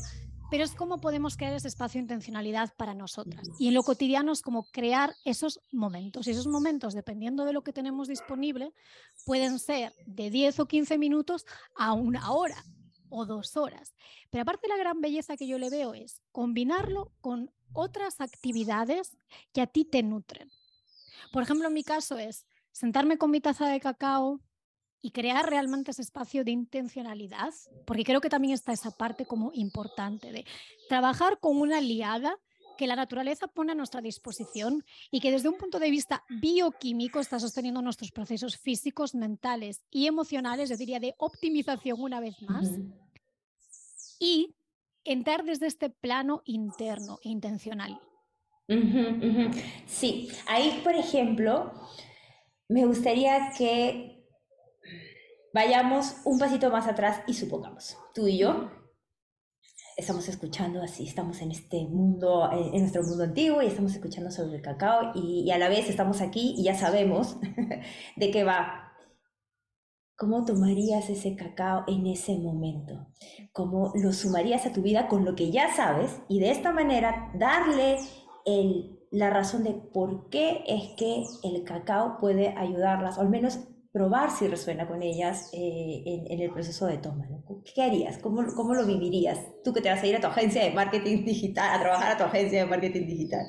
[0.54, 3.48] pero es cómo podemos crear ese espacio de intencionalidad para nosotras.
[3.58, 6.28] Y en lo cotidiano es como crear esos momentos.
[6.28, 8.72] Y esos momentos, dependiendo de lo que tenemos disponible,
[9.26, 11.46] pueden ser de 10 o 15 minutos
[11.76, 12.64] a una hora
[13.10, 13.96] o dos horas.
[14.30, 19.18] Pero aparte la gran belleza que yo le veo es combinarlo con otras actividades
[19.54, 20.52] que a ti te nutren.
[21.34, 24.40] Por ejemplo, en mi caso es sentarme con mi taza de cacao
[25.02, 27.52] y crear realmente ese espacio de intencionalidad,
[27.86, 30.46] porque creo que también está esa parte como importante de
[30.88, 32.38] trabajar con una liada
[32.78, 37.20] que la naturaleza pone a nuestra disposición y que desde un punto de vista bioquímico
[37.20, 42.70] está sosteniendo nuestros procesos físicos, mentales y emocionales, yo diría de optimización una vez más,
[44.20, 44.54] y
[45.04, 48.00] entrar desde este plano interno e intencional.
[49.86, 51.74] Sí, ahí, por ejemplo,
[52.70, 54.26] me gustaría que
[55.54, 58.72] vayamos un pasito más atrás y supongamos, tú y yo
[59.96, 64.58] estamos escuchando así, estamos en este mundo, en, nuestro mundo antiguo y estamos escuchando sobre
[64.58, 67.38] el cacao y, a la vez estamos aquí y ya sabemos
[68.16, 68.80] de qué va.
[70.16, 73.08] ¿Cómo tomarías ese cacao en ese momento?
[73.52, 77.32] ¿Cómo lo sumarías a tu vida con lo que ya sabes y de esta manera
[77.36, 77.98] darle
[78.46, 83.60] el, la razón de por qué es que el cacao puede ayudarlas, o al menos
[83.94, 87.26] probar si resuena con ellas eh, en, el proceso de toma.
[87.76, 88.18] ¿Qué harías?
[88.18, 89.40] ¿Cómo, ¿Cómo, lo vivirías?
[89.64, 92.18] Tú que te vas a ir a tu agencia de marketing digital, a trabajar a
[92.18, 93.46] tu agencia de marketing digital.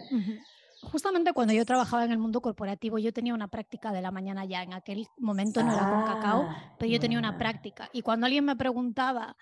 [0.83, 4.45] Justamente cuando yo trabajaba en el mundo corporativo, yo tenía una práctica de la mañana
[4.45, 4.62] ya.
[4.62, 7.89] En aquel momento no era con cacao, ah, pero yo tenía una práctica.
[7.95, 9.37] Y cuando alguien me preguntaba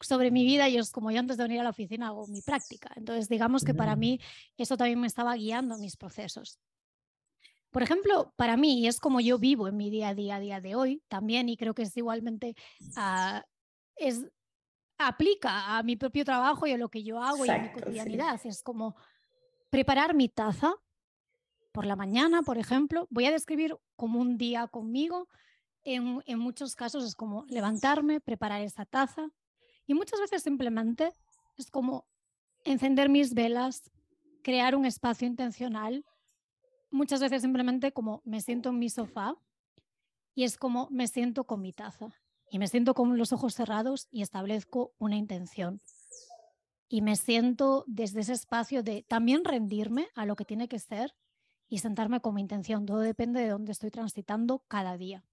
[0.00, 2.42] sobre mi vida, yo es como yo antes de venir a la oficina hago mi
[2.42, 2.90] práctica.
[2.96, 4.20] Entonces, digamos que para mí
[4.56, 6.58] eso también me estaba guiando mis procesos.
[7.70, 10.40] Por ejemplo, para mí, y es como yo vivo en mi día a día, a
[10.40, 12.56] día de hoy también, y creo que es igualmente,
[12.96, 13.40] uh,
[13.94, 14.26] es,
[14.98, 18.40] aplica a mi propio trabajo y a lo que yo hago y a mi cotidianidad.
[18.44, 18.96] Es como
[19.70, 20.74] preparar mi taza
[21.70, 23.06] por la mañana, por ejemplo.
[23.10, 25.28] Voy a describir como un día conmigo.
[25.84, 29.30] En, en muchos casos es como levantarme, preparar esa taza.
[29.90, 31.12] Y muchas veces simplemente
[31.56, 32.06] es como
[32.64, 33.90] encender mis velas,
[34.42, 36.04] crear un espacio intencional
[36.90, 39.36] muchas veces simplemente como me siento en mi sofá
[40.34, 42.12] y es como me siento con mi taza
[42.50, 45.80] y me siento con los ojos cerrados y establezco una intención.
[46.88, 51.14] Y me siento desde ese espacio de también rendirme a lo que tiene que ser
[51.68, 52.86] y sentarme con mi intención.
[52.86, 55.24] Todo depende de dónde estoy transitando cada día.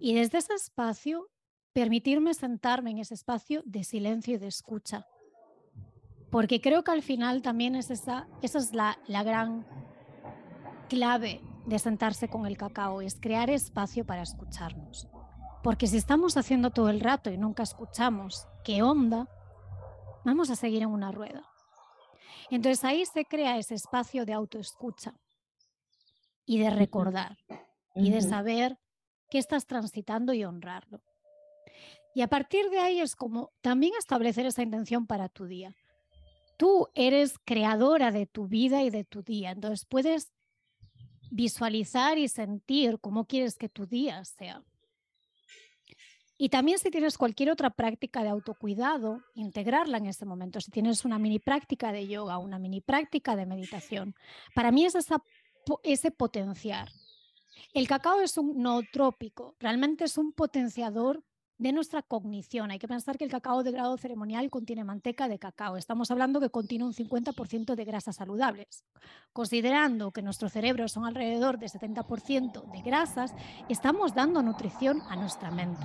[0.00, 1.30] Y desde ese espacio,
[1.72, 5.06] permitirme sentarme en ese espacio de silencio y de escucha.
[6.30, 9.66] Porque creo que al final también es esa, esa es la, la gran
[10.88, 15.08] clave de sentarse con el cacao es crear espacio para escucharnos.
[15.62, 19.28] Porque si estamos haciendo todo el rato y nunca escuchamos qué onda,
[20.24, 21.44] vamos a seguir en una rueda.
[22.50, 25.14] Entonces ahí se crea ese espacio de autoescucha
[26.44, 27.38] y de recordar
[27.94, 28.78] y de saber
[29.28, 31.00] qué estás transitando y honrarlo.
[32.14, 35.74] Y a partir de ahí es como también establecer esa intención para tu día.
[36.56, 40.32] Tú eres creadora de tu vida y de tu día, entonces puedes
[41.30, 44.62] visualizar y sentir cómo quieres que tu día sea.
[46.36, 50.58] Y también si tienes cualquier otra práctica de autocuidado, integrarla en ese momento.
[50.60, 54.14] Si tienes una mini práctica de yoga, una mini práctica de meditación,
[54.54, 54.96] para mí es
[55.82, 56.88] ese potenciar.
[57.74, 61.22] El cacao es un nootrópico, realmente es un potenciador
[61.60, 62.70] de nuestra cognición.
[62.70, 65.76] Hay que pensar que el cacao de grado ceremonial contiene manteca de cacao.
[65.76, 68.82] Estamos hablando que contiene un 50% de grasas saludables.
[69.34, 73.34] Considerando que nuestro cerebro son alrededor de 70% de grasas,
[73.68, 75.84] estamos dando nutrición a nuestra mente.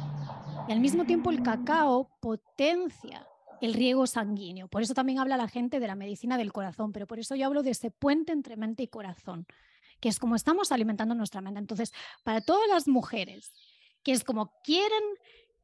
[0.70, 3.28] Y al mismo tiempo el cacao potencia
[3.60, 4.70] el riego sanguíneo.
[4.70, 7.48] Por eso también habla la gente de la medicina del corazón, pero por eso yo
[7.48, 9.46] hablo de ese puente entre mente y corazón,
[10.00, 11.60] que es como estamos alimentando nuestra mente.
[11.60, 11.92] Entonces,
[12.24, 13.52] para todas las mujeres
[14.06, 15.04] que es como quieren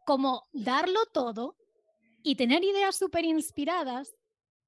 [0.06, 1.56] como darlo todo
[2.24, 4.16] y tener ideas súper inspiradas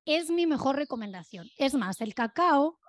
[0.05, 1.49] es mi mejor recomendación.
[1.57, 2.79] Es más, el cacao,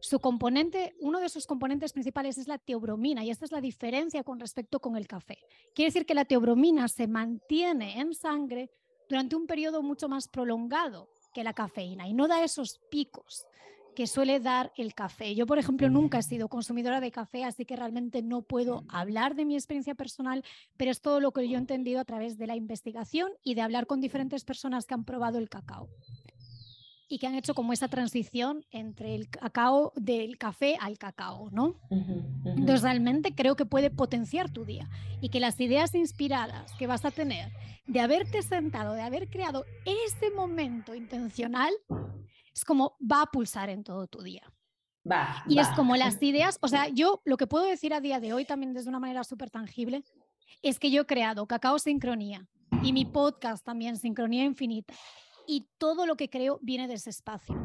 [0.00, 4.22] su componente, uno de sus componentes principales es la teobromina y esta es la diferencia
[4.22, 5.38] con respecto con el café.
[5.74, 8.70] Quiere decir que la teobromina se mantiene en sangre
[9.08, 13.46] durante un periodo mucho más prolongado que la cafeína y no da esos picos
[13.94, 15.34] que suele dar el café.
[15.34, 19.34] Yo, por ejemplo, nunca he sido consumidora de café, así que realmente no puedo hablar
[19.34, 20.44] de mi experiencia personal,
[20.76, 23.62] pero es todo lo que yo he entendido a través de la investigación y de
[23.62, 25.88] hablar con diferentes personas que han probado el cacao.
[27.08, 31.76] Y que han hecho como esa transición entre el cacao, del café al cacao, ¿no?
[31.90, 34.88] Entonces realmente creo que puede potenciar tu día
[35.20, 37.52] y que las ideas inspiradas que vas a tener
[37.86, 41.70] de haberte sentado, de haber creado ese momento intencional,
[42.54, 44.42] es como va a pulsar en todo tu día.
[45.10, 48.20] Va, y es como las ideas, o sea, yo lo que puedo decir a día
[48.20, 50.04] de hoy también desde una manera súper tangible
[50.62, 52.46] es que yo he creado Cacao Sincronía
[52.82, 54.94] y mi podcast también, Sincronía Infinita,
[55.46, 57.56] y todo lo que creo viene de ese espacio.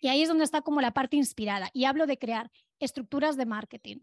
[0.00, 1.70] Y ahí es donde está como la parte inspirada.
[1.72, 3.98] Y hablo de crear estructuras de marketing,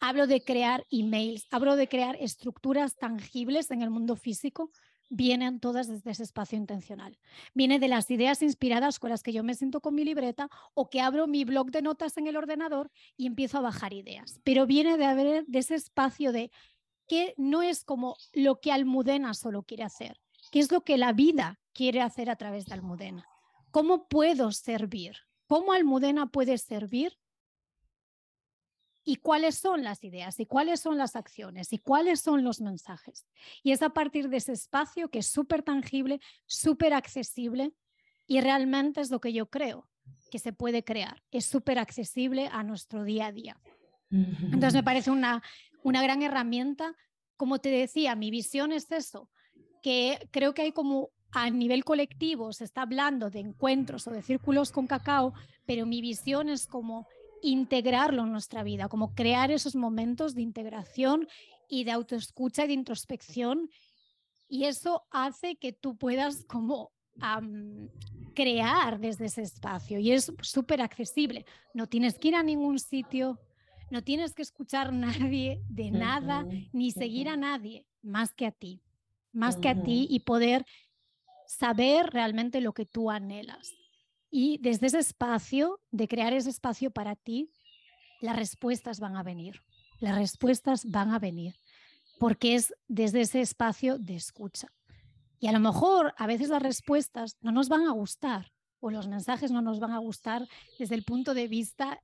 [0.00, 4.70] hablo de crear emails, hablo de crear estructuras tangibles en el mundo físico.
[5.10, 7.18] Vienen todas desde ese espacio intencional.
[7.54, 10.90] Viene de las ideas inspiradas con las que yo me siento con mi libreta o
[10.90, 14.40] que abro mi blog de notas en el ordenador y empiezo a bajar ideas.
[14.44, 16.50] Pero viene de, haber, de ese espacio de
[17.06, 20.20] que no es como lo que Almudena solo quiere hacer,
[20.52, 23.26] que es lo que la vida quiere hacer a través de Almudena.
[23.70, 25.16] ¿Cómo puedo servir?
[25.46, 27.18] ¿Cómo Almudena puede servir?
[29.08, 30.38] ¿Y cuáles son las ideas?
[30.38, 31.72] ¿Y cuáles son las acciones?
[31.72, 33.26] ¿Y cuáles son los mensajes?
[33.62, 37.72] Y es a partir de ese espacio que es súper tangible, súper accesible
[38.26, 39.88] y realmente es lo que yo creo
[40.30, 41.22] que se puede crear.
[41.30, 43.58] Es súper accesible a nuestro día a día.
[44.10, 45.42] Entonces me parece una,
[45.82, 46.94] una gran herramienta.
[47.38, 49.30] Como te decía, mi visión es eso,
[49.82, 54.20] que creo que hay como a nivel colectivo se está hablando de encuentros o de
[54.20, 55.32] círculos con cacao,
[55.64, 57.06] pero mi visión es como
[57.42, 61.28] integrarlo en nuestra vida, como crear esos momentos de integración
[61.68, 63.70] y de autoescucha y de introspección.
[64.48, 66.92] Y eso hace que tú puedas como
[68.34, 71.44] crear desde ese espacio y es súper accesible.
[71.74, 73.40] No tienes que ir a ningún sitio,
[73.90, 74.92] no tienes que escuchar a
[75.32, 78.80] nadie de nada, ni seguir a nadie más que a ti,
[79.32, 80.64] más que a ti y poder
[81.46, 83.77] saber realmente lo que tú anhelas.
[84.30, 87.50] Y desde ese espacio, de crear ese espacio para ti,
[88.20, 89.62] las respuestas van a venir.
[90.00, 91.54] Las respuestas van a venir
[92.18, 94.68] porque es desde ese espacio de escucha.
[95.40, 99.08] Y a lo mejor a veces las respuestas no nos van a gustar o los
[99.08, 100.46] mensajes no nos van a gustar
[100.78, 102.00] desde el punto de vista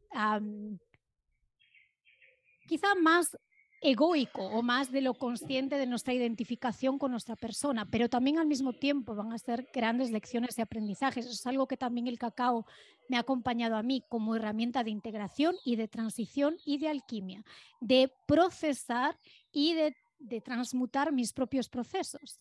[2.67, 3.37] quizá más
[3.85, 8.47] egoico o más de lo consciente de nuestra identificación con nuestra persona, pero también al
[8.47, 11.27] mismo tiempo van a ser grandes lecciones de aprendizajes.
[11.27, 12.67] Eso es algo que también el cacao
[13.09, 17.45] me ha acompañado a mí como herramienta de integración y de transición y de alquimia,
[17.81, 19.19] de procesar
[19.53, 22.39] y de, de transmutar mis propios procesos.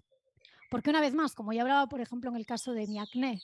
[0.71, 3.41] Porque una vez más, como ya hablaba, por ejemplo, en el caso de mi acné,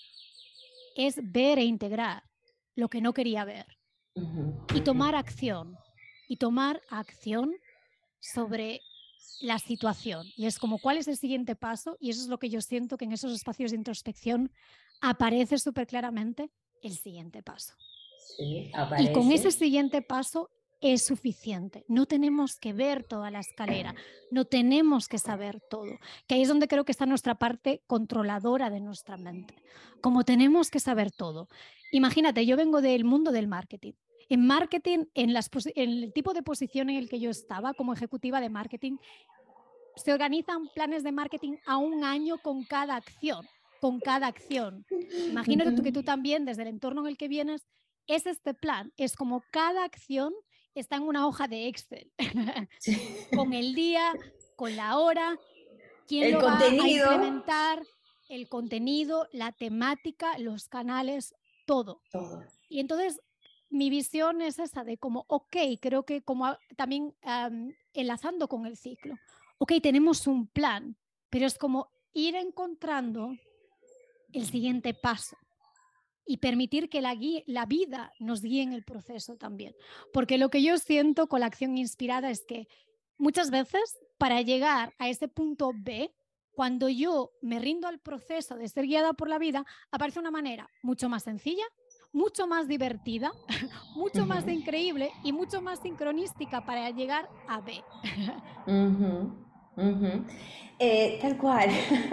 [0.96, 2.24] es ver e integrar
[2.76, 3.68] lo que no quería ver
[4.74, 5.78] y tomar acción.
[6.32, 7.56] Y tomar acción
[8.20, 8.82] sobre
[9.42, 10.28] la situación.
[10.36, 11.98] Y es como, ¿cuál es el siguiente paso?
[12.00, 14.52] Y eso es lo que yo siento que en esos espacios de introspección
[15.02, 16.52] aparece súper claramente
[16.82, 17.74] el siguiente paso.
[18.38, 20.50] y con ese siguiente paso
[20.82, 21.84] es suficiente.
[21.88, 23.96] No tenemos que ver toda la escalera,
[24.32, 28.70] no tenemos que saber todo, que ahí es donde creo que está nuestra parte controladora
[28.70, 29.56] de nuestra mente.
[30.02, 31.50] Como tenemos que saber todo.
[31.92, 33.94] Imagínate, yo vengo del mundo del marketing.
[34.30, 35.36] En marketing, en,
[35.76, 38.98] el tipo de posición en el que yo estaba como ejecutiva de marketing,
[39.96, 43.46] se organizan planes de marketing a un año con cada acción,
[43.82, 44.86] con cada acción.
[45.30, 47.66] Imagínate tú que tú también, desde el entorno en el que vienes,
[48.08, 50.34] es este plan, es como cada acción
[50.80, 52.12] está en una hoja de Excel,
[53.36, 54.14] con el día,
[54.56, 55.38] con la hora,
[56.08, 57.84] quién lo va a implementar,
[58.30, 61.36] el contenido, la temática, los canales,
[61.66, 62.02] todo.
[62.12, 62.44] todo.
[62.70, 63.20] Y entonces
[63.70, 67.14] mi visión es esa de como, ok, creo que como también
[67.94, 69.16] enlazando con el ciclo,
[69.58, 70.98] ok, tenemos un plan,
[71.30, 73.36] pero es como ir encontrando
[74.34, 75.38] el siguiente paso
[76.26, 77.18] y permitir que la,
[77.48, 79.76] la vida nos guíe en el proceso también.
[80.14, 82.68] Porque lo que yo siento con la acción inspirada es que
[83.18, 86.14] muchas veces para llegar a ese punto B,
[86.52, 90.70] cuando yo me rindo al proceso de ser guiada por la vida, aparece una manera
[90.84, 91.64] mucho más sencilla,
[92.12, 93.32] mucho más divertida,
[93.96, 97.84] mucho más increíble y mucho más sincronística para llegar a B.
[100.82, 101.70] Eh, tal cual,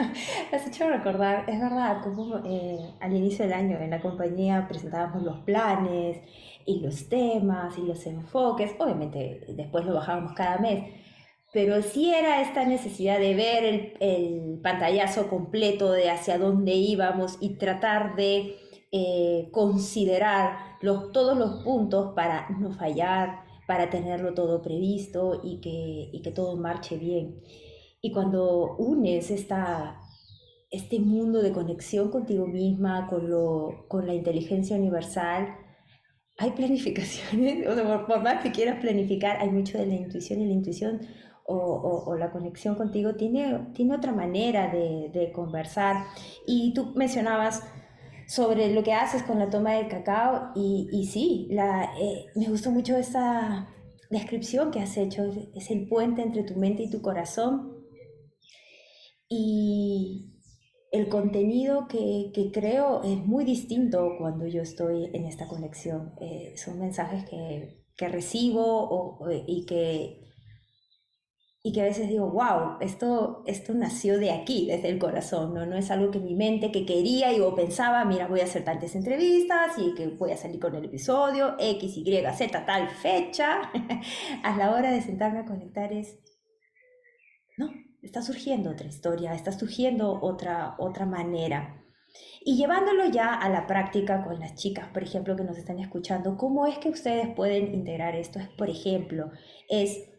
[0.52, 5.22] has hecho recordar, es verdad, como eh, al inicio del año en la compañía presentábamos
[5.22, 6.18] los planes
[6.64, 10.92] y los temas y los enfoques, obviamente después lo bajábamos cada mes,
[11.52, 17.38] pero sí era esta necesidad de ver el, el pantallazo completo de hacia dónde íbamos
[17.40, 18.56] y tratar de
[18.98, 26.08] eh, considerar los, todos los puntos para no fallar, para tenerlo todo previsto y que,
[26.10, 27.42] y que todo marche bien.
[28.00, 30.00] Y cuando unes esta,
[30.70, 35.48] este mundo de conexión contigo misma, con, lo, con la inteligencia universal,
[36.38, 40.46] hay planificaciones, o sea, por, más que quieras planificar, hay mucho de la intuición y
[40.46, 41.00] la intuición
[41.48, 46.04] o, la conexión contigo tiene, tiene otra manera de, conversar.
[46.46, 47.62] Y tú mencionabas
[48.26, 52.48] sobre lo que haces con la toma del cacao y, y sí, la, eh, me
[52.48, 53.68] gustó mucho esa
[54.10, 55.24] descripción que has hecho,
[55.54, 57.74] es el puente entre tu mente y tu corazón.
[59.28, 60.36] Y,
[60.96, 66.14] el contenido que, creo es muy distinto cuando yo estoy en esta conexión.
[66.20, 70.25] Eh, son mensajes que, recibo y, que,
[71.66, 75.66] y que a veces digo, wow, esto, esto nació de aquí, desde el corazón, ¿no?
[75.66, 78.62] No es algo que mi mente que quería y o pensaba, mira, voy a hacer
[78.62, 83.62] tantas entrevistas y que voy a salir con el episodio X, Y, Z, tal fecha.
[84.44, 86.20] a la hora de sentarme a conectar es,
[87.58, 91.82] no, está surgiendo otra historia, está surgiendo otra, otra manera.
[92.44, 96.36] Y llevándolo ya a la práctica con las chicas, por ejemplo, que nos están escuchando,
[96.36, 98.38] ¿cómo es que ustedes pueden integrar esto?
[98.38, 99.32] Es, por ejemplo,
[99.68, 100.12] es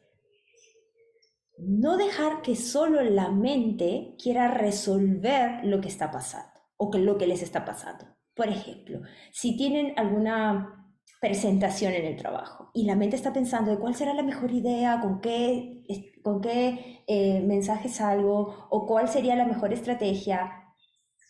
[1.58, 7.18] no dejar que solo la mente quiera resolver lo que está pasando o que lo
[7.18, 8.06] que les está pasando.
[8.36, 9.02] Por ejemplo,
[9.32, 14.14] si tienen alguna presentación en el trabajo y la mente está pensando de cuál será
[14.14, 15.84] la mejor idea, con qué,
[16.22, 20.52] con qué eh, mensaje salgo o cuál sería la mejor estrategia,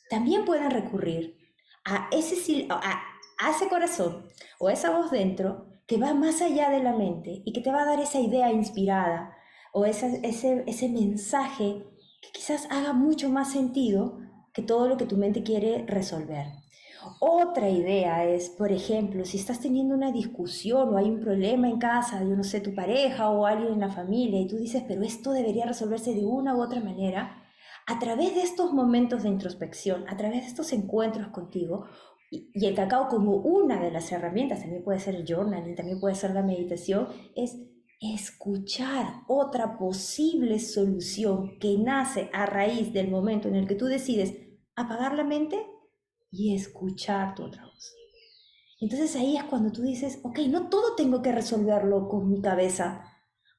[0.09, 1.37] también pueden recurrir
[1.85, 3.01] a ese, a,
[3.39, 4.27] a ese corazón
[4.59, 7.83] o esa voz dentro que va más allá de la mente y que te va
[7.83, 9.36] a dar esa idea inspirada
[9.73, 11.83] o ese, ese, ese mensaje
[12.21, 14.19] que quizás haga mucho más sentido
[14.53, 16.47] que todo lo que tu mente quiere resolver.
[17.19, 21.79] Otra idea es, por ejemplo, si estás teniendo una discusión o hay un problema en
[21.79, 25.03] casa, yo no sé, tu pareja o alguien en la familia, y tú dices, pero
[25.03, 27.43] esto debería resolverse de una u otra manera,
[27.85, 31.85] a través de estos momentos de introspección, a través de estos encuentros contigo,
[32.29, 36.15] y, el cacao como una de las herramientas, también puede ser el journaling, también puede
[36.15, 37.55] ser la meditación, es
[37.99, 44.33] escuchar otra posible solución que nace a raíz del momento en el que tú decides
[44.75, 45.65] apagar la mente
[46.31, 47.93] y escuchar tu otra voz.
[48.79, 53.03] Entonces ahí es cuando tú dices, ok, no todo tengo que resolverlo con mi cabeza,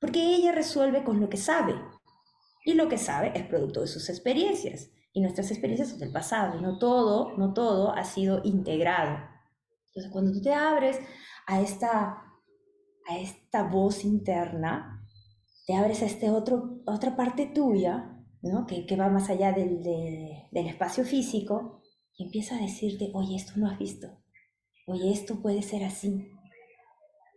[0.01, 1.75] porque ella resuelve con lo que sabe.
[2.65, 4.91] Y lo que sabe es producto de sus experiencias.
[5.13, 6.59] Y nuestras experiencias son del pasado.
[6.59, 9.19] Y no todo, no todo ha sido integrado.
[9.89, 11.01] Entonces cuando tú te abres
[11.47, 12.28] a esta,
[13.09, 15.05] a esta voz interna,
[15.67, 18.67] te abres a este otro, otra parte tuya, ¿no?
[18.67, 21.83] que, que va más allá del, del espacio físico,
[22.17, 24.09] y empieza a decirte, oye, esto no has visto,
[24.87, 26.33] oye, esto puede ser así.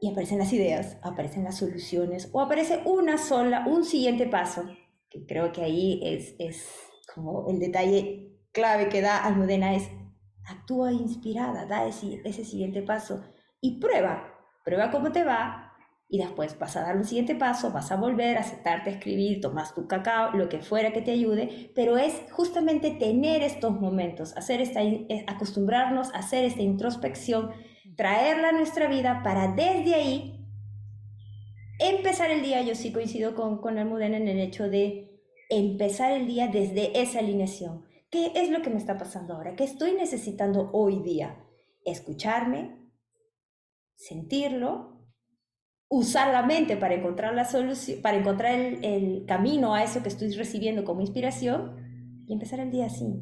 [0.02, 4.64] Y aparecen las ideas, aparecen las soluciones, o aparece una sola, un siguiente paso,
[5.10, 6.68] que creo que ahí es, es
[7.14, 9.90] como el detalle clave que da Almudena, es
[10.46, 13.24] actúa inspirada, da ese, ese siguiente paso
[13.62, 14.31] y prueba,
[14.64, 15.72] prueba cómo te va,
[16.14, 19.40] y después vas a dar un siguiente paso, vas a volver a sentarte a escribir,
[19.40, 24.36] tomas tu cacao, lo que fuera que te ayude, pero es justamente tener estos momentos,
[24.36, 27.52] hacer esta, eh, acostumbrarnos a hacer esta introspección,
[27.96, 30.46] traerla a nuestra vida para desde ahí
[31.80, 32.62] empezar el día.
[32.62, 35.18] Yo sí coincido con, con Almudena en el hecho de
[35.50, 37.86] empezar el día desde esa alineación.
[38.10, 39.56] ¿Qué es lo que me está pasando ahora?
[39.56, 41.38] ¿Qué estoy necesitando hoy día?
[41.86, 42.81] Escucharme,
[44.02, 45.00] sentirlo,
[45.90, 50.32] usar la mente para encontrar la solución, para encontrar el, camino a eso que estoy
[50.32, 53.22] recibiendo como inspiración y empezar el día así.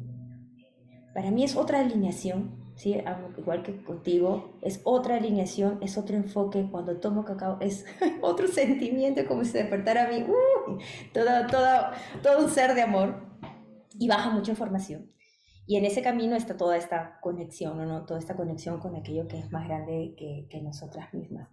[1.14, 2.96] Para mí es otra alineación, ¿sí?
[3.36, 6.68] igual que contigo, es otra alineación, es otro enfoque.
[6.70, 7.84] Cuando tomo cacao es
[8.22, 10.78] otro sentimiento, como si despertara a mí, uh,
[11.12, 11.90] todo, todo,
[12.22, 13.22] todo un ser de amor
[13.98, 15.10] y baja mucha información.
[15.70, 18.04] Y en ese camino está toda esta conexión, ¿no?
[18.04, 21.48] Toda esta conexión con aquello que es más grande que, que nosotras mismas.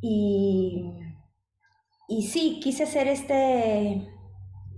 [0.00, 0.90] Y,
[2.08, 4.08] y sí, quise hacer este,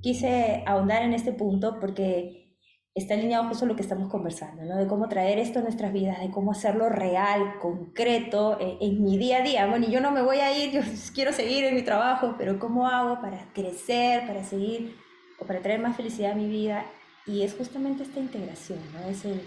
[0.03, 2.59] quise ahondar en este punto porque
[2.95, 4.77] está alineado justo lo que estamos conversando, ¿no?
[4.77, 9.17] De cómo traer esto a nuestras vidas, de cómo hacerlo real, concreto, en, en, mi
[9.17, 9.67] día a día.
[9.69, 10.83] Bueno, y yo no me voy a ir, yo
[11.15, 14.99] quiero seguir en mi trabajo, pero ¿cómo hago para crecer, para seguir
[15.41, 16.85] o para traer más felicidad a mi vida?
[17.27, 19.09] Y es justamente esta integración, ¿no?
[19.09, 19.41] Es el...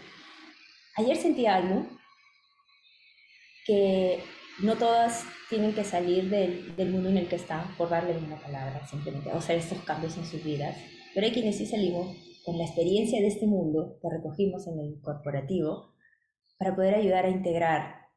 [0.96, 1.86] Ayer sentí algo
[3.66, 4.24] que
[4.64, 8.42] no todas tienen que salir del, del, mundo en el que están por darle una
[8.42, 10.76] palabra, simplemente, o hacer estos cambios en sus vidas.
[11.14, 15.02] Pero hay quienes sí salimos con la experiencia de este mundo que recogimos en el
[15.02, 15.94] corporativo
[16.58, 18.08] para poder ayudar a integrar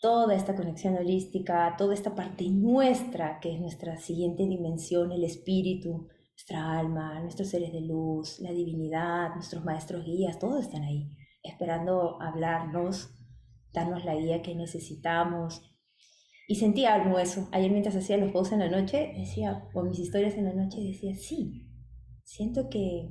[0.00, 6.08] toda esta conexión holística, toda esta parte nuestra, que es nuestra siguiente dimensión, el espíritu,
[6.38, 11.10] nuestra alma, nuestros seres de luz, la divinidad, nuestros maestros guías, todos están ahí,
[11.42, 13.10] esperando hablarnos,
[13.72, 15.62] darnos la guía que necesitamos.
[16.46, 17.48] Y sentí algo eso.
[17.50, 20.80] Ayer mientras hacía los posts en la noche, decía, o mis historias en la noche,
[20.80, 21.66] decía, sí,
[22.22, 23.10] siento que,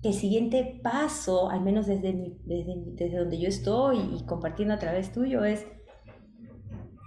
[0.00, 2.12] el siguiente paso, al menos desde,
[2.44, 5.66] desde, desde donde yo estoy y compartiendo a través tuyo, es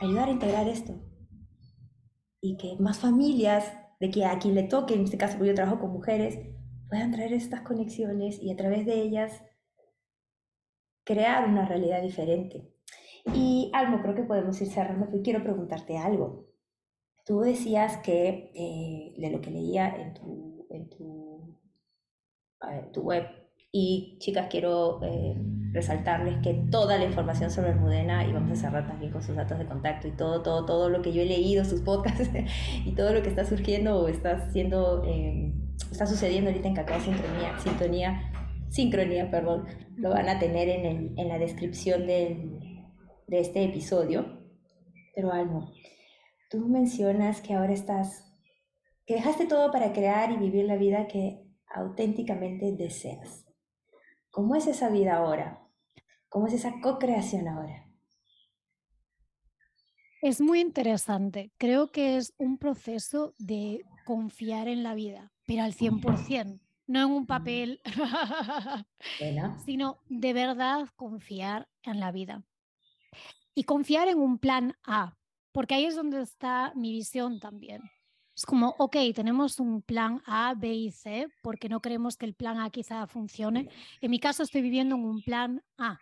[0.02, 1.00] ayudar a integrar esto.
[2.42, 3.64] Y que más familias,
[4.02, 6.40] de que a quien le toque, en este caso porque yo trabajo con mujeres,
[6.90, 9.44] puedan traer estas conexiones y a través de ellas
[11.04, 12.68] crear una realidad diferente.
[13.36, 16.48] Y algo creo que podemos ir cerrando, porque quiero preguntarte algo.
[17.26, 21.60] Tú decías que, eh, de lo que leía en tu, en tu,
[22.92, 23.28] tu web,
[23.72, 25.36] y chicas, quiero eh,
[25.72, 29.58] resaltarles que toda la información sobre Almudena, y vamos a cerrar también con sus datos
[29.58, 32.30] de contacto y todo, todo, todo lo que yo he leído, sus podcasts
[32.86, 35.54] y todo lo que está surgiendo o está, haciendo, eh,
[35.92, 38.32] está sucediendo ahorita en Cacao Sintonía, Sintonía
[38.70, 39.66] sincronía, perdón,
[39.98, 42.50] lo van a tener en, el, en la descripción de
[43.28, 44.40] este episodio.
[45.14, 45.72] Pero algo,
[46.50, 48.34] tú mencionas que ahora estás,
[49.06, 53.46] que dejaste todo para crear y vivir la vida que auténticamente deseas.
[54.32, 55.68] ¿Cómo es esa vida ahora?
[56.30, 57.88] ¿Cómo es esa co-creación ahora?
[60.22, 61.52] Es muy interesante.
[61.58, 67.12] Creo que es un proceso de confiar en la vida, pero al 100% no en
[67.12, 67.82] un papel,
[69.66, 72.44] sino de verdad confiar en la vida.
[73.54, 75.18] Y confiar en un plan A,
[75.52, 77.82] porque ahí es donde está mi visión también.
[78.42, 82.34] Es como, ok, tenemos un plan A, B y C, porque no creemos que el
[82.34, 83.70] plan A quizá funcione.
[84.02, 86.00] En mi caso estoy viviendo en un plan A.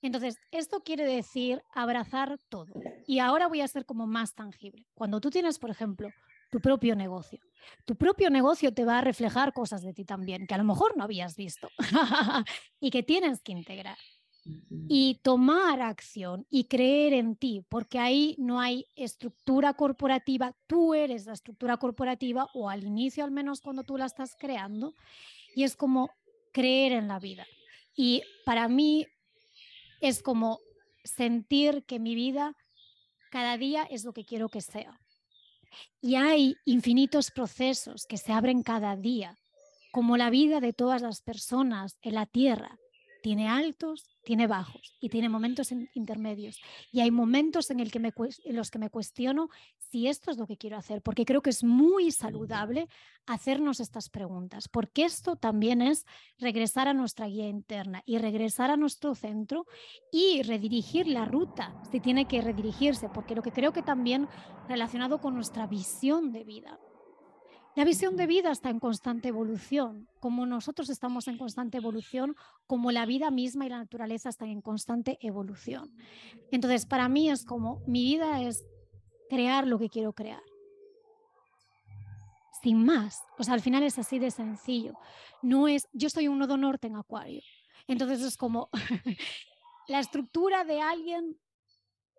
[0.00, 2.72] Entonces, esto quiere decir abrazar todo.
[3.08, 4.86] Y ahora voy a ser como más tangible.
[4.94, 6.10] Cuando tú tienes, por ejemplo,
[6.48, 7.40] tu propio negocio.
[7.84, 10.96] Tu propio negocio te va a reflejar cosas de ti también que a lo mejor
[10.96, 11.70] no habías visto
[12.80, 13.98] y que tienes que integrar.
[14.88, 21.26] Y tomar acción y creer en ti, porque ahí no hay estructura corporativa, tú eres
[21.26, 24.94] la estructura corporativa o al inicio al menos cuando tú la estás creando,
[25.54, 26.10] y es como
[26.52, 27.46] creer en la vida.
[27.94, 29.06] Y para mí
[30.00, 30.60] es como
[31.04, 32.54] sentir que mi vida
[33.30, 35.00] cada día es lo que quiero que sea.
[36.00, 39.38] Y hay infinitos procesos que se abren cada día,
[39.92, 42.78] como la vida de todas las personas en la Tierra.
[43.22, 46.60] Tiene altos, tiene bajos y tiene momentos intermedios.
[46.92, 48.12] Y hay momentos en, el que me,
[48.44, 49.48] en los que me cuestiono
[49.78, 52.90] si esto es lo que quiero hacer, porque creo que es muy saludable
[53.24, 56.04] hacernos estas preguntas, porque esto también es
[56.38, 59.64] regresar a nuestra guía interna y regresar a nuestro centro
[60.12, 64.28] y redirigir la ruta, si tiene que redirigirse, porque lo que creo que también
[64.68, 66.78] relacionado con nuestra visión de vida.
[67.78, 72.34] La visión de vida está en constante evolución, como nosotros estamos en constante evolución,
[72.66, 75.94] como la vida misma y la naturaleza están en constante evolución.
[76.50, 78.66] Entonces, para mí es como mi vida es
[79.30, 80.42] crear lo que quiero crear.
[82.64, 83.22] Sin más.
[83.38, 84.94] O sea, al final es así de sencillo.
[85.40, 87.42] No es, yo soy un nodo norte en Acuario.
[87.86, 88.70] Entonces es como
[89.86, 91.38] la estructura de alguien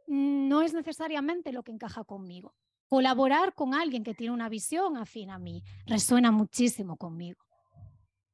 [0.07, 2.55] no es necesariamente lo que encaja conmigo.
[2.89, 7.39] Colaborar con alguien que tiene una visión afín a mí resuena muchísimo conmigo.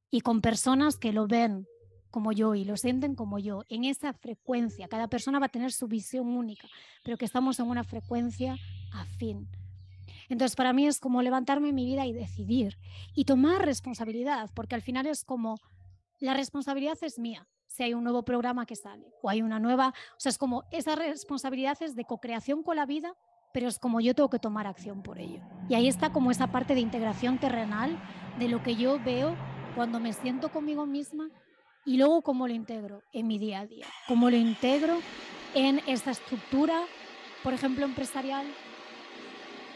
[0.10, 1.68] Y con personas que lo ven
[2.16, 4.88] como yo y lo sienten como yo, en esa frecuencia.
[4.88, 6.66] Cada persona va a tener su visión única,
[7.04, 8.56] pero que estamos en una frecuencia
[8.94, 9.50] afín.
[10.30, 12.78] Entonces, para mí es como levantarme en mi vida y decidir
[13.16, 15.60] y tomar responsabilidad, porque al final es como
[16.22, 17.50] la responsabilidad es mía.
[17.68, 20.64] Si hay un nuevo programa que sale o hay una nueva, o sea, es como
[20.72, 23.14] esa responsabilidad es de co-creación con la vida,
[23.56, 25.40] pero es como yo tengo que tomar acción por ello.
[25.70, 27.98] Y ahí está como esa parte de integración terrenal
[28.38, 29.34] de lo que yo veo
[29.76, 31.30] cuando me siento conmigo misma
[31.86, 35.00] y luego cómo lo integro en mi día a día, cómo lo integro
[35.54, 36.82] en esta estructura,
[37.44, 38.46] por ejemplo, empresarial.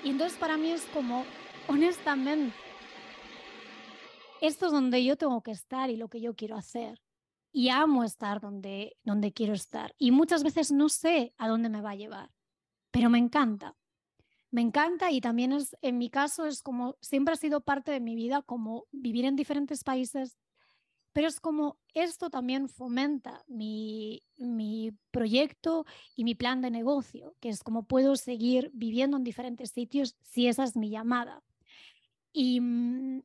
[0.03, 1.23] Y entonces para mí es como,
[1.69, 2.53] honestamente,
[4.41, 7.01] esto es donde yo tengo que estar y lo que yo quiero hacer.
[7.53, 9.95] Y amo estar donde, donde quiero estar.
[9.97, 12.29] Y muchas veces no sé a dónde me va a llevar,
[12.91, 13.75] pero me encanta.
[14.51, 17.99] Me encanta y también es, en mi caso, es como, siempre ha sido parte de
[17.99, 20.37] mi vida, como vivir en diferentes países,
[21.13, 25.85] pero es como esto también fomenta mi, mi, proyecto
[26.15, 30.47] y mi plan de negocio, que es como puedo seguir viviendo en diferentes sitios si
[30.47, 31.43] esa es mi llamada.
[32.31, 33.21] Y, mm,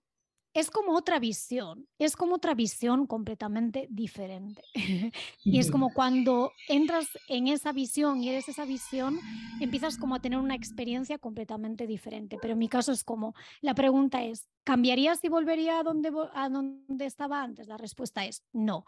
[0.55, 4.62] es como otra visión, es como otra visión completamente diferente.
[5.44, 9.18] y es como cuando entras en esa visión y eres esa visión,
[9.60, 12.39] empiezas como a tener una experiencia completamente diferente.
[12.40, 16.48] Pero en mi caso es como, la pregunta es, ¿cambiaría si volvería a donde, a
[16.48, 17.66] donde estaba antes?
[17.66, 18.86] La respuesta es no,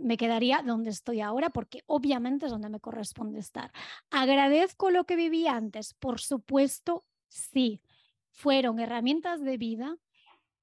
[0.00, 3.72] me quedaría donde estoy ahora porque obviamente es donde me corresponde estar.
[4.10, 5.94] ¿Agradezco lo que viví antes?
[5.94, 7.80] Por supuesto, sí.
[8.32, 9.96] Fueron herramientas de vida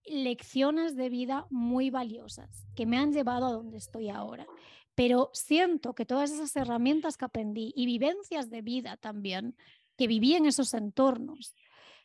[0.06, 4.48] lecciones de vida muy valiosas que me han llevado a donde estoy ahora.
[4.95, 9.56] Pero siento que todas esas herramientas que aprendí y vivencias de vida también,
[9.98, 11.56] que viví en esos entornos,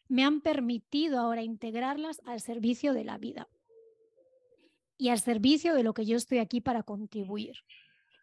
[0.08, 3.48] me han permitido ahora integrarlas al servicio de la vida
[4.98, 7.56] y al servicio de lo que yo estoy aquí para contribuir.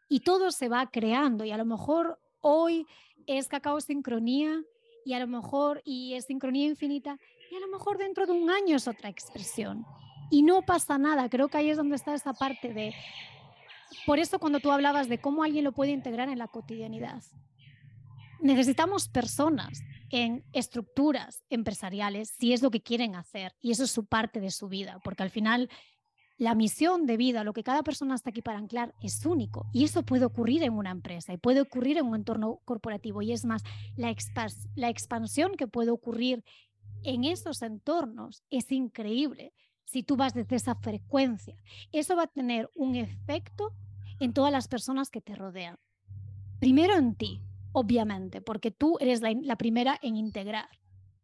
[0.09, 2.85] Y todo se va creando y a lo mejor hoy
[3.25, 4.63] es cacao sincronía
[5.05, 7.19] y a lo mejor y es sincronía infinita
[7.53, 9.85] y a lo mejor dentro de un año es otra expresión.
[10.31, 12.95] Y no pasa nada, creo que ahí es donde está esa parte de...
[14.07, 17.21] Por eso cuando tú hablabas de cómo alguien lo puede integrar en la cotidianidad,
[18.41, 24.05] necesitamos personas en estructuras empresariales si es lo que quieren hacer y eso es su
[24.05, 25.69] parte de su vida, porque al final
[26.37, 29.67] la misión de vida, lo que cada persona está aquí para anclar, es único.
[29.71, 33.21] Y eso puede ocurrir en una empresa y puede ocurrir en un entorno corporativo.
[33.21, 33.63] Y es más,
[33.95, 34.13] la,
[34.75, 36.43] la expansión que puede ocurrir
[37.03, 39.53] en esos entornos es increíble
[39.85, 41.55] si tú vas desde esa frecuencia.
[41.91, 43.73] Eso va a tener un efecto
[44.19, 45.77] en todas las personas que te rodean.
[46.59, 47.41] Primero en ti,
[47.73, 50.69] obviamente, porque tú eres la, primera en integrar.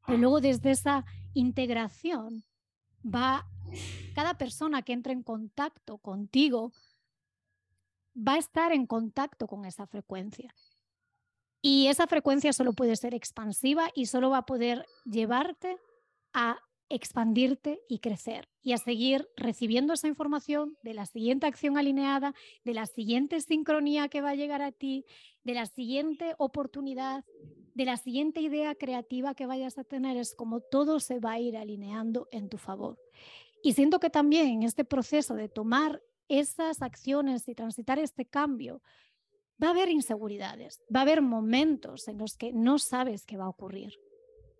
[0.06, 2.44] Pero luego desde esa integración
[3.04, 3.48] va
[4.14, 6.74] cada persona que entre en contacto contigo
[8.16, 10.54] va a estar en contacto con esa frecuencia.
[11.62, 15.78] Y esa frecuencia solo puede ser expansiva y solo va a poder llevarte
[16.34, 16.58] a
[16.90, 22.34] expandirte y crecer y a seguir recibiendo esa información de la siguiente acción alineada,
[22.64, 25.06] de la siguiente sincronía que va a llegar a ti,
[25.44, 27.24] de la siguiente oportunidad,
[27.76, 30.18] de la siguiente idea creativa que vayas a tener.
[30.18, 32.98] Es como todo se va a ir alineando en tu favor.
[33.62, 38.82] Y siento que también en este proceso de tomar esas acciones y transitar este cambio,
[39.62, 43.46] va a haber inseguridades, va a haber momentos en los que no sabes qué va
[43.46, 44.00] a ocurrir.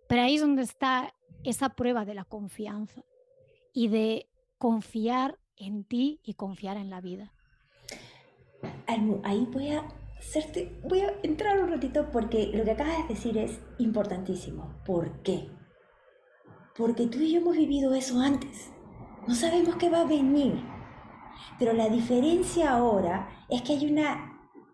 [0.08, 1.14] Pero ahí es donde está
[1.44, 3.04] esa prueba de la confianza
[3.72, 4.28] y de
[4.58, 7.32] confiar en ti y confiar en la vida.
[8.86, 13.38] Ahí voy a hacerte, voy a entrar un ratito porque lo que acabas de decir
[13.38, 14.74] es importantísimo.
[14.84, 15.48] ¿Por qué?
[16.76, 18.70] Porque tú y yo hemos vivido eso antes.
[19.26, 20.62] No sabemos qué va a venir.
[21.58, 24.29] Pero la diferencia ahora es que hay una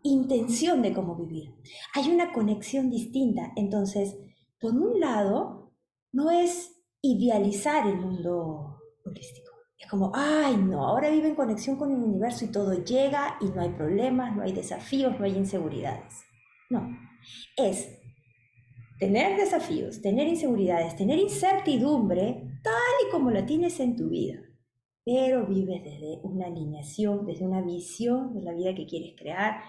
[0.07, 1.55] intención de cómo vivir.
[1.95, 3.53] Hay una conexión distinta.
[3.57, 4.17] Entonces,
[4.61, 5.73] por un lado,
[6.13, 9.53] no es idealizar el mundo holístico.
[9.79, 13.47] Es como, ay, no, ahora vive en conexión con el universo y todo llega y
[13.47, 16.23] no hay problemas, no hay desafíos, no hay inseguridades.
[16.71, 16.89] No,
[17.57, 17.99] es
[18.99, 24.46] tener desafíos, tener inseguridades, tener incertidumbre tal y como la tienes en tu vida
[25.07, 29.63] pero vives desde una alineación, desde una visión de la vida que quieres crear,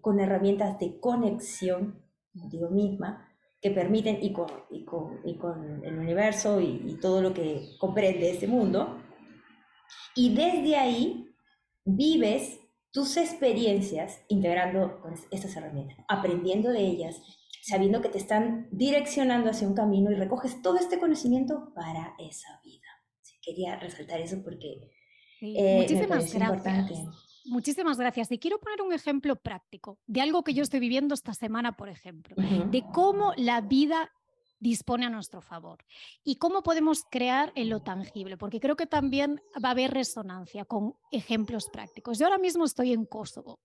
[0.00, 2.00] con herramientas de conexión
[2.32, 3.28] contigo misma,
[3.60, 8.96] que permiten, y con, el universo y, y, todo lo que comprende este mundo,
[10.14, 11.26] y desde ahí
[11.84, 12.60] vives
[12.92, 17.20] tus experiencias integrando con estas herramientas, aprendiendo de ellas,
[17.62, 22.60] sabiendo que te están direccionando hacia un camino y recoges todo este conocimiento para esa
[22.62, 22.89] vida
[23.42, 24.90] quería resaltar eso porque
[25.40, 27.00] eh, muchísimas gracias.
[27.46, 28.30] Muchísimas gracias.
[28.30, 31.88] Y quiero poner un ejemplo práctico de algo que yo estoy viviendo esta semana, por
[31.88, 34.12] ejemplo, de cómo la vida
[34.60, 35.78] dispone a nuestro favor
[36.22, 40.66] y cómo podemos crear en lo tangible, porque creo que también va a haber resonancia
[40.66, 42.18] con ejemplos prácticos.
[42.18, 43.60] Yo ahora mismo estoy en Kosovo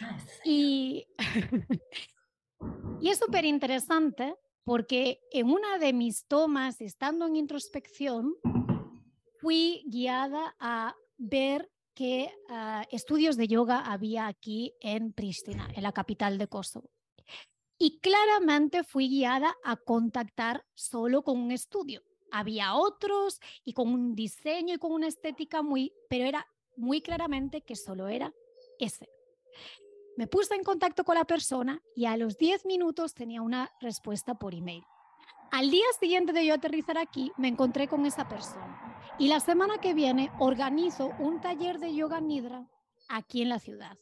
[0.00, 1.06] ah, y,
[3.02, 4.34] y es súper interesante
[4.64, 8.34] porque en una de mis tomas, estando en introspección,
[9.40, 15.92] fui guiada a ver qué ah, estudios de yoga había aquí en Pristina, en la
[15.92, 16.90] capital de Kosovo.
[17.78, 22.02] Y claramente fui guiada a contactar solo con un estudio.
[22.30, 26.46] Había otros y con un diseño y con una estética muy, pero era
[26.76, 28.32] muy claramente que solo era
[28.78, 29.08] ese.
[30.16, 34.34] Me puse en contacto con la persona y a los 10 minutos tenía una respuesta
[34.34, 34.84] por email.
[35.50, 38.89] Al día siguiente de yo aterrizar aquí, me encontré con esa persona.
[39.20, 42.66] Y la semana que viene organizo un taller de yoga nidra
[43.10, 43.98] aquí en la ciudad.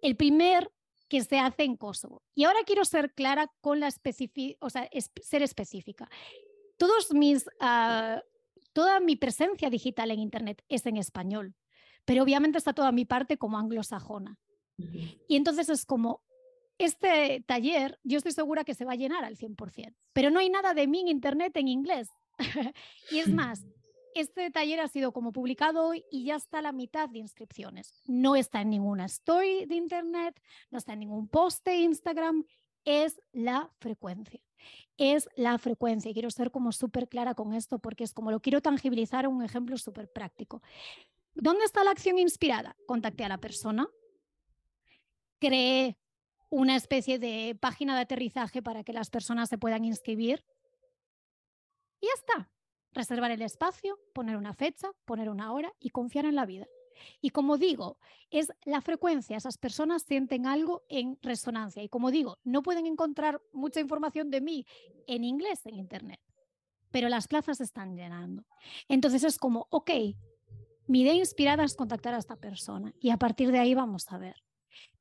[0.00, 0.70] El primer
[1.08, 2.22] que se hace en Kosovo.
[2.36, 4.88] Y ahora quiero ser clara con la específica, o sea,
[5.22, 6.08] ser específica.
[6.76, 8.20] Todos mis, uh,
[8.72, 11.56] toda mi presencia digital en Internet es en español,
[12.04, 14.38] pero obviamente está toda mi parte como anglosajona.
[15.26, 16.22] Y entonces es como,
[16.78, 20.48] este taller yo estoy segura que se va a llenar al 100%, pero no hay
[20.48, 22.08] nada de mí en Internet en inglés.
[23.10, 23.64] y es más,
[24.14, 27.92] este taller ha sido como publicado hoy y ya está la mitad de inscripciones.
[28.06, 32.44] No está en ninguna story de Internet, no está en ningún post de Instagram,
[32.84, 34.40] es la frecuencia.
[34.96, 36.10] Es la frecuencia.
[36.10, 39.42] Y quiero ser como súper clara con esto porque es como lo quiero tangibilizar un
[39.42, 40.62] ejemplo súper práctico.
[41.34, 42.76] ¿Dónde está la acción inspirada?
[42.86, 43.88] Contacté a la persona,
[45.38, 45.96] creé
[46.50, 50.44] una especie de página de aterrizaje para que las personas se puedan inscribir
[52.00, 52.50] y ya está.
[52.92, 56.66] Reservar el espacio, poner una fecha, poner una hora y confiar en la vida.
[57.20, 57.98] Y como digo,
[58.30, 61.82] es la frecuencia, esas personas sienten algo en resonancia.
[61.82, 64.66] Y como digo, no pueden encontrar mucha información de mí
[65.06, 66.20] en inglés en Internet,
[66.90, 68.44] pero las plazas están llenando.
[68.88, 69.90] Entonces es como, ok,
[70.86, 74.18] mi idea inspirada es contactar a esta persona y a partir de ahí vamos a
[74.18, 74.36] ver.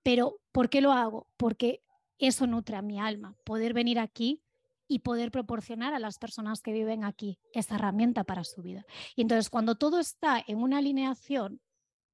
[0.03, 1.27] Pero, ¿por qué lo hago?
[1.37, 1.83] Porque
[2.17, 4.41] eso nutre a mi alma, poder venir aquí
[4.89, 8.85] y poder proporcionar a las personas que viven aquí esa herramienta para su vida.
[9.15, 11.61] Y entonces, cuando todo está en una alineación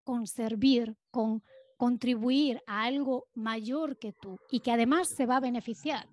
[0.03, 1.41] con servir, con
[1.77, 6.07] contribuir a algo mayor que tú y que además se va a beneficiar.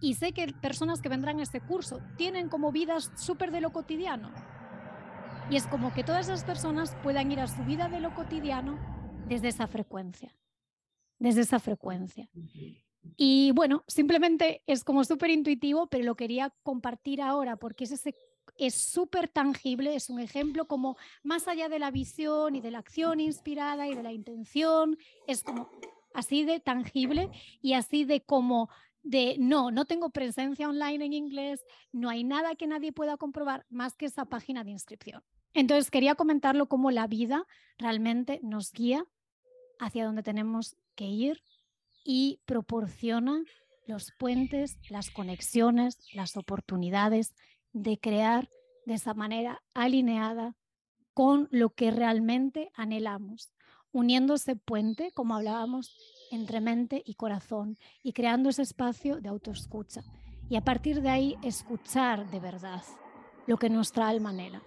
[0.00, 3.72] Y sé que personas que vendrán a este curso tienen como vidas súper de lo
[3.72, 4.32] cotidiano.
[5.50, 8.78] Y es como que todas esas personas puedan ir a su vida de lo cotidiano
[9.28, 10.34] desde esa frecuencia.
[11.18, 12.28] Desde esa frecuencia.
[13.16, 18.14] Y bueno, simplemente es como súper intuitivo, pero lo quería compartir ahora porque es ese
[18.56, 22.78] es súper tangible, es un ejemplo como más allá de la visión y de la
[22.78, 25.70] acción inspirada y de la intención, es como
[26.14, 27.30] así de tangible
[27.60, 28.68] y así de como
[29.02, 33.66] de no, no tengo presencia online en inglés, no hay nada que nadie pueda comprobar
[33.68, 35.22] más que esa página de inscripción.
[35.54, 37.46] Entonces quería comentarlo como la vida
[37.78, 39.04] realmente nos guía
[39.78, 41.42] hacia donde tenemos que ir
[42.04, 43.42] y proporciona
[43.86, 47.34] los puentes, las conexiones, las oportunidades
[47.72, 48.48] de crear
[48.86, 50.54] de esa manera alineada
[51.14, 53.52] con lo que realmente anhelamos,
[53.92, 55.96] uniendo ese puente, como hablábamos,
[56.30, 60.02] entre mente y corazón y creando ese espacio de autoescucha.
[60.48, 62.82] Y a partir de ahí escuchar de verdad
[63.46, 64.62] lo que nuestra alma anhela.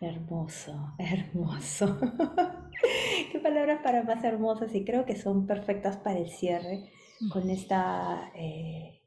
[0.00, 1.98] Hermoso, hermoso.
[3.32, 6.90] Qué palabras para más hermosas y creo que son perfectas para el cierre
[7.32, 9.00] con esta eh,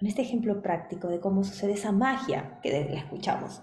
[0.00, 3.62] este ejemplo práctico de cómo sucede esa magia que la escuchamos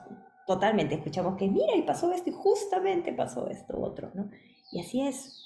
[0.50, 4.32] totalmente, escuchamos que mira y pasó esto y justamente pasó esto otro, ¿no?
[4.72, 5.46] Y así es.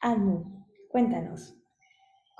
[0.00, 1.54] Almu, cuéntanos,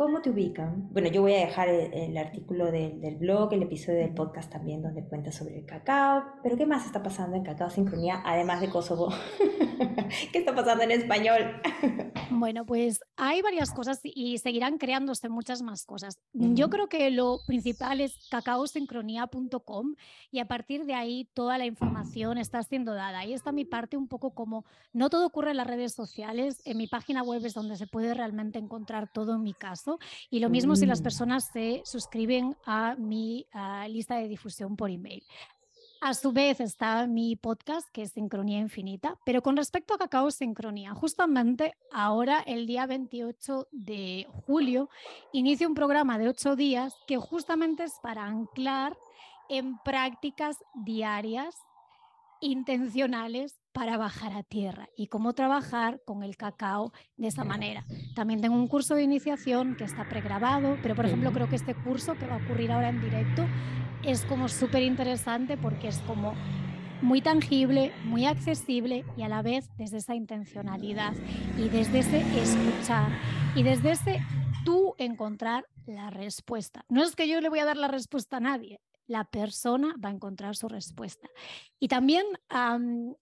[0.03, 0.89] ¿Cómo te ubican?
[0.93, 4.83] Bueno, yo voy a dejar el, artículo del, del, blog, el episodio del podcast también
[4.83, 8.69] donde cuentas sobre el cacao, pero ¿qué más está pasando en Cacao Sincronía además de
[8.69, 9.11] Kosovo?
[10.33, 11.53] ¿Qué está pasando en español?
[12.31, 16.19] bueno, pues hay varias cosas y seguirán creándose muchas más cosas.
[16.33, 19.95] Yo creo que lo principal es cacaosincronía.com
[20.31, 23.21] y a partir de ahí toda la información está siendo dada.
[23.21, 26.79] Ahí está mi parte un poco como, no todo ocurre en las redes sociales, en
[26.79, 29.55] mi página web es donde se puede realmente encontrar todo en mi
[30.31, 31.05] y lo mismo si las mm.
[31.05, 33.47] personas se suscriben a mi
[33.89, 35.23] lista de difusión por email.
[36.05, 40.33] A su vez está mi podcast, que es Sincronía Infinita, pero con respecto a Cacao
[40.33, 44.91] Sincronía, justamente ahora, el día 28 de julio,
[45.33, 48.99] inicio un programa de ocho días que justamente es para anclar
[49.49, 51.55] en prácticas diarias
[52.41, 57.85] intencionales para bajar a tierra y cómo trabajar con el cacao de esa manera.
[58.15, 61.75] También tengo un curso de iniciación que está pregrabado, pero por ejemplo creo que este
[61.75, 63.47] curso que va a ocurrir ahora en directo
[64.03, 66.35] es como súper interesante porque es como
[67.01, 71.15] muy tangible, muy accesible y a la vez desde esa intencionalidad
[71.59, 73.09] y desde ese escuchar
[73.55, 74.21] y desde ese
[74.65, 76.85] tú encontrar la respuesta.
[76.89, 78.81] No es que yo le voy a dar la respuesta a nadie,
[79.13, 81.29] la persona va a encontrar su respuesta.
[81.79, 82.25] Y también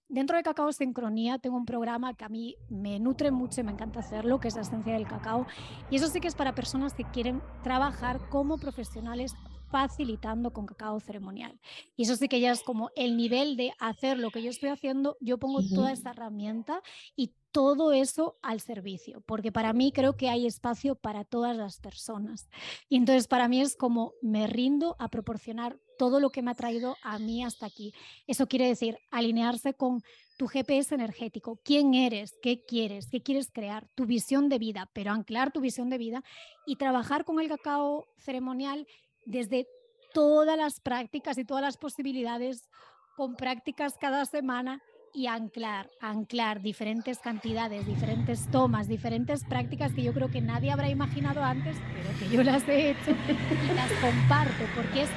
[0.08, 3.72] dentro de Cacao Sincronía tengo un programa que a mí me nutre mucho y me
[3.72, 5.46] encanta hacerlo, que es la esencia del cacao.
[5.90, 9.34] Y eso sí que es para personas que quieren trabajar como profesionales
[9.70, 11.58] facilitando con cacao ceremonial.
[11.96, 14.70] Y eso sí que ya es como el nivel de hacer lo que yo estoy
[14.70, 16.82] haciendo, yo pongo toda esta herramienta
[17.16, 21.80] y todo eso al servicio, porque para mí creo que hay espacio para todas las
[21.80, 22.48] personas.
[22.88, 26.54] Y entonces para mí es como me rindo a proporcionar todo lo que me ha
[26.54, 27.92] traído a mí hasta aquí.
[28.26, 30.02] Eso quiere decir alinearse con
[30.38, 35.12] tu GPS energético, quién eres, qué quieres, qué quieres crear, tu visión de vida, pero
[35.12, 36.24] anclar tu visión de vida
[36.64, 38.86] y trabajar con el cacao ceremonial
[39.30, 39.66] desde
[40.12, 42.68] todas las prácticas y todas las posibilidades
[43.16, 44.82] con prácticas cada semana
[45.12, 50.88] y anclar, anclar diferentes cantidades, diferentes tomas, diferentes prácticas que yo creo que nadie habrá
[50.88, 55.10] imaginado antes, pero que yo las he hecho y las comparto, porque es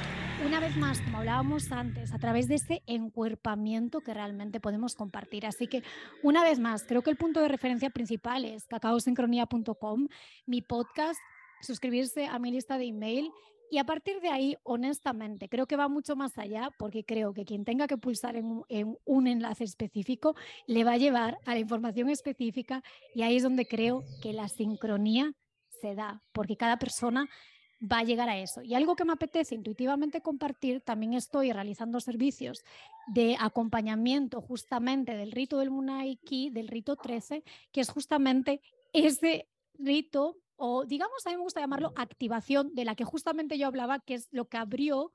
[0.44, 5.46] una vez más, como hablábamos antes, a través de ese encuerpamiento que realmente podemos compartir.
[5.46, 5.82] Así que,
[6.22, 10.08] una vez más, creo que el punto de referencia principal es cacaosincronía.com,
[10.46, 11.20] mi podcast,
[11.62, 13.30] suscribirse a mi lista de email
[13.74, 17.44] y a partir de ahí, honestamente, creo que va mucho más allá porque creo que
[17.44, 20.36] quien tenga que pulsar en un, enlace específico
[20.68, 22.84] le va a llevar a la información específica
[23.16, 25.32] y ahí es donde creo que la sincronía
[25.80, 27.28] se da, porque cada persona
[27.82, 28.62] va a llegar a eso.
[28.62, 32.62] Y algo que me apetece intuitivamente compartir, también estoy realizando servicios
[33.08, 37.42] de acompañamiento justamente del rito del Munaiki, del rito 13,
[37.72, 38.60] que es justamente
[38.92, 39.48] ese
[39.80, 44.00] rito o digamos, a mí me gusta llamarlo activación, de la que justamente yo hablaba,
[44.00, 45.12] que es lo que abrió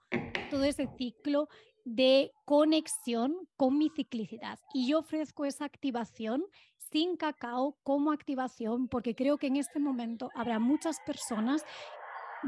[0.49, 1.47] todo ese ciclo
[1.85, 4.59] de conexión con mi ciclicidad.
[4.73, 6.43] Y yo ofrezco esa activación
[6.77, 11.63] sin cacao como activación, porque creo que en este momento habrá muchas personas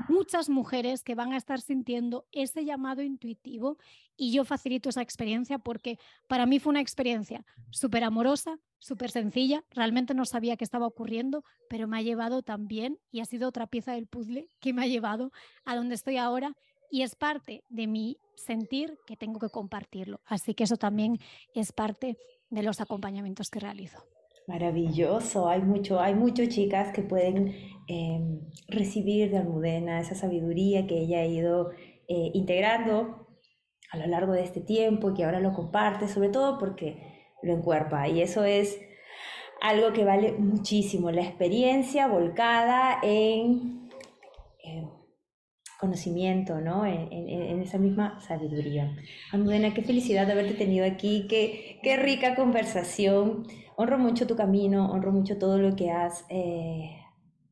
[0.08, 3.78] muchas mujeres que van a estar sintiendo ese llamado intuitivo
[4.16, 9.64] y yo facilito esa experiencia porque para mí fue una experiencia súper amorosa, súper sencilla,
[9.70, 13.68] realmente no sabía qué estaba ocurriendo, pero me ha llevado también y ha sido otra
[13.68, 15.32] pieza del puzzle que me ha llevado
[15.66, 16.58] a donde estoy ahora
[16.90, 20.20] y es parte de mi sentir que tengo que compartirlo.
[20.26, 21.20] Así que eso también
[21.54, 22.18] es parte
[22.50, 24.04] de los acompañamientos que realizo.
[24.48, 27.56] Maravilloso, hay mucho, hay muchas chicas que pueden
[27.88, 31.70] em, recibir de Almudena esa sabiduría que ella ha ido
[32.08, 33.28] eh, integrando
[33.92, 37.11] a lo largo de este tiempo y que ahora lo comparte, sobre todo porque
[37.44, 38.80] lo encuerpa y eso es
[39.62, 43.90] algo que vale muchísimo, la experiencia volcada en,
[45.80, 46.86] conocimiento, ¿no?
[46.86, 48.96] En, esa misma sabiduría.
[49.32, 53.48] Almudena, qué felicidad de haberte tenido aquí, qué, qué rica conversación
[53.82, 56.98] honro mucho tu camino, honro mucho todo lo que has eh,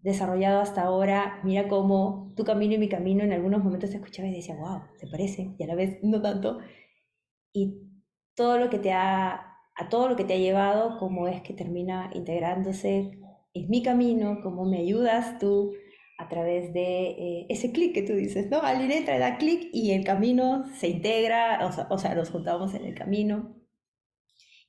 [0.01, 1.39] desarrollado hasta ahora.
[1.43, 4.81] Mira cómo tu camino y mi camino en algunos momentos te escuchaba y decía, wow,
[4.97, 6.59] se parece, y a la vez no tanto.
[7.51, 7.81] Y
[8.35, 9.48] todo lo que te ha,
[9.79, 13.17] a todo lo que te ha llevado, cómo es que termina integrándose
[13.53, 15.71] en mi camino, cómo me ayudas tú
[16.17, 18.61] a través de eh, ese clic que tú dices, ¿no?
[18.61, 22.73] Alguien entra, da clic y el camino se integra, o sea, o sea, nos juntamos
[22.73, 23.55] en el camino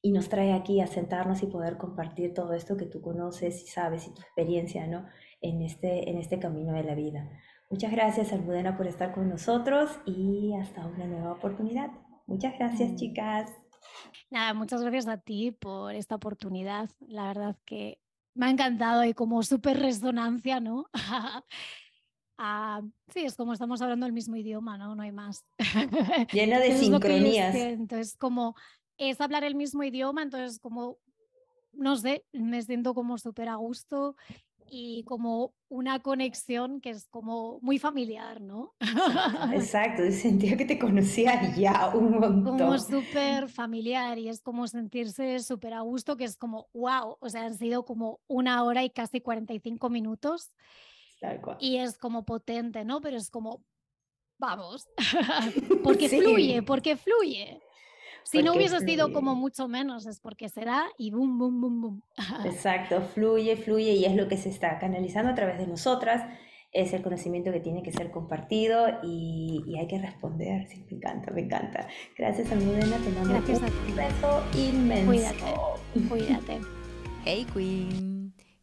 [0.00, 3.66] y nos trae aquí a sentarnos y poder compartir todo esto que tú conoces y
[3.66, 5.06] sabes y tu experiencia ¿no?
[5.40, 7.28] en, este, en este camino de la vida.
[7.68, 11.90] Muchas gracias, Almudena, por estar con nosotros y hasta una nueva oportunidad.
[12.28, 12.96] Muchas gracias, mm.
[12.96, 13.50] chicas.
[14.30, 16.90] Nada, muchas gracias a ti por esta oportunidad.
[17.00, 17.98] La verdad que
[18.34, 20.86] me ha encantado y como súper resonancia, ¿no?
[22.42, 22.80] Ah,
[23.12, 24.94] sí, es como estamos hablando el mismo idioma, ¿no?
[24.94, 25.44] No hay más.
[26.32, 27.54] Llena de sincronías.
[27.54, 28.54] Entonces, como
[28.96, 30.96] es hablar el mismo idioma, entonces como,
[31.72, 34.16] no sé, me siento como súper a gusto
[34.70, 38.74] y como una conexión que es como muy familiar, ¿no?
[39.52, 42.58] Exacto, sentía que te conocía ya un montón.
[42.58, 47.28] Como súper familiar y es como sentirse súper a gusto, que es como, wow, o
[47.28, 50.52] sea, han sido como una hora y casi 45 minutos.
[51.58, 53.00] Y es como potente, ¿no?
[53.00, 53.62] Pero es como,
[54.38, 54.88] vamos,
[55.84, 57.60] porque fluye, porque fluye.
[58.24, 62.02] Si no hubiese sido como mucho menos, es porque será y boom, boom, boom, boom.
[62.44, 66.24] Exacto, fluye, fluye y es lo que se está canalizando a través de nosotras.
[66.72, 70.68] Es el conocimiento que tiene que ser compartido y, y hay que responder.
[70.68, 71.88] Sí, me encanta, me encanta.
[72.16, 72.96] Gracias, Almudena.
[72.98, 75.06] Te mando Gracias un beso inmenso.
[75.06, 76.60] Cuídate, cuídate.
[77.22, 78.19] Hey, Queen.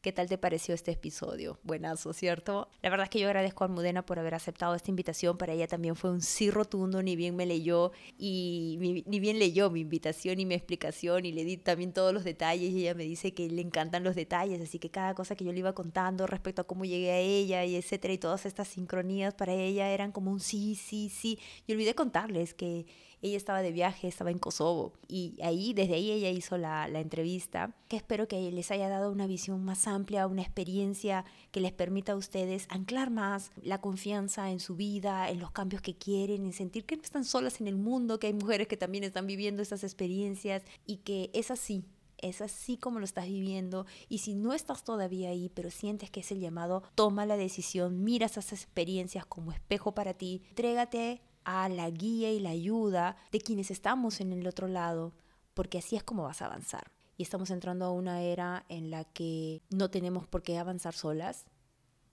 [0.08, 1.60] ¿Qué tal te pareció este episodio?
[1.64, 2.70] Buenazo, ¿cierto?
[2.82, 5.38] La verdad es que yo agradezco a Almudena por haber aceptado esta invitación.
[5.38, 9.70] Para ella también fue un sí rotundo, ni bien me leyó y ni bien leyó
[9.70, 13.04] mi invitación y mi explicación y le di también todos los detalles y ella me
[13.04, 16.26] dice que le encantan los detalles, así que cada cosa que yo le iba contando
[16.26, 20.14] respecto a cómo llegué a ella y etcétera y todas estas sincronías para ella eran
[20.14, 21.38] como un sí, sí, sí.
[21.68, 22.86] Y olvidé contarles que
[23.22, 27.00] ella estaba de viaje, estaba en Kosovo y ahí, desde ahí ella hizo la, la
[27.00, 31.72] entrevista, que espero que les haya dado una visión más amplia, una experiencia que les
[31.72, 36.46] permita a ustedes anclar más la confianza en su vida, en los cambios que quieren,
[36.46, 39.28] en sentir que no están solas en el mundo, que hay mujeres que también están
[39.28, 41.86] viviendo estas experiencias y que es así,
[42.18, 46.22] es así como lo estás viviendo y si no estás todavía ahí, pero sientes que
[46.22, 51.70] es el llamado, toma la decisión, mira esas experiencias como espejo para ti, trégate a
[51.70, 55.14] la guía y la ayuda de quienes estamos en el otro lado,
[55.54, 56.92] porque así es como vas a avanzar.
[57.16, 61.46] Y estamos entrando a una era en la que no tenemos por qué avanzar solas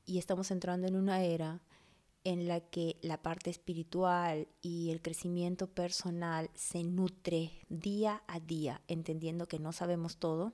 [0.07, 1.63] y estamos entrando en una era
[2.23, 8.83] en la que la parte espiritual y el crecimiento personal se nutre día a día,
[8.87, 10.53] entendiendo que no sabemos todo,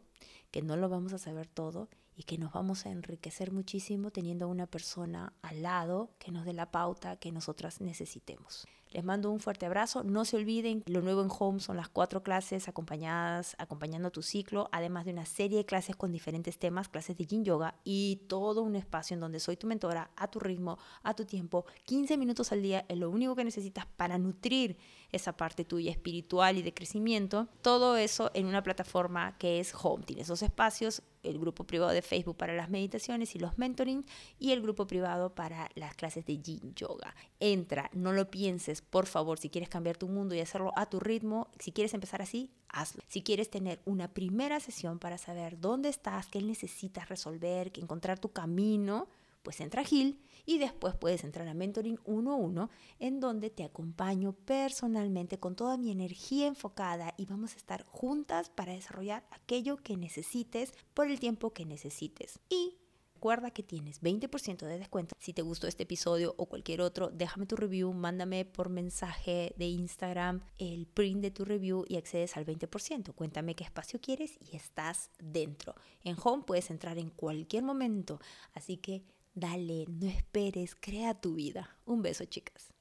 [0.51, 1.91] que no lo vamos a saber todo
[2.21, 6.45] y que nos vamos a enriquecer muchísimo teniendo a una persona al lado que nos
[6.45, 8.67] dé la pauta que nosotras necesitemos.
[8.93, 10.03] Les mando un fuerte abrazo.
[10.03, 14.69] No se olviden, lo nuevo en Home son las cuatro clases acompañadas, acompañando tu ciclo,
[14.73, 18.63] además de una serie de clases con diferentes temas, clases de Yin Yoga y todo
[18.63, 21.67] un espacio en donde soy tu mentora a tu ritmo, a tu tiempo.
[21.85, 24.77] 15 minutos al día es lo único que necesitas para nutrir
[25.13, 27.47] esa parte tuya espiritual y de crecimiento.
[27.63, 30.05] Todo eso en una plataforma que es Home.
[30.05, 34.05] Tiene esos espacios el grupo privado de Facebook para las meditaciones y los mentoring
[34.39, 37.15] y el grupo privado para las clases de Yin Yoga.
[37.39, 41.01] Entra, no lo pienses, por favor, si quieres cambiar tu mundo y hacerlo a tu
[41.01, 43.03] ritmo, si quieres empezar así, hazlo.
[43.09, 48.19] Si quieres tener una primera sesión para saber dónde estás, qué necesitas resolver, que encontrar
[48.19, 49.09] tu camino,
[49.43, 54.33] pues entra a Gil y después puedes entrar a Mentoring 1-1 en donde te acompaño
[54.33, 59.97] personalmente con toda mi energía enfocada y vamos a estar juntas para desarrollar aquello que
[59.97, 62.41] necesites por el tiempo que necesites.
[62.49, 62.80] Y
[63.21, 65.15] recuerda que tienes 20% de descuento.
[65.19, 69.67] Si te gustó este episodio o cualquier otro, déjame tu review, mándame por mensaje de
[69.67, 73.15] Instagram el print de tu review y accedes al 20%.
[73.15, 75.75] Cuéntame qué espacio quieres y estás dentro.
[76.03, 78.21] En Home puedes entrar en cualquier momento,
[78.55, 81.79] así que Dale, no esperes, crea tu vida.
[81.85, 82.73] Un beso, chicas.